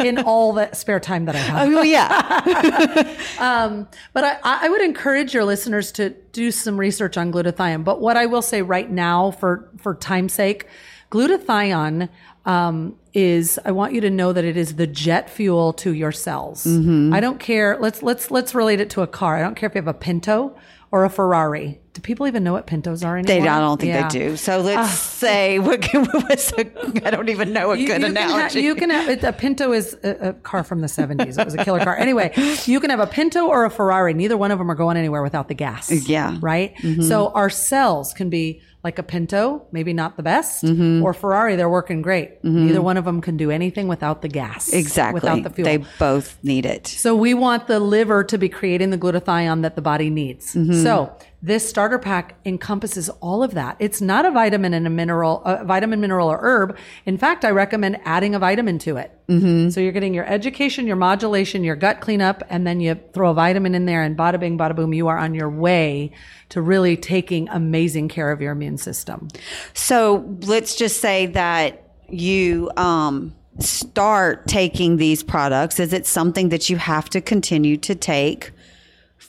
in 0.00 0.18
all 0.18 0.52
the 0.54 0.72
spare 0.72 1.00
time 1.00 1.26
that 1.26 1.36
I 1.36 1.38
have. 1.38 1.68
Oh 1.68 1.82
yeah, 1.82 3.14
um, 3.38 3.86
But 4.14 4.24
I, 4.24 4.38
I 4.64 4.68
would 4.68 4.80
encourage 4.82 5.34
your 5.34 5.44
listeners 5.44 5.92
to 5.92 6.10
do 6.32 6.50
some 6.50 6.78
research 6.80 7.16
on 7.18 7.30
glutathione. 7.32 7.84
But 7.84 8.00
what 8.00 8.16
I 8.16 8.26
will 8.26 8.42
say 8.42 8.62
right 8.62 8.90
now, 8.90 9.30
for 9.32 9.68
for 9.76 9.94
time's 9.94 10.32
sake, 10.32 10.66
glutathione 11.10 12.08
um, 12.48 12.96
is. 13.14 13.58
I 13.64 13.70
want 13.72 13.92
you 13.92 14.00
to 14.00 14.10
know 14.10 14.32
that 14.32 14.44
it 14.44 14.56
is 14.56 14.74
the 14.76 14.86
jet 14.86 15.28
fuel 15.30 15.72
to 15.74 15.92
your 15.92 16.12
cells. 16.12 16.64
Mm-hmm. 16.64 17.12
I 17.14 17.20
don't 17.20 17.38
care. 17.38 17.76
Let's 17.80 18.02
let's 18.02 18.30
let's 18.30 18.54
relate 18.54 18.80
it 18.80 18.90
to 18.90 19.02
a 19.02 19.06
car. 19.06 19.36
I 19.36 19.40
don't 19.40 19.54
care 19.54 19.68
if 19.68 19.74
you 19.74 19.80
have 19.80 19.88
a 19.88 19.94
Pinto 19.94 20.56
or 20.90 21.04
a 21.04 21.10
Ferrari. 21.10 21.78
Do 21.92 22.00
people 22.00 22.26
even 22.28 22.44
know 22.44 22.52
what 22.54 22.66
Pintos 22.66 23.02
are 23.04 23.18
anymore? 23.18 23.42
they. 23.42 23.48
I 23.48 23.58
don't 23.58 23.78
think 23.78 23.90
Yeah. 23.92 24.04
Ah. 24.06 24.08
they 24.08 24.18
do. 24.20 24.36
So 24.38 24.60
let's 24.60 24.90
say 24.92 25.58
what 25.66 25.82
can, 25.82 26.06
what's 26.06 26.50
a, 26.52 26.60
I 27.06 27.10
don't 27.10 27.28
even 27.28 27.52
know 27.52 27.72
a 27.72 27.76
You- 27.76 27.88
good 27.88 28.00
you 28.00 28.06
can 28.06 28.16
ha- 28.16 28.24
analogy. 28.36 28.60
you 28.60 28.74
can 28.74 28.88
have 28.90 29.24
a 29.24 29.32
Pinto 29.34 29.72
is 29.72 29.98
a, 30.02 30.28
a 30.28 30.32
car 30.32 30.62
from 30.64 30.80
the 30.80 30.86
70s. 30.86 31.38
It 31.38 31.44
was 31.44 31.54
a 31.54 31.64
killer 31.64 31.80
car. 31.84 31.96
Anyway, 31.96 32.32
you 32.64 32.80
can 32.80 32.88
have 32.88 33.00
a 33.00 33.06
Pinto 33.06 33.46
or 33.48 33.64
a 33.66 33.70
Ferrari. 33.70 34.14
Neither 34.14 34.36
one 34.38 34.50
of 34.50 34.58
them 34.58 34.70
are 34.70 34.74
going 34.76 34.96
anywhere 34.96 35.22
without 35.22 35.48
the 35.48 35.54
gas. 35.54 35.90
Yeah. 36.08 36.38
Right. 36.40 36.74
So 37.02 37.28
our 37.30 37.50
cells 37.50 38.14
can 38.14 38.30
be 38.30 38.62
like 38.84 38.98
a 38.98 39.02
Pinto, 39.02 39.66
maybe 39.72 39.92
not 39.92 40.16
the 40.16 40.22
best, 40.22 40.62
Mm-hmm. 40.64 41.02
or 41.04 41.12
Ferrari, 41.12 41.56
they're 41.56 41.68
working 41.68 42.00
great. 42.00 42.42
Neither 42.44 42.80
one 42.80 42.96
of 42.96 43.04
them 43.04 43.20
can 43.20 43.36
do 43.36 43.50
anything 43.50 43.88
without 43.88 44.22
the 44.22 44.28
gas. 44.28 44.72
Exactly. 44.72 45.14
Without 45.20 45.42
the 45.42 45.50
fuel. 45.50 45.64
They 45.64 45.78
both 45.98 46.38
need 46.44 46.64
it. 46.64 46.86
So 46.86 47.16
we 47.16 47.34
want 47.34 47.66
the 47.66 47.80
liver 47.80 48.22
to 48.24 48.38
be 48.38 48.48
creating 48.48 48.90
the 48.90 48.98
glutathione 48.98 49.62
that 49.62 49.74
the 49.74 49.82
body 49.82 50.10
needs. 50.10 50.54
Mm-hmm. 50.54 50.82
So 50.82 51.12
this 51.40 51.68
starter 51.68 52.00
pack 52.00 52.36
encompasses 52.44 53.08
all 53.20 53.44
of 53.44 53.54
that. 53.54 53.76
It's 53.78 54.00
not 54.00 54.26
a 54.26 54.30
vitamin 54.32 54.74
and 54.74 54.86
a 54.88 54.90
mineral, 54.90 55.42
a 55.44 55.64
vitamin, 55.64 56.00
mineral, 56.00 56.28
or 56.28 56.38
herb. 56.40 56.76
In 57.06 57.16
fact, 57.16 57.44
I 57.44 57.50
recommend 57.50 58.00
adding 58.04 58.34
a 58.34 58.40
vitamin 58.40 58.78
to 58.80 58.96
it. 58.96 59.16
Mm-hmm. 59.28 59.70
So 59.70 59.80
you're 59.80 59.92
getting 59.92 60.14
your 60.14 60.26
education, 60.26 60.88
your 60.88 60.96
modulation, 60.96 61.62
your 61.62 61.76
gut 61.76 62.00
cleanup, 62.00 62.42
and 62.50 62.66
then 62.66 62.80
you 62.80 62.98
throw 63.12 63.30
a 63.30 63.34
vitamin 63.34 63.76
in 63.76 63.86
there, 63.86 64.02
and 64.02 64.16
bada 64.16 64.40
bing, 64.40 64.58
bada 64.58 64.74
boom, 64.74 64.92
you 64.92 65.06
are 65.06 65.18
on 65.18 65.32
your 65.32 65.48
way 65.48 66.10
to 66.48 66.60
really 66.60 66.96
taking 66.96 67.48
amazing 67.50 68.08
care 68.08 68.32
of 68.32 68.40
your 68.40 68.50
immune 68.50 68.78
system. 68.78 69.28
So 69.74 70.36
let's 70.42 70.74
just 70.74 71.00
say 71.00 71.26
that 71.26 71.84
you 72.08 72.70
um, 72.76 73.32
start 73.60 74.48
taking 74.48 74.96
these 74.96 75.22
products. 75.22 75.78
Is 75.78 75.92
it 75.92 76.06
something 76.06 76.48
that 76.48 76.68
you 76.68 76.78
have 76.78 77.08
to 77.10 77.20
continue 77.20 77.76
to 77.76 77.94
take 77.94 78.50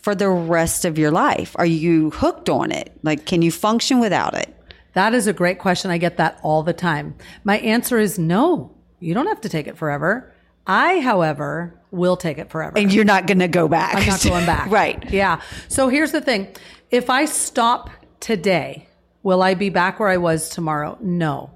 for 0.01 0.15
the 0.15 0.29
rest 0.29 0.85
of 0.85 0.97
your 0.97 1.11
life? 1.11 1.55
Are 1.57 1.65
you 1.65 2.11
hooked 2.11 2.49
on 2.49 2.71
it? 2.71 2.91
Like, 3.03 3.25
can 3.25 3.41
you 3.41 3.51
function 3.51 3.99
without 3.99 4.35
it? 4.35 4.55
That 4.93 5.13
is 5.13 5.27
a 5.27 5.33
great 5.33 5.59
question. 5.59 5.91
I 5.91 5.97
get 5.97 6.17
that 6.17 6.39
all 6.41 6.63
the 6.63 6.73
time. 6.73 7.15
My 7.43 7.59
answer 7.59 7.97
is 7.97 8.17
no. 8.17 8.75
You 8.99 9.13
don't 9.13 9.27
have 9.27 9.41
to 9.41 9.49
take 9.49 9.67
it 9.67 9.77
forever. 9.77 10.33
I, 10.65 10.99
however, 10.99 11.79
will 11.91 12.17
take 12.17 12.37
it 12.37 12.49
forever. 12.49 12.77
And 12.77 12.93
you're 12.93 13.05
not 13.05 13.27
going 13.27 13.39
to 13.39 13.47
go 13.47 13.67
back. 13.67 13.95
I'm 13.95 14.07
not 14.07 14.23
going 14.23 14.45
back. 14.45 14.69
right. 14.71 15.09
Yeah. 15.11 15.41
So 15.67 15.89
here's 15.89 16.11
the 16.11 16.21
thing. 16.21 16.47
If 16.91 17.09
I 17.09 17.25
stop 17.25 17.89
today, 18.19 18.87
will 19.23 19.41
I 19.41 19.53
be 19.53 19.69
back 19.69 19.99
where 19.99 20.09
I 20.09 20.17
was 20.17 20.49
tomorrow? 20.49 20.97
No. 21.01 21.51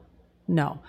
No. 0.48 0.80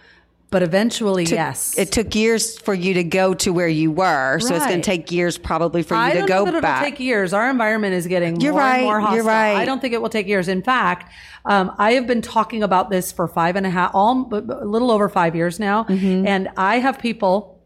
But 0.55 0.62
eventually, 0.62 1.24
yes. 1.24 1.76
It 1.76 1.90
took 1.90 2.14
years 2.14 2.57
for 2.61 2.74
you 2.74 2.94
to 2.94 3.02
go 3.02 3.34
to 3.34 3.52
where 3.52 3.66
you 3.66 3.90
were, 3.90 4.38
so 4.38 4.55
it's 4.55 4.64
going 4.66 4.80
to 4.82 4.86
take 4.86 5.11
years 5.11 5.36
probably 5.36 5.82
for 5.82 5.94
you 5.94 6.00
I 6.00 6.11
to 6.12 6.18
don't 6.20 6.28
go 6.28 6.44
know 6.44 6.52
that 6.52 6.59
it'll 6.64 6.80
take 6.90 7.00
years. 7.00 7.32
Our 7.32 7.50
environment 7.50 7.94
is 7.94 8.07
getting 8.07 8.40
You're 8.40 8.52
more 8.52 8.61
right, 8.61 8.76
and 8.76 8.84
more 8.84 9.00
you're 9.00 9.09
hostile. 9.24 9.26
right. 9.26 9.57
I 9.57 9.64
don't 9.64 9.80
think 9.80 9.94
it 9.94 10.00
will 10.00 10.09
take 10.11 10.28
years. 10.28 10.46
In 10.46 10.62
fact, 10.62 11.11
um, 11.44 11.72
I 11.76 11.94
have 11.94 12.07
been 12.07 12.22
talking 12.22 12.62
about 12.62 12.88
this 12.88 13.11
for 13.11 13.26
five 13.26 13.57
and 13.57 13.66
a 13.66 13.70
half, 13.70 13.90
all 13.94 14.28
a 14.32 14.64
little 14.64 14.92
over 14.92 15.09
five 15.09 15.34
years 15.34 15.59
now, 15.59 15.86
and 15.88 16.48
I 16.57 16.78
have 16.78 17.00
people 17.00 17.61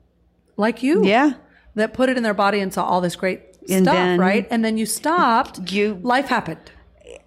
like 0.56 0.82
you, 0.82 1.00
Mm-hmm. 1.00 1.04
yeah. 1.08 1.32
that 1.74 1.92
put 1.92 2.08
it 2.08 2.16
in 2.16 2.22
their 2.22 2.32
body 2.32 2.60
and 2.60 2.72
saw 2.72 2.84
all 2.86 3.02
this 3.02 3.16
great 3.16 3.40
And 3.68 3.84
stuff, 3.84 3.96
then- 3.96 4.18
right? 4.18 4.46
And 4.50 4.64
then 4.64 4.78
you 4.78 4.86
stopped. 4.86 5.70
You- 5.70 6.00
life 6.02 6.28
happened. 6.28 6.72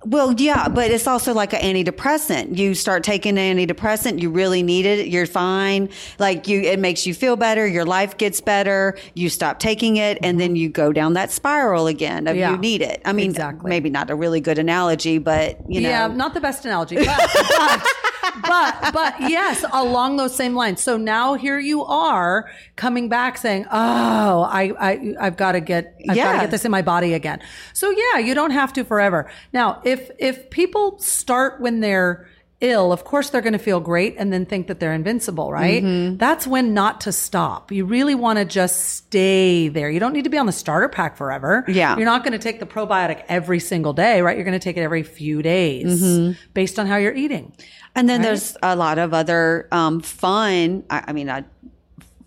Well, 0.03 0.33
yeah, 0.33 0.67
but 0.67 0.89
it's 0.89 1.05
also 1.05 1.33
like 1.33 1.53
an 1.53 1.61
antidepressant. 1.61 2.57
You 2.57 2.73
start 2.73 3.03
taking 3.03 3.37
an 3.37 3.57
antidepressant, 3.57 4.19
you 4.19 4.31
really 4.31 4.63
need 4.63 4.85
it, 4.85 5.07
you're 5.07 5.27
fine. 5.27 5.89
Like 6.17 6.47
you 6.47 6.61
it 6.61 6.79
makes 6.79 7.05
you 7.05 7.13
feel 7.13 7.35
better, 7.35 7.67
your 7.67 7.85
life 7.85 8.17
gets 8.17 8.41
better, 8.41 8.97
you 9.13 9.29
stop 9.29 9.59
taking 9.59 9.97
it, 9.97 10.17
and 10.23 10.39
then 10.39 10.55
you 10.55 10.69
go 10.69 10.91
down 10.91 11.13
that 11.13 11.29
spiral 11.29 11.85
again 11.85 12.27
of 12.27 12.35
Yeah, 12.35 12.51
you 12.51 12.57
need 12.57 12.81
it. 12.81 13.01
I 13.05 13.13
mean, 13.13 13.29
exactly. 13.29 13.69
maybe 13.69 13.91
not 13.91 14.09
a 14.09 14.15
really 14.15 14.41
good 14.41 14.57
analogy, 14.57 15.19
but 15.19 15.57
you 15.69 15.81
know. 15.81 15.89
Yeah, 15.89 16.07
not 16.07 16.33
the 16.33 16.41
best 16.41 16.65
analogy, 16.65 16.95
but, 17.05 17.29
but, 17.33 17.87
but, 18.43 18.91
but 18.93 19.19
yes, 19.21 19.63
along 19.71 20.17
those 20.17 20.35
same 20.35 20.55
lines. 20.55 20.81
So 20.81 20.97
now 20.97 21.33
here 21.35 21.59
you 21.59 21.83
are 21.85 22.49
coming 22.75 23.09
back 23.09 23.37
saying, 23.37 23.65
"Oh, 23.71 24.41
I, 24.43 24.71
I, 24.79 25.15
I've 25.19 25.37
got 25.37 25.53
to 25.53 25.59
get, 25.59 25.95
I've 26.01 26.07
got 26.07 26.15
Yeah. 26.15 26.33
to 26.33 26.39
get 26.41 26.51
this 26.51 26.65
in 26.65 26.71
my 26.71 26.81
body 26.81 27.13
again." 27.13 27.39
So 27.73 27.89
yeah, 27.89 28.19
you 28.19 28.33
don't 28.33 28.51
have 28.51 28.73
to 28.73 28.83
forever. 28.83 29.29
Now, 29.53 29.81
if 29.83 30.09
if 30.19 30.49
people 30.49 30.99
start 30.99 31.61
when 31.61 31.79
they're 31.79 32.27
ill, 32.61 32.93
of 32.93 33.03
course 33.03 33.29
they're 33.31 33.41
going 33.41 33.53
to 33.53 33.59
feel 33.59 33.79
great 33.79 34.15
and 34.17 34.31
then 34.31 34.45
think 34.45 34.67
that 34.67 34.79
they're 34.79 34.93
invincible, 34.93 35.51
right? 35.51 35.83
Mm-hmm. 35.83 36.17
That's 36.17 36.47
when 36.47 36.73
not 36.73 37.01
to 37.01 37.11
stop. 37.11 37.71
You 37.71 37.85
really 37.85 38.15
want 38.15 38.39
to 38.39 38.45
just 38.45 38.85
stay 38.89 39.67
there. 39.67 39.89
You 39.89 39.99
don't 39.99 40.13
need 40.13 40.23
to 40.23 40.29
be 40.29 40.37
on 40.37 40.45
the 40.45 40.51
starter 40.51 40.87
pack 40.87 41.17
forever. 41.17 41.65
Yeah. 41.67 41.97
You're 41.97 42.05
not 42.05 42.23
going 42.23 42.33
to 42.33 42.39
take 42.39 42.59
the 42.59 42.65
probiotic 42.65 43.23
every 43.27 43.59
single 43.59 43.93
day, 43.93 44.21
right? 44.21 44.37
You're 44.37 44.45
going 44.45 44.59
to 44.59 44.63
take 44.63 44.77
it 44.77 44.81
every 44.81 45.03
few 45.03 45.41
days 45.41 46.01
Mm-hmm. 46.01 46.39
based 46.53 46.79
on 46.79 46.87
how 46.87 46.97
you're 46.97 47.13
eating. 47.13 47.53
And 47.95 48.07
then 48.07 48.21
there's 48.21 48.55
a 48.63 48.75
lot 48.75 48.97
of 48.99 49.13
other 49.13 49.67
um, 49.71 49.99
fun, 49.99 50.83
I, 50.89 51.05
I 51.07 51.13
mean, 51.13 51.29
I, 51.29 51.43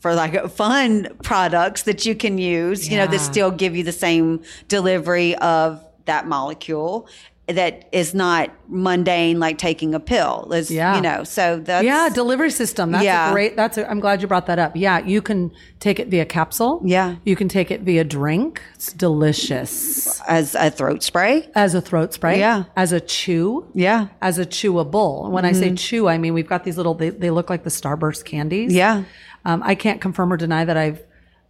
for 0.00 0.14
like 0.14 0.50
fun 0.50 1.08
products 1.22 1.84
that 1.84 2.04
you 2.04 2.14
can 2.14 2.36
use, 2.36 2.88
you 2.90 2.98
know, 2.98 3.06
that 3.06 3.20
still 3.20 3.50
give 3.50 3.74
you 3.74 3.82
the 3.82 3.92
same 3.92 4.42
delivery 4.68 5.34
of 5.36 5.82
that 6.04 6.26
molecule 6.26 7.08
that 7.46 7.88
is 7.92 8.14
not 8.14 8.50
mundane 8.68 9.38
like 9.38 9.58
taking 9.58 9.94
a 9.94 10.00
pill. 10.00 10.50
Is, 10.52 10.70
Yeah. 10.70 10.96
You 10.96 11.02
know, 11.02 11.24
so 11.24 11.58
that's. 11.58 11.84
Yeah, 11.84 12.08
delivery 12.08 12.50
system. 12.50 12.92
That's 12.92 13.04
Yeah. 13.04 13.28
a 13.28 13.32
great. 13.32 13.54
That's. 13.54 13.76
A, 13.76 13.88
I'm 13.90 14.00
glad 14.00 14.22
you 14.22 14.28
brought 14.28 14.46
that 14.46 14.58
up. 14.58 14.72
Yeah, 14.74 14.98
you 15.04 15.20
can 15.20 15.50
take 15.78 16.00
it 16.00 16.08
via 16.08 16.24
capsule. 16.24 16.80
Yeah. 16.84 17.16
you 17.24 17.36
can 17.36 17.48
take 17.48 17.70
it 17.70 17.82
via 17.82 18.02
drink. 18.04 18.62
It's 18.76 18.92
delicious 18.94 20.20
as 20.22 20.54
a 20.54 20.70
throat 20.70 21.02
spray. 21.02 21.48
as 21.54 21.74
a 21.74 21.80
throat 21.80 22.14
spray. 22.14 22.38
Yeah. 22.38 22.64
as 22.76 22.92
a 22.92 23.00
chew. 23.00 23.66
Yeah. 23.74 24.08
as 24.22 24.38
a 24.38 24.46
chewable. 24.46 25.30
When 25.30 25.44
I 25.44 25.52
say 25.52 25.74
chew, 25.74 26.08
I 26.08 26.18
mean 26.18 26.34
we've 26.34 26.48
got 26.48 26.64
these 26.64 26.76
little. 26.76 26.94
They, 26.94 27.10
they 27.10 27.30
look 27.30 27.50
like 27.50 27.64
the 27.64 27.70
Starburst 27.70 28.24
candies. 28.24 28.72
Yeah. 28.72 29.04
Um, 29.44 29.62
I 29.62 29.74
can't 29.74 30.00
confirm 30.00 30.32
or 30.32 30.38
deny 30.38 30.64
that 30.64 30.76
I've 30.78 31.02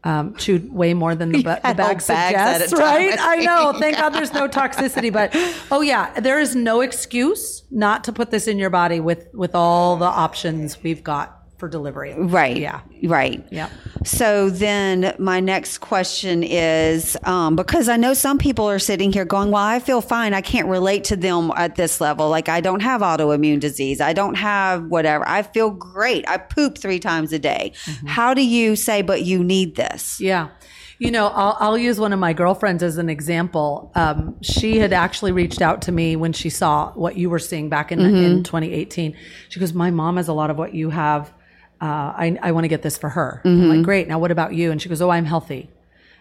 um, 0.04 0.34
chewed 0.36 0.72
way 0.72 0.94
more 0.94 1.14
than 1.14 1.32
the, 1.32 1.42
ba- 1.44 1.60
the 1.66 1.74
bag 1.74 2.00
suggests, 2.00 2.72
right? 2.72 3.16
I 3.18 3.36
know. 3.36 3.72
Thank 3.78 3.96
God 3.96 4.10
there's 4.10 4.32
no 4.32 4.48
toxicity. 4.48 5.12
But 5.12 5.30
oh 5.70 5.80
yeah, 5.80 6.18
there 6.20 6.38
is 6.38 6.54
no 6.54 6.80
excuse 6.82 7.64
not 7.70 8.04
to 8.04 8.12
put 8.12 8.30
this 8.30 8.46
in 8.46 8.58
your 8.58 8.70
body 8.70 9.00
with 9.00 9.28
with 9.34 9.54
all 9.54 9.96
the 9.96 10.04
options 10.04 10.82
we've 10.82 11.02
got 11.02 11.43
for 11.64 11.68
delivery. 11.70 12.12
Right. 12.14 12.58
Yeah. 12.58 12.82
Right. 13.04 13.42
Yeah. 13.50 13.70
So 14.04 14.50
then 14.50 15.14
my 15.18 15.40
next 15.40 15.78
question 15.78 16.42
is 16.42 17.16
um, 17.24 17.56
because 17.56 17.88
I 17.88 17.96
know 17.96 18.12
some 18.12 18.36
people 18.36 18.68
are 18.68 18.78
sitting 18.78 19.10
here 19.12 19.24
going, 19.24 19.50
well, 19.50 19.62
I 19.62 19.78
feel 19.78 20.02
fine. 20.02 20.34
I 20.34 20.42
can't 20.42 20.68
relate 20.68 21.04
to 21.04 21.16
them 21.16 21.50
at 21.56 21.76
this 21.76 22.02
level. 22.02 22.28
Like 22.28 22.50
I 22.50 22.60
don't 22.60 22.80
have 22.80 23.00
autoimmune 23.00 23.60
disease. 23.60 24.02
I 24.02 24.12
don't 24.12 24.34
have 24.34 24.84
whatever. 24.88 25.26
I 25.26 25.42
feel 25.42 25.70
great. 25.70 26.28
I 26.28 26.36
poop 26.36 26.76
three 26.76 27.00
times 27.00 27.32
a 27.32 27.38
day. 27.38 27.72
How 28.06 28.34
do 28.34 28.44
you 28.44 28.76
say, 28.76 29.00
but 29.00 29.22
you 29.22 29.42
need 29.42 29.76
this? 29.76 30.20
Yeah. 30.20 30.50
You 30.98 31.10
know, 31.10 31.28
I'll, 31.28 31.56
I'll 31.58 31.78
use 31.78 31.98
one 31.98 32.12
of 32.12 32.18
my 32.18 32.32
girlfriends 32.32 32.82
as 32.82 32.98
an 32.98 33.08
example. 33.08 33.90
Um, 33.94 34.36
she 34.42 34.78
had 34.78 34.92
actually 34.92 35.32
reached 35.32 35.60
out 35.60 35.82
to 35.82 35.92
me 35.92 36.14
when 36.14 36.32
she 36.32 36.50
saw 36.50 36.92
what 36.92 37.16
you 37.16 37.30
were 37.30 37.38
seeing 37.38 37.68
back 37.68 37.90
in, 37.90 38.00
in 38.00 38.42
2018. 38.44 39.16
She 39.48 39.60
goes, 39.60 39.72
My 39.72 39.90
mom 39.90 40.18
has 40.18 40.28
a 40.28 40.32
lot 40.32 40.50
of 40.50 40.58
what 40.58 40.74
you 40.74 40.90
have. 40.90 41.32
Uh, 41.80 41.84
I, 42.16 42.38
I 42.42 42.52
want 42.52 42.64
to 42.64 42.68
get 42.68 42.82
this 42.82 42.96
for 42.96 43.08
her. 43.10 43.40
I'm 43.44 43.68
like, 43.68 43.82
Great. 43.82 44.08
Now, 44.08 44.18
what 44.18 44.30
about 44.30 44.54
you? 44.54 44.70
And 44.70 44.80
she 44.80 44.88
goes, 44.88 45.02
Oh, 45.02 45.10
I'm 45.10 45.24
healthy. 45.24 45.68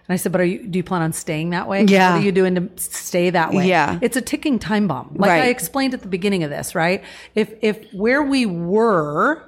And 0.07 0.13
I 0.13 0.17
said, 0.17 0.33
but 0.33 0.41
are 0.41 0.45
you, 0.45 0.67
do 0.67 0.77
you 0.77 0.83
plan 0.83 1.01
on 1.01 1.13
staying 1.13 1.51
that 1.51 1.69
way? 1.69 1.85
Yeah. 1.85 2.11
What 2.11 2.21
are 2.21 2.25
you 2.25 2.33
doing 2.33 2.55
to 2.55 2.69
stay 2.75 3.29
that 3.29 3.53
way? 3.53 3.69
Yeah. 3.69 3.99
It's 4.01 4.17
a 4.17 4.21
ticking 4.21 4.59
time 4.59 4.85
bomb. 4.85 5.15
Like 5.15 5.29
Right. 5.29 5.43
I 5.43 5.47
explained 5.47 5.93
at 5.93 6.01
the 6.01 6.09
beginning 6.09 6.43
of 6.43 6.49
this, 6.49 6.75
right? 6.75 7.01
If, 7.35 7.53
if 7.61 7.79
where 7.93 8.21
we 8.21 8.45
were 8.45 9.41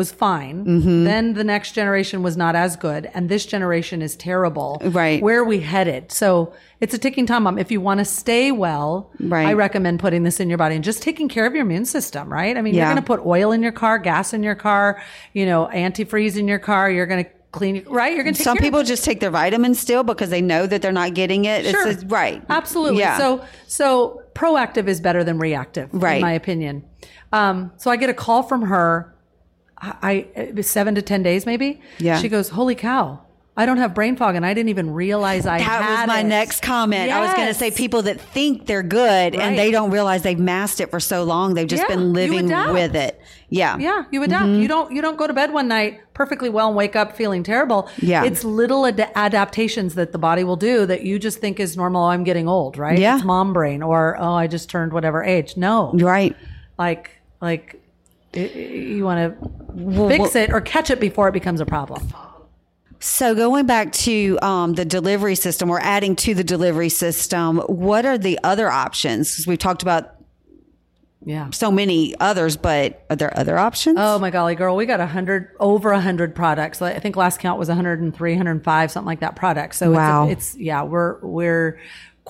was 0.00 0.10
fine, 0.10 0.64
Mm-hmm. 0.64 1.04
then 1.04 1.34
the 1.34 1.44
next 1.44 1.72
generation 1.72 2.22
was 2.22 2.34
not 2.44 2.54
as 2.56 2.74
good. 2.76 3.10
And 3.14 3.28
this 3.28 3.44
generation 3.44 4.00
is 4.02 4.16
terrible. 4.16 4.80
Right. 4.82 5.22
Where 5.22 5.40
are 5.40 5.44
we 5.54 5.60
headed? 5.60 6.10
So 6.10 6.52
it's 6.80 6.94
a 6.94 6.98
ticking 6.98 7.26
time 7.26 7.44
bomb. 7.44 7.58
If 7.58 7.70
you 7.70 7.80
want 7.82 7.98
to 7.98 8.06
stay 8.06 8.50
well, 8.50 9.10
Right. 9.20 9.46
I 9.48 9.52
recommend 9.52 10.00
putting 10.00 10.22
this 10.22 10.40
in 10.40 10.48
your 10.48 10.56
body 10.58 10.74
and 10.74 10.82
just 10.82 11.02
taking 11.02 11.28
care 11.28 11.44
of 11.46 11.52
your 11.54 11.62
immune 11.68 11.84
system, 11.84 12.32
right? 12.32 12.56
I 12.56 12.62
mean, 12.62 12.72
Yeah. 12.74 12.80
you're 12.86 12.94
going 12.94 13.04
to 13.04 13.06
put 13.14 13.20
oil 13.26 13.52
in 13.52 13.62
your 13.62 13.72
car, 13.72 13.98
gas 13.98 14.32
in 14.32 14.42
your 14.42 14.54
car, 14.54 15.02
you 15.34 15.44
know, 15.44 15.68
antifreeze 15.72 16.36
in 16.38 16.48
your 16.48 16.58
car. 16.58 16.90
You're 16.90 17.06
going 17.06 17.24
to 17.24 17.30
clean, 17.52 17.74
your 17.76 17.84
right? 18.00 18.14
You're 18.14 18.24
going 18.24 18.34
to 18.34 18.42
Some 18.42 18.56
people 18.56 18.82
just 18.82 19.04
take 19.04 19.20
their 19.20 19.30
vitamins 19.42 19.78
still 19.78 20.02
because 20.04 20.30
they 20.30 20.40
know 20.40 20.66
that 20.66 20.80
they're 20.82 20.92
not 21.02 21.12
getting 21.14 21.44
it. 21.44 21.66
Sure. 21.66 21.86
It's, 21.88 21.98
it's- 21.98 22.10
right. 22.10 22.42
Absolutely. 22.48 23.00
Yeah. 23.00 23.18
So 23.18 23.44
so 23.66 24.22
proactive 24.34 24.86
is 24.88 25.00
better 25.02 25.22
than 25.24 25.36
reactive, 25.38 25.88
Right. 25.92 26.14
in 26.16 26.22
my 26.22 26.32
opinion. 26.32 26.84
Um, 27.32 27.72
so 27.76 27.90
I 27.90 27.96
get 27.96 28.08
a 28.08 28.14
call 28.14 28.42
from 28.42 28.62
her. 28.62 29.14
I, 29.82 30.26
I 30.56 30.60
seven 30.60 30.94
to 30.96 31.02
ten 31.02 31.22
days 31.22 31.46
maybe. 31.46 31.80
Yeah. 31.98 32.18
She 32.20 32.28
goes, 32.28 32.50
"Holy 32.50 32.74
cow! 32.74 33.20
I 33.56 33.66
don't 33.66 33.78
have 33.78 33.94
brain 33.94 34.16
fog, 34.16 34.34
and 34.36 34.46
I 34.46 34.54
didn't 34.54 34.68
even 34.70 34.92
realize 34.92 35.46
I 35.46 35.58
That 35.58 35.98
was 36.00 36.06
my 36.06 36.20
it." 36.20 36.24
next 36.24 36.62
comment. 36.62 37.10
I 37.10 37.20
was 37.20 37.34
going 37.34 37.48
to 37.48 37.54
say 37.54 37.70
people 37.70 38.02
that 38.02 38.20
think 38.20 38.66
they're 38.66 38.82
good 38.82 39.34
Right. 39.34 39.36
and 39.36 39.58
they 39.58 39.70
don't 39.70 39.90
realize 39.90 40.22
they've 40.22 40.38
masked 40.38 40.80
it 40.80 40.90
for 40.90 41.00
so 41.00 41.24
long. 41.24 41.54
They've 41.54 41.66
just 41.66 41.82
Yeah, 41.82 41.88
been 41.96 42.12
living 42.12 42.48
with 42.72 42.94
it. 42.94 43.20
Yeah. 43.48 43.76
Yeah, 43.78 44.04
you 44.12 44.22
adapt. 44.22 44.46
Mm-hmm. 44.46 44.60
You 44.62 44.68
don't 44.68 44.92
you 44.92 45.02
don't 45.02 45.16
go 45.16 45.26
to 45.26 45.32
bed 45.34 45.52
one 45.52 45.66
night 45.68 46.00
perfectly 46.14 46.48
well 46.50 46.68
and 46.68 46.76
wake 46.76 46.94
up 46.94 47.16
feeling 47.16 47.42
terrible. 47.42 47.88
Yeah. 47.98 48.24
It's 48.24 48.44
little 48.44 48.86
ad- 48.86 49.10
adaptations 49.14 49.94
that 49.94 50.12
the 50.12 50.18
body 50.18 50.44
will 50.44 50.56
do 50.56 50.86
that 50.86 51.02
you 51.04 51.18
just 51.18 51.38
think 51.38 51.58
is 51.58 51.76
normal. 51.76 52.04
Oh, 52.04 52.08
I'm 52.08 52.22
getting 52.24 52.48
old, 52.48 52.76
right? 52.78 52.98
Yeah. 52.98 53.16
It's 53.16 53.24
mom 53.24 53.52
brain 53.52 53.82
or 53.82 54.16
oh, 54.20 54.32
I 54.34 54.46
just 54.46 54.68
turned 54.70 54.92
whatever 54.92 55.24
age. 55.24 55.56
No. 55.56 55.92
Right. 55.94 56.36
like 56.78 57.10
like 57.40 57.82
you 58.34 59.04
want 59.04 59.40
to 59.40 60.08
fix 60.08 60.36
it 60.36 60.52
or 60.52 60.60
catch 60.60 60.90
it 60.90 61.00
before 61.00 61.28
it 61.28 61.32
becomes 61.32 61.60
a 61.60 61.66
problem. 61.66 62.06
So 63.00 63.34
going 63.34 63.66
back 63.66 63.92
to 63.92 64.38
um, 64.42 64.74
the 64.74 64.84
delivery 64.84 65.34
system 65.34 65.70
or 65.70 65.80
adding 65.80 66.14
to 66.16 66.34
the 66.34 66.44
delivery 66.44 66.90
system, 66.90 67.58
what 67.60 68.04
are 68.04 68.18
the 68.18 68.38
other 68.44 68.68
options? 68.68 69.32
Because 69.32 69.46
We've 69.46 69.58
talked 69.58 69.82
about 69.82 70.16
Yeah. 71.24 71.48
so 71.50 71.70
many 71.70 72.14
others, 72.20 72.58
but 72.58 73.04
are 73.08 73.16
there 73.16 73.34
other 73.38 73.56
options? 73.58 73.96
Oh 73.98 74.18
my 74.18 74.28
golly, 74.30 74.54
girl, 74.54 74.76
we 74.76 74.84
got 74.84 75.00
a 75.00 75.06
hundred 75.06 75.48
over 75.58 75.92
a 75.92 76.00
hundred 76.00 76.34
products. 76.34 76.82
I 76.82 76.98
think 76.98 77.16
last 77.16 77.40
count 77.40 77.58
was 77.58 77.68
103, 77.68 78.32
105, 78.32 78.90
something 78.90 79.06
like 79.06 79.20
that 79.20 79.34
products. 79.34 79.78
So 79.78 79.92
Wow. 79.92 80.28
it's, 80.28 80.50
it's 80.54 80.58
yeah, 80.60 80.82
we're 80.82 81.18
we're 81.20 81.78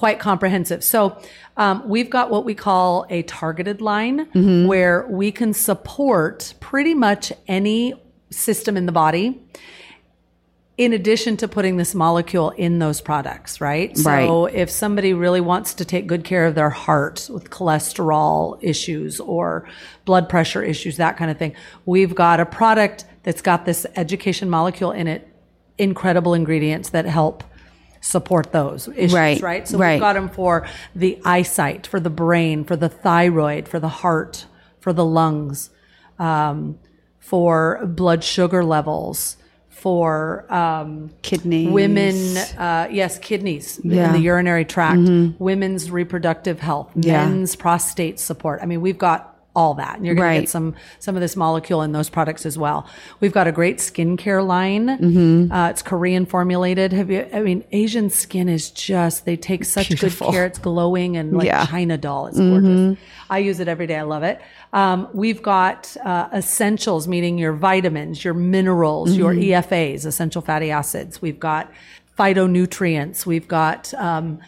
quite 0.00 0.18
comprehensive. 0.18 0.82
So 0.82 1.20
um, 1.58 1.86
we've 1.86 2.08
got 2.08 2.30
what 2.30 2.46
we 2.46 2.54
call 2.54 3.04
a 3.10 3.22
targeted 3.24 3.82
line 3.82 4.24
Mm-hmm. 4.30 4.66
where 4.66 5.06
we 5.08 5.30
can 5.30 5.52
support 5.52 6.54
pretty 6.58 6.94
much 6.94 7.32
any 7.46 7.92
system 8.30 8.76
in 8.78 8.86
the 8.86 8.92
body 8.92 9.38
in 10.78 10.94
addition 10.94 11.36
to 11.36 11.46
putting 11.46 11.76
this 11.76 11.94
molecule 11.94 12.48
in 12.50 12.78
those 12.78 13.02
products, 13.02 13.60
right? 13.60 13.94
So 13.98 14.46
if 14.46 14.70
somebody 14.70 15.12
really 15.12 15.42
wants 15.42 15.74
to 15.74 15.84
take 15.84 16.06
good 16.06 16.24
care 16.24 16.46
of 16.46 16.54
their 16.54 16.70
heart 16.70 17.28
with 17.30 17.50
cholesterol 17.50 18.58
issues 18.62 19.20
or 19.20 19.68
blood 20.06 20.30
pressure 20.30 20.62
issues, 20.62 20.96
that 20.96 21.18
kind 21.18 21.30
of 21.30 21.36
thing, 21.36 21.54
we've 21.84 22.14
got 22.14 22.40
a 22.40 22.46
product 22.46 23.04
that's 23.24 23.42
got 23.42 23.66
this 23.66 23.84
education 23.96 24.48
molecule 24.48 24.92
in 24.92 25.06
it, 25.06 25.28
incredible 25.76 26.32
ingredients 26.32 26.88
that 26.90 27.04
help 27.04 27.44
support 28.00 28.52
those 28.52 28.88
issues, 28.88 29.12
Right, 29.14 29.40
right? 29.42 29.68
So 29.68 29.78
right. 29.78 29.94
we've 29.94 30.00
got 30.00 30.14
them 30.14 30.28
for 30.30 30.66
the 30.94 31.20
eyesight, 31.24 31.86
for 31.86 32.00
the 32.00 32.10
brain, 32.10 32.64
for 32.64 32.76
the 32.76 32.88
thyroid, 32.88 33.68
for 33.68 33.78
the 33.78 33.88
heart, 33.88 34.46
for 34.80 34.92
the 34.92 35.04
lungs, 35.04 35.70
um, 36.18 36.78
for 37.18 37.84
blood 37.86 38.24
sugar 38.24 38.64
levels, 38.64 39.36
for 39.68 40.50
um, 40.52 41.10
Kidneys. 41.22 41.70
women, 41.70 42.36
uh, 42.58 42.88
yes, 42.90 43.18
kidneys 43.18 43.80
Yeah. 43.82 44.06
in 44.08 44.12
the 44.12 44.18
urinary 44.20 44.64
tract, 44.64 45.00
women's 45.38 45.90
reproductive 45.90 46.60
health, 46.60 46.90
Yeah. 46.96 47.24
men's 47.26 47.56
prostate 47.56 48.18
support. 48.20 48.60
I 48.62 48.66
mean, 48.66 48.80
we've 48.82 48.98
got 48.98 49.29
all 49.56 49.74
that, 49.74 49.96
and 49.96 50.06
you're 50.06 50.14
going 50.14 50.34
to 50.36 50.40
get 50.42 50.48
some 50.48 50.76
some 51.00 51.16
of 51.16 51.20
this 51.20 51.34
molecule 51.34 51.82
in 51.82 51.90
those 51.90 52.08
products 52.08 52.46
as 52.46 52.56
well. 52.56 52.86
We've 53.18 53.32
got 53.32 53.48
a 53.48 53.52
great 53.52 53.78
skincare 53.78 54.46
line. 54.46 54.86
Mm-hmm. 54.86 55.52
Uh, 55.52 55.70
it's 55.70 55.82
Korean 55.82 56.24
formulated. 56.24 56.92
Have 56.92 57.10
you? 57.10 57.28
I 57.32 57.40
mean, 57.40 57.64
Asian 57.72 58.10
skin 58.10 58.48
is 58.48 58.70
just 58.70 59.24
they 59.24 59.36
take 59.36 59.64
such 59.64 59.88
Beautiful. 59.88 60.28
good 60.28 60.32
care. 60.34 60.46
It's 60.46 60.58
glowing 60.60 61.16
and 61.16 61.32
like 61.36 61.46
Yeah. 61.46 61.62
Mm-hmm. 61.62 61.70
China 61.72 61.98
doll. 61.98 62.26
It's 62.28 62.38
gorgeous. 62.38 62.98
I 63.28 63.38
use 63.38 63.58
it 63.60 63.66
every 63.68 63.86
day. 63.88 63.96
I 63.96 64.02
love 64.02 64.22
it. 64.22 64.40
Um, 64.72 65.08
we've 65.12 65.42
got 65.42 65.96
uh, 66.04 66.28
essentials, 66.32 67.08
meaning 67.08 67.36
your 67.38 67.52
vitamins, 67.52 68.24
your 68.24 68.34
minerals, 68.34 69.16
your 69.16 69.34
Mm-hmm. 69.34 69.68
EFAs, 69.68 70.06
essential 70.06 70.42
fatty 70.42 70.70
acids. 70.70 71.20
We've 71.20 71.40
got 71.40 71.72
phytonutrients. 72.18 73.26
We've 73.26 73.48
got 73.48 73.92
um, 73.94 74.38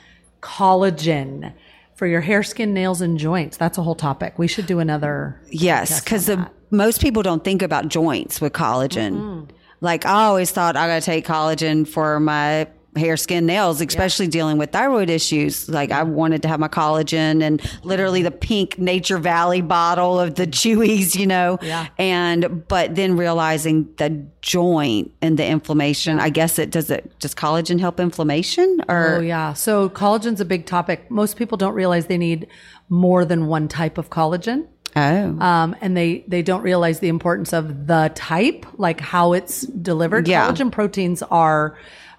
collagen 0.43 1.53
for 1.95 2.07
your 2.07 2.21
hair, 2.21 2.43
skin, 2.43 2.75
nails, 2.75 3.01
and 3.01 3.19
joints. 3.19 3.57
That's 3.57 3.79
a 3.79 3.83
whole 3.83 3.95
topic. 3.95 4.39
We 4.39 4.49
should 4.49 4.67
do 4.67 4.79
another. 4.79 5.41
Yes, 5.51 6.01
because 6.01 6.31
most 6.71 7.01
people 7.01 7.23
don't 7.23 7.45
think 7.45 7.63
about 7.63 7.89
joints 7.89 8.41
with 8.41 8.53
collagen. 8.53 9.13
Mm-hmm. 9.13 9.57
Like 9.81 10.07
I 10.07 10.25
always 10.25 10.51
thought 10.51 10.77
I 10.77 10.87
got 10.87 11.01
to 11.01 11.05
take 11.05 11.27
collagen 11.27 11.87
for 11.87 12.21
my 12.21 12.69
hair, 12.97 13.17
skin, 13.17 13.47
nails, 13.47 13.81
especially 13.81 14.27
dealing 14.27 14.59
with 14.59 14.71
thyroid 14.71 15.09
issues. 15.09 15.69
Like 15.69 15.91
I 15.91 16.03
wanted 16.03 16.43
to 16.43 16.49
have 16.49 16.61
my 16.61 16.69
collagen 16.69 17.43
and 17.43 17.63
literally 17.83 18.23
the 18.23 18.31
pink 18.31 18.79
Nature 18.79 19.19
Valley 19.19 19.63
bottle 19.63 20.21
of 20.21 20.35
the 20.35 20.47
Chewies, 20.47 21.19
you 21.19 21.27
know. 21.27 21.59
Yeah. 21.63 21.89
And 21.99 22.67
but 22.69 22.95
then 22.95 23.17
realizing 23.17 23.89
the 23.97 24.27
joint 24.43 25.13
and 25.23 25.39
the 25.39 25.47
inflammation. 25.47 26.21
I 26.21 26.29
guess 26.29 26.59
it 26.59 26.71
does 26.71 26.91
it. 26.91 27.19
Does 27.19 27.35
collagen 27.35 27.81
help 27.81 27.99
inflammation 27.99 28.81
or? 28.89 29.17
Oh 29.17 29.21
yeah. 29.21 29.55
So 29.55 29.89
collagen's 29.89 30.41
a 30.41 30.45
big 30.45 30.67
topic. 30.67 31.11
Most 31.11 31.37
people 31.37 31.57
don't 31.57 31.75
realize 31.75 32.07
they 32.07 32.19
need 32.19 32.47
more 32.89 33.25
than 33.25 33.47
one 33.47 33.69
type 33.69 33.99
of 33.99 34.11
collagen. 34.11 34.67
Oh. 34.95 35.41
um, 35.41 35.75
and 35.81 35.97
they 35.97 36.23
they 36.29 36.43
don't 36.43 36.61
realize 36.61 37.01
the 37.01 37.09
importance 37.09 37.55
of 37.55 37.87
the 37.87 38.13
type, 38.15 38.67
like 38.77 39.01
how 39.01 39.33
it's 39.33 39.63
delivered. 39.63 40.29
Yeah. 40.29 40.51
Collagen 40.51 40.71
proteins 40.71 41.23
are 41.23 41.79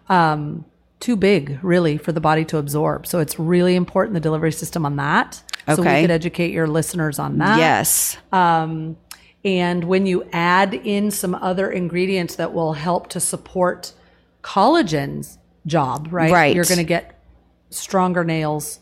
um, 0.10 0.66
too 1.00 1.16
big, 1.16 1.60
really, 1.64 1.98
for 1.98 2.12
the 2.12 2.22
body 2.22 2.46
to 2.46 2.58
absorb. 2.58 3.06
So 3.08 3.20
it's 3.20 3.38
really 3.38 3.76
important 3.76 4.14
the 4.14 4.20
delivery 4.20 4.52
system 4.52 4.86
on 4.86 4.96
that. 4.98 5.42
Okay. 5.68 5.76
So 5.76 5.82
we 5.82 6.02
could 6.02 6.12
educate 6.12 6.52
your 6.52 6.68
listeners 6.68 7.20
on 7.20 7.38
that. 7.40 7.58
yes. 7.58 8.18
Um, 8.32 8.98
and 9.46 9.84
when 9.84 10.06
you 10.06 10.28
add 10.32 10.74
in 10.74 11.12
some 11.12 11.36
other 11.36 11.70
ingredients 11.70 12.36
that 12.38 12.54
will 12.54 12.74
help 12.74 13.10
to 13.10 13.20
support 13.20 13.92
collagen's 14.42 15.38
job, 15.66 16.08
right? 16.12 16.32
Right. 16.32 16.56
You're 16.56 16.66
going 16.66 16.78
to 16.78 16.84
get 16.84 17.20
stronger 17.70 18.24
nails, 18.24 18.80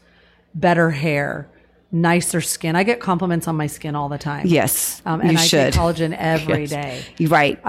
better 0.54 0.92
hair, 0.92 1.50
nicer 1.92 2.42
skin. 2.42 2.76
I 2.76 2.84
get 2.84 3.00
compliments 3.00 3.48
on 3.48 3.56
my 3.56 3.68
skin 3.68 3.96
all 3.96 4.10
the 4.10 4.18
time. 4.18 4.46
Yes. 4.48 5.02
Um, 5.06 5.22
and 5.22 5.34
you 5.34 5.38
I 5.40 5.42
should. 5.42 5.74
take 5.74 5.82
collagen 5.82 6.16
every 6.18 6.68
day. 6.68 7.04
You're 7.18 7.30
right. 7.30 7.58
It- 7.58 7.66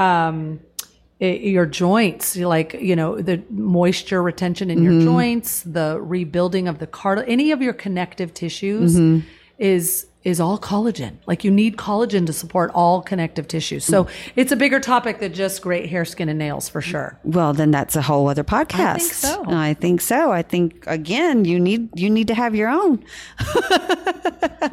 your 1.27 1.67
joints, 1.67 2.37
like, 2.37 2.75
you 2.75 2.97
know, 2.97 3.21
the 3.21 3.43
moisture 3.51 4.23
retention 4.23 4.71
in 4.71 4.83
your 4.83 4.93
mm-hmm. 4.93 5.05
joints, 5.05 5.63
the 5.63 5.99
rebuilding 6.01 6.69
of 6.69 6.79
the 6.79 6.87
cartilage, 6.87 7.29
any 7.29 7.53
of 7.53 7.63
your 7.63 7.73
connective 7.73 8.35
tissues 8.35 8.97
mm-hmm. 8.97 9.27
is 9.59 10.07
is 10.25 10.39
all 10.39 10.57
collagen. 10.57 11.17
Like 11.27 11.43
you 11.43 11.51
need 11.51 11.77
collagen 11.77 12.27
to 12.27 12.33
support 12.33 12.71
all 12.75 13.03
connective 13.03 13.49
tissues. 13.49 13.85
So 13.85 14.07
it's 14.37 14.53
a 14.53 14.57
bigger 14.57 14.79
topic 14.79 15.19
than 15.19 15.35
just 15.35 15.63
great 15.63 15.91
hair, 15.91 16.05
skin, 16.05 16.29
and 16.29 16.39
nails 16.39 16.69
for 16.69 16.81
sure. 16.81 17.19
Well, 17.25 17.53
then 17.53 17.73
that's 17.73 17.97
a 17.97 18.03
whole 18.03 18.29
other 18.29 18.45
podcast. 18.45 18.95
I 18.95 18.99
think 18.99 19.13
so. 19.13 19.45
I 19.49 19.75
think 19.75 20.01
so. 20.01 20.31
I 20.31 20.43
think 20.43 20.85
again, 20.87 21.45
you 21.45 21.59
need 21.59 21.89
you 21.97 22.09
need 22.09 22.29
to 22.29 22.35
have 22.35 22.55
your 22.55 22.69
own. 22.69 23.05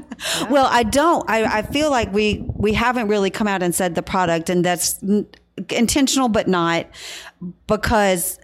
Well, 0.49 0.67
I 0.69 0.83
don't. 0.83 1.29
I, 1.29 1.59
I 1.59 1.61
feel 1.61 1.89
like 1.89 2.13
we 2.13 2.45
we 2.55 2.73
haven't 2.73 3.07
really 3.07 3.29
come 3.29 3.47
out 3.47 3.63
and 3.63 3.73
said 3.73 3.95
the 3.95 4.03
product, 4.03 4.49
and 4.49 4.65
that's 4.65 4.99
intentional, 5.69 6.29
but 6.29 6.47
not 6.47 6.87
because 7.67 8.39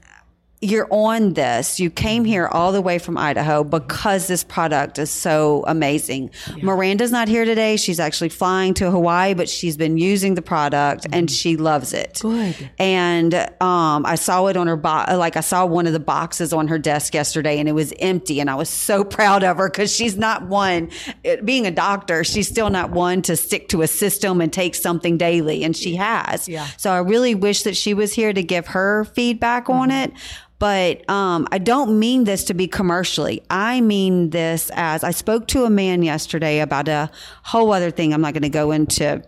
you're 0.65 0.87
on 0.91 1.33
this. 1.33 1.79
You 1.79 1.89
came 1.89 2.23
mm-hmm. 2.23 2.29
here 2.29 2.47
all 2.47 2.71
the 2.71 2.81
way 2.81 2.99
from 2.99 3.17
Idaho 3.17 3.63
because 3.63 4.27
this 4.27 4.43
product 4.43 4.99
is 4.99 5.09
so 5.09 5.63
amazing. 5.67 6.31
Miranda's 6.61 7.11
not 7.11 7.27
here 7.27 7.45
today. 7.45 7.77
She's 7.77 7.99
actually 7.99 8.29
flying 8.29 8.73
to 8.75 8.91
Hawaii, 8.91 9.33
but 9.33 9.47
she's 9.47 9.77
been 9.77 9.97
using 9.97 10.35
the 10.35 10.41
product 10.41 11.03
mm-hmm. 11.03 11.13
and 11.13 11.31
she 11.31 11.57
loves 11.57 11.93
it. 11.93 12.19
Good. 12.21 12.69
And 12.79 13.33
um, 13.61 14.05
I 14.05 14.15
saw 14.15 14.47
it 14.47 14.57
on 14.57 14.67
her 14.67 14.77
bo- 14.77 15.05
like 15.17 15.37
I 15.37 15.41
saw 15.41 15.65
one 15.65 15.87
of 15.87 15.93
the 15.93 15.99
boxes 15.99 16.53
on 16.53 16.67
her 16.67 16.79
desk 16.79 17.13
yesterday, 17.13 17.59
and 17.59 17.69
it 17.69 17.73
was 17.73 17.93
empty. 17.99 18.39
And 18.39 18.49
I 18.49 18.55
was 18.55 18.69
so 18.69 19.03
proud 19.15 19.43
of 19.43 19.57
her 19.57 19.69
because 19.69 19.93
she's 19.93 20.17
not 20.17 20.47
one. 20.47 20.89
It, 21.23 21.45
being 21.45 21.65
a 21.65 21.71
doctor, 21.71 22.23
she's 22.23 22.47
still 22.47 22.69
not 22.69 22.91
one 22.91 23.21
to 23.23 23.35
stick 23.35 23.69
to 23.69 23.81
a 23.81 23.87
system 23.87 24.41
and 24.41 24.51
take 24.51 24.75
something 24.75 25.17
daily, 25.17 25.63
and 25.63 25.75
she 25.75 25.95
has. 25.95 26.47
Yeah. 26.47 26.67
So 26.77 26.91
I 26.91 26.99
really 26.99 27.35
wish 27.35 27.63
that 27.63 27.77
she 27.77 27.93
was 27.93 28.13
here 28.13 28.33
to 28.33 28.43
give 28.43 28.67
her 28.67 29.05
feedback 29.05 29.69
on 29.69 29.89
mm-hmm. 29.89 30.11
it. 30.11 30.13
But 30.57 31.07
um, 31.09 31.47
I 31.51 31.57
don't 31.57 31.99
mean 31.99 32.23
this 32.23 32.45
to 32.45 32.53
be 32.53 32.67
commercially. 32.67 33.43
I 33.49 33.81
mean 33.81 34.29
this 34.29 34.71
as 34.73 35.03
I 35.03 35.11
spoke 35.11 35.47
to 35.47 35.65
a 35.65 35.69
man 35.69 36.01
yesterday 36.03 36.59
about 36.59 36.87
a 36.87 37.11
whole 37.43 37.73
other 37.73 37.91
thing. 37.91 38.13
I'm 38.13 38.21
not 38.21 38.33
going 38.33 38.43
to 38.43 38.49
go 38.49 38.71
into. 38.71 39.23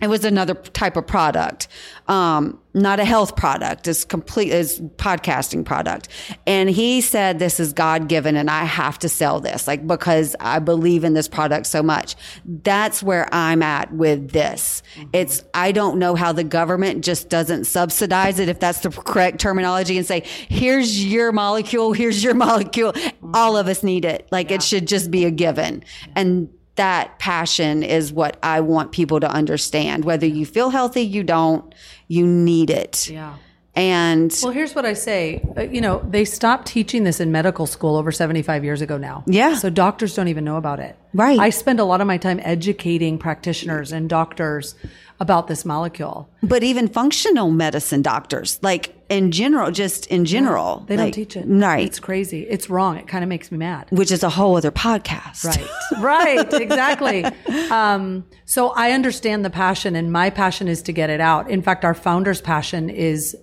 It 0.00 0.08
was 0.08 0.24
another 0.24 0.54
type 0.54 0.96
of 0.96 1.06
product, 1.06 1.68
um, 2.08 2.58
not 2.74 3.00
a 3.00 3.04
health 3.04 3.36
product. 3.36 3.86
It's 3.86 4.04
complete 4.04 4.50
is 4.50 4.80
podcasting 4.96 5.64
product. 5.64 6.08
And 6.46 6.70
he 6.70 7.00
said, 7.00 7.38
"This 7.38 7.60
is 7.60 7.72
God 7.72 8.08
given, 8.08 8.36
and 8.36 8.50
I 8.50 8.64
have 8.64 8.98
to 9.00 9.08
sell 9.08 9.40
this, 9.40 9.66
like 9.66 9.86
because 9.86 10.34
I 10.40 10.58
believe 10.58 11.04
in 11.04 11.14
this 11.14 11.28
product 11.28 11.66
so 11.66 11.82
much." 11.82 12.16
That's 12.44 13.02
where 13.02 13.28
I'm 13.32 13.62
at 13.62 13.92
with 13.92 14.30
this. 14.30 14.82
Mm-hmm. 14.96 15.08
It's 15.12 15.44
I 15.54 15.72
don't 15.72 15.98
know 15.98 16.14
how 16.14 16.32
the 16.32 16.44
government 16.44 17.04
just 17.04 17.28
doesn't 17.28 17.64
subsidize 17.64 18.38
it, 18.38 18.48
if 18.48 18.60
that's 18.60 18.80
the 18.80 18.90
correct 18.90 19.38
terminology, 19.38 19.96
and 19.96 20.06
say, 20.06 20.22
"Here's 20.48 21.04
your 21.04 21.32
molecule, 21.32 21.92
here's 21.92 22.24
your 22.24 22.34
molecule." 22.46 22.92
Mm-hmm. 22.92 23.34
All 23.34 23.56
of 23.56 23.68
us 23.68 23.82
need 23.82 24.04
it. 24.04 24.28
Like 24.30 24.50
it 24.50 24.62
should 24.62 24.88
just 24.88 25.10
be 25.10 25.24
a 25.24 25.30
given, 25.30 25.84
and 26.16 26.48
that 26.76 27.18
passion 27.18 27.82
is 27.82 28.12
what 28.12 28.38
I 28.42 28.60
want 28.60 28.92
people 28.92 29.20
to 29.20 29.30
understand. 29.30 30.04
Whether 30.04 30.26
you 30.26 30.46
feel 30.46 30.70
healthy, 30.70 31.02
you 31.02 31.22
don't, 31.22 31.74
you 32.08 32.26
need 32.26 32.70
it. 32.70 33.08
Yeah. 33.08 33.36
And 33.74 34.36
Well, 34.42 34.52
here's 34.52 34.74
what 34.74 34.84
I 34.84 34.92
say. 34.92 35.42
Uh, 35.56 35.62
you 35.62 35.80
know, 35.80 36.04
they 36.06 36.26
stopped 36.26 36.66
teaching 36.66 37.04
this 37.04 37.20
in 37.20 37.32
medical 37.32 37.66
school 37.66 37.96
over 37.96 38.12
75 38.12 38.64
years 38.64 38.82
ago 38.82 38.98
now. 38.98 39.24
Yeah. 39.26 39.54
So 39.54 39.70
doctors 39.70 40.14
don't 40.14 40.28
even 40.28 40.44
know 40.44 40.56
about 40.56 40.78
it. 40.78 40.96
Right. 41.14 41.38
I 41.38 41.48
spend 41.50 41.80
a 41.80 41.84
lot 41.84 42.02
of 42.02 42.06
my 42.06 42.18
time 42.18 42.38
educating 42.42 43.16
practitioners 43.18 43.90
and 43.90 44.10
doctors 44.10 44.74
about 45.20 45.46
this 45.46 45.64
molecule. 45.64 46.28
but 46.42 46.62
even 46.64 46.88
functional 46.88 47.50
medicine 47.50 48.02
doctors, 48.02 48.58
like 48.60 48.92
in 49.08 49.30
general, 49.30 49.70
just 49.70 50.06
in 50.06 50.24
general, 50.24 50.84
They 50.88 50.96
don't 50.96 51.12
teach 51.12 51.36
it. 51.36 51.44
Right. 51.46 51.86
It's 51.86 52.00
crazy. 52.00 52.42
It's 52.42 52.68
wrong. 52.68 52.96
It 52.98 53.06
kind 53.06 53.22
of 53.22 53.28
makes 53.28 53.50
me 53.52 53.56
mad. 53.58 53.86
which 53.90 54.10
is 54.10 54.22
a 54.22 54.28
whole 54.30 54.56
other 54.56 54.72
podcast. 54.72 55.44
Right. 55.44 55.68
right. 56.02 56.52
Exactly. 56.52 57.24
Um, 57.70 58.24
so 58.46 58.70
I 58.70 58.90
understand 58.92 59.44
the 59.44 59.50
passion, 59.50 59.94
and 59.96 60.10
my 60.12 60.28
passion 60.28 60.66
is 60.68 60.82
to 60.82 60.92
get 60.92 61.08
it 61.08 61.20
out. 61.20 61.48
In 61.48 61.62
fact, 61.62 61.84
our 61.84 61.94
founder's 61.94 62.40
passion 62.40 62.90
is 62.90 63.36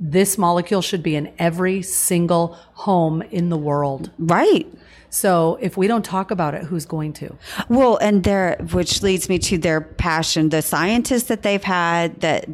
this 0.00 0.38
molecule 0.38 0.82
should 0.82 1.02
be 1.02 1.16
in 1.16 1.32
every 1.38 1.82
single 1.82 2.56
home 2.74 3.22
in 3.22 3.48
the 3.48 3.56
world. 3.56 4.10
Right. 4.18 4.66
So 5.10 5.58
if 5.60 5.76
we 5.76 5.86
don't 5.86 6.04
talk 6.04 6.30
about 6.30 6.54
it, 6.54 6.64
who's 6.64 6.84
going 6.86 7.14
to? 7.14 7.34
Well, 7.68 7.96
and 7.96 8.24
there, 8.24 8.56
which 8.72 9.02
leads 9.02 9.28
me 9.28 9.38
to 9.40 9.58
their 9.58 9.80
passion, 9.80 10.50
the 10.50 10.62
scientists 10.62 11.24
that 11.24 11.42
they've 11.42 11.64
had 11.64 12.20
that 12.20 12.46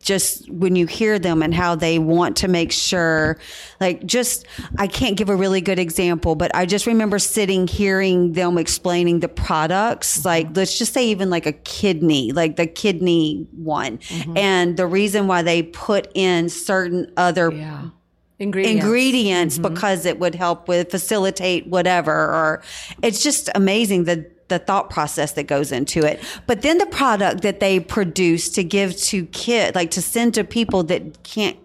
just 0.00 0.50
when 0.50 0.76
you 0.76 0.86
hear 0.86 1.18
them 1.18 1.42
and 1.42 1.54
how 1.54 1.74
they 1.74 1.98
want 1.98 2.36
to 2.38 2.48
make 2.48 2.72
sure, 2.72 3.38
like, 3.80 4.04
just, 4.06 4.46
I 4.78 4.86
can't 4.86 5.16
give 5.16 5.28
a 5.28 5.36
really 5.36 5.60
good 5.60 5.78
example, 5.78 6.34
but 6.34 6.54
I 6.54 6.66
just 6.66 6.86
remember 6.86 7.18
sitting, 7.18 7.66
hearing 7.66 8.32
them 8.32 8.58
explaining 8.58 9.20
the 9.20 9.28
products, 9.28 10.24
like, 10.24 10.56
let's 10.56 10.78
just 10.78 10.92
say 10.94 11.08
even 11.08 11.30
like 11.30 11.46
a 11.46 11.52
kidney, 11.52 12.32
like 12.32 12.56
the 12.56 12.66
kidney 12.66 13.46
one. 13.52 13.98
Mm-hmm. 13.98 14.36
And 14.36 14.76
the 14.76 14.86
reason 14.86 15.26
why 15.26 15.42
they 15.42 15.62
put 15.62 16.10
in 16.14 16.48
certain 16.48 17.12
other 17.16 17.52
Yeah. 17.52 17.90
Ingredients. 18.38 18.84
ingredients 18.84 19.58
mm-hmm. 19.58 19.74
because 19.74 20.06
it 20.06 20.18
would 20.18 20.34
help 20.34 20.66
with 20.66 20.90
facilitate 20.90 21.66
whatever 21.66 22.10
or 22.10 22.62
it's 23.02 23.22
just 23.22 23.50
amazing 23.54 24.04
the 24.04 24.30
the 24.50 24.58
thought 24.58 24.90
process 24.90 25.32
that 25.32 25.44
goes 25.44 25.72
into 25.72 26.00
it. 26.04 26.20
But 26.46 26.60
then 26.60 26.76
the 26.76 26.86
product 26.86 27.40
that 27.42 27.60
they 27.60 27.80
produce 27.80 28.50
to 28.50 28.62
give 28.62 28.94
to 28.98 29.24
kid 29.26 29.74
like 29.74 29.90
to 29.92 30.02
send 30.02 30.34
to 30.34 30.44
people 30.44 30.82
that 30.84 31.22
can't 31.22 31.56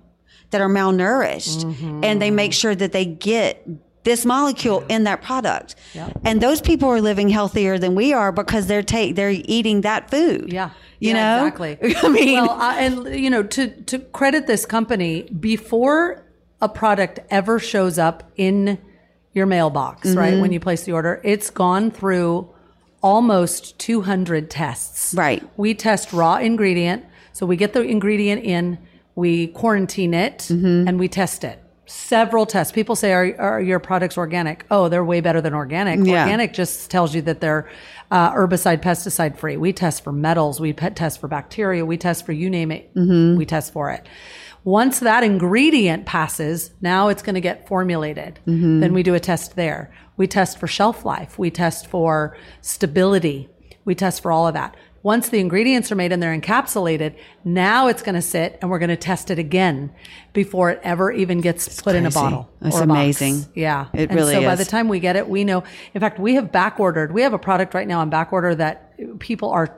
that 0.51 0.61
are 0.61 0.69
malnourished 0.69 1.65
and 2.03 2.21
they 2.21 2.31
make 2.31 2.53
sure 2.53 2.73
that 2.75 2.93
they 2.93 3.03
get 3.05 3.67
this 4.05 4.23
molecule 4.25 4.85
in 4.87 5.03
that 5.05 5.21
product. 5.21 5.75
And 6.23 6.39
those 6.39 6.61
people 6.61 6.87
are 6.89 7.01
living 7.01 7.27
healthier 7.29 7.77
than 7.77 7.95
we 7.95 8.13
are 8.13 8.31
because 8.31 8.67
they're 8.67 8.83
take 8.83 9.15
they're 9.15 9.31
eating 9.31 9.81
that 9.81 10.09
food. 10.11 10.53
Yeah. 10.53 10.69
you 10.99 11.09
Yeah, 11.13 11.37
know? 11.39 11.45
exactly. 11.47 11.77
i 12.03 12.07
mean 12.09 12.33
well, 12.39 12.51
uh, 12.51 12.75
and 12.77 12.93
you 13.19 13.29
know, 13.29 13.43
to 13.43 13.67
to 13.83 13.99
credit 13.99 14.45
this 14.47 14.65
company, 14.65 15.23
before 15.23 16.23
a 16.61 16.69
product 16.69 17.19
ever 17.31 17.59
shows 17.59 17.97
up 17.97 18.31
in 18.37 18.77
your 19.33 19.45
mailbox, 19.47 20.07
Mm-hmm. 20.09 20.17
right 20.19 20.39
when 20.39 20.53
you 20.53 20.59
place 20.61 20.83
the 20.83 20.93
order, 20.93 21.19
it's 21.23 21.49
gone 21.49 21.91
through 21.91 22.47
almost 23.05 23.77
200 23.79 24.49
tests. 24.49 25.13
Right. 25.13 25.43
We 25.57 25.73
test 25.75 26.11
raw 26.11 26.37
ingredient, 26.37 27.05
so 27.33 27.45
we 27.45 27.55
get 27.55 27.73
the 27.73 27.81
ingredient 27.81 28.43
in, 28.43 28.77
we 29.15 29.47
quarantine 29.47 30.13
it, 30.13 30.39
Mm-hmm. 30.49 30.87
and 30.87 30.99
we 30.99 31.07
test 31.07 31.43
it. 31.43 31.61
Several 31.87 32.47
tests. 32.47 32.73
People 32.73 32.95
say, 32.95 33.13
"Are, 33.13 33.35
are 33.39 33.61
your 33.61 33.77
products 33.79 34.17
organic?" 34.17 34.65
Oh, 34.71 34.89
they're 34.89 35.05
way 35.05 35.21
better 35.21 35.39
than 35.39 35.53
organic. 35.53 35.99
Yeah. 36.03 36.23
Organic 36.23 36.51
just 36.51 36.89
tells 36.89 37.13
you 37.13 37.21
that 37.21 37.41
they're 37.41 37.69
uh, 38.09 38.31
herbicide, 38.33 38.81
pesticide 38.81 39.37
free. 39.37 39.55
We 39.55 39.71
test 39.71 40.03
for 40.03 40.11
metals. 40.11 40.59
We 40.59 40.73
pet 40.73 40.95
test 40.95 41.19
for 41.21 41.27
bacteria. 41.27 41.85
We 41.85 41.97
test 41.97 42.25
for 42.25 42.31
you 42.33 42.49
name 42.49 42.71
it. 42.71 42.89
We 42.95 43.45
test 43.45 43.71
for 43.71 43.91
it. 43.91 44.07
Once 44.65 44.99
that 44.99 45.23
ingredient 45.23 46.07
passes, 46.07 46.71
now 46.81 47.07
it's 47.07 47.21
going 47.21 47.35
to 47.35 47.41
get 47.41 47.67
formulated. 47.67 48.39
Mm-hmm. 48.47 48.79
Then 48.79 48.93
we 48.93 49.03
do 49.03 49.13
a 49.13 49.19
test 49.19 49.55
there. 49.55 49.93
We 50.17 50.25
test 50.25 50.57
for 50.57 50.65
shelf 50.65 51.05
life. 51.05 51.37
We 51.37 51.51
test 51.51 51.85
for 51.85 52.35
stability. 52.61 53.47
We 53.85 53.93
test 53.93 54.23
for 54.23 54.31
all 54.31 54.47
of 54.47 54.55
that. 54.55 54.75
Once 55.03 55.29
the 55.29 55.37
ingredients 55.37 55.91
are 55.91 55.95
made 55.95 56.11
and 56.11 56.23
they're 56.23 56.35
encapsulated, 56.35 57.15
now 57.43 57.85
it's 57.85 58.01
going 58.01 58.15
to 58.15 58.23
sit 58.23 58.57
and 58.59 58.71
we're 58.71 58.79
going 58.79 58.89
to 58.89 58.97
test 58.97 59.29
it 59.29 59.37
again 59.37 59.93
before 60.33 60.71
it 60.71 60.79
ever 60.81 61.11
even 61.11 61.41
gets 61.41 61.79
put 61.79 61.93
in 61.93 62.07
a 62.07 62.09
bottle. 62.09 62.49
It's 62.61 62.75
or 62.75 62.81
a 62.81 62.87
box. 62.87 62.97
amazing. 62.97 63.45
Yeah. 63.53 63.85
It 63.93 64.09
and 64.09 64.15
really 64.15 64.33
so 64.33 64.41
by 64.41 64.55
the 64.55 64.65
time 64.65 64.87
we 64.87 64.99
get 64.99 65.15
it, 65.15 65.29
we 65.29 65.43
know. 65.43 65.63
In 65.93 66.01
fact, 66.01 66.17
we 66.17 66.33
have 66.33 66.51
back 66.51 66.79
ordered. 66.79 67.11
We 67.11 67.21
have 67.21 67.33
a 67.33 67.37
product 67.37 67.75
right 67.75 67.87
now 67.87 67.99
on 67.99 68.09
back 68.09 68.33
order 68.33 68.55
that 68.55 69.19
people 69.19 69.51
are 69.51 69.77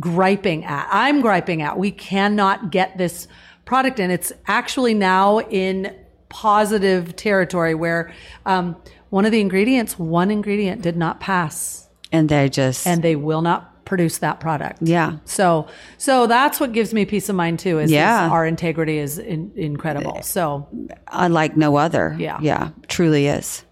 griping 0.00 0.64
at. 0.64 0.88
I'm 0.90 1.20
griping 1.20 1.60
at. 1.60 1.76
We 1.78 1.90
cannot 1.90 2.70
get 2.70 2.96
this 2.96 3.28
product 3.64 3.98
and 4.00 4.12
It's 4.12 4.32
actually 4.46 4.94
now 4.94 5.40
in 5.40 5.94
positive 6.28 7.14
territory 7.16 7.74
where 7.74 8.12
um, 8.46 8.76
one 9.10 9.24
of 9.24 9.32
the 9.32 9.40
ingredients, 9.40 9.98
one 9.98 10.30
ingredient 10.30 10.82
did 10.82 10.96
not 10.96 11.20
pass 11.20 11.88
and 12.12 12.28
they 12.28 12.48
just 12.48 12.86
and 12.86 13.02
they 13.02 13.16
will 13.16 13.42
not 13.42 13.84
produce 13.84 14.18
that 14.18 14.40
product. 14.40 14.78
Yeah. 14.82 15.18
So, 15.24 15.68
so 15.98 16.26
that's 16.26 16.58
what 16.58 16.72
gives 16.72 16.94
me 16.94 17.04
peace 17.04 17.28
of 17.28 17.36
mind 17.36 17.58
too. 17.58 17.78
Is, 17.78 17.90
is 17.90 17.92
Yeah. 17.92 18.28
our 18.30 18.46
integrity 18.46 18.98
is 18.98 19.18
in, 19.18 19.52
incredible. 19.56 20.22
So 20.22 20.66
unlike 21.08 21.56
no 21.56 21.76
other. 21.76 22.16
Yeah. 22.18 22.38
Yeah, 22.40 22.70
truly 22.88 23.26
is. 23.26 23.64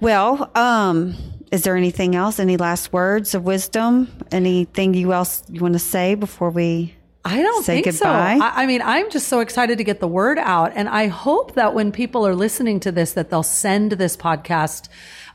Well, 0.00 0.50
um, 0.54 1.14
is 1.50 1.62
there 1.62 1.76
anything 1.76 2.14
else? 2.14 2.38
Any 2.38 2.56
last 2.56 2.92
words 2.92 3.34
of 3.34 3.44
wisdom? 3.44 4.08
Anything 4.30 4.94
you 4.94 5.12
else 5.12 5.42
you 5.50 5.60
want 5.60 5.74
to 5.74 5.78
say 5.78 6.14
before 6.14 6.50
we 6.50 6.94
I 7.24 7.42
don't 7.42 7.64
Say 7.64 7.82
think 7.82 7.86
goodbye? 7.86 8.36
so. 8.38 8.44
I, 8.44 8.62
I 8.62 8.66
mean, 8.66 8.80
I'm 8.80 9.10
just 9.10 9.28
so 9.28 9.40
excited 9.40 9.78
to 9.78 9.84
get 9.84 10.00
the 10.00 10.08
word 10.08 10.38
out, 10.38 10.72
and 10.74 10.88
I 10.88 11.08
hope 11.08 11.54
that 11.54 11.74
when 11.74 11.92
people 11.92 12.26
are 12.26 12.34
listening 12.34 12.80
to 12.80 12.92
this, 12.92 13.12
that 13.12 13.30
they'll 13.30 13.42
send 13.42 13.92
this 13.92 14.16
podcast 14.16 14.88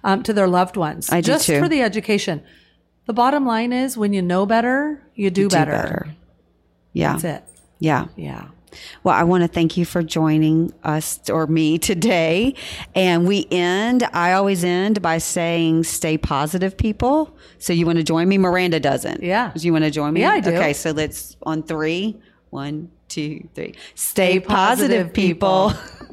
um, 0.04 0.24
to 0.24 0.34
their 0.34 0.48
loved 0.48 0.78
ones, 0.78 1.12
I 1.12 1.22
do 1.22 1.28
just 1.34 1.48
for 1.48 1.68
the 1.68 1.82
education. 1.82 2.42
The 3.06 3.14
bottom 3.14 3.46
line 3.46 3.74
is, 3.74 3.98
when 3.98 4.14
you 4.14 4.22
know 4.22 4.46
better, 4.46 5.06
you 5.14 5.30
do, 5.30 5.44
do 5.44 5.50
better. 5.50 5.72
better? 5.72 6.16
Yeah. 6.94 7.14
That's 7.14 7.24
it. 7.24 7.44
Yeah. 7.80 8.08
Yeah. 8.16 8.48
Well, 9.04 9.16
I 9.16 9.24
want 9.24 9.44
to 9.44 9.48
thank 9.48 9.78
you 9.78 9.86
for 9.86 10.04
joining 10.04 10.74
us 10.84 11.30
or 11.30 11.48
me 11.48 11.78
today. 11.78 12.56
And 12.96 13.28
we 13.28 13.48
end, 13.52 14.04
I 14.14 14.34
always 14.34 14.64
end 14.64 15.02
by 15.02 15.18
saying, 15.18 15.84
stay 15.84 16.18
positive, 16.18 16.78
people. 16.78 17.36
So 17.60 17.74
you 17.74 17.86
want 17.86 17.98
to 17.98 18.04
join 18.04 18.28
me? 18.28 18.38
Miranda 18.38 18.80
doesn't. 18.80 19.24
Yeah. 19.24 19.52
Do 19.56 19.66
you 19.66 19.74
want 19.74 19.86
to 19.86 19.92
join 19.92 20.14
me? 20.14 20.22
Yeah, 20.22 20.32
I 20.32 20.40
do. 20.40 20.52
Okay. 20.52 20.74
So 20.74 20.92
let's 20.92 21.38
on 21.44 21.64
three. 21.64 22.20
One, 22.50 22.92
two, 23.08 23.48
three. 23.56 23.74
Stay, 23.96 24.38
Stay 24.38 24.40
positive, 24.40 25.08
positive, 25.08 25.14
people. 25.14 25.72
people. 25.72 26.12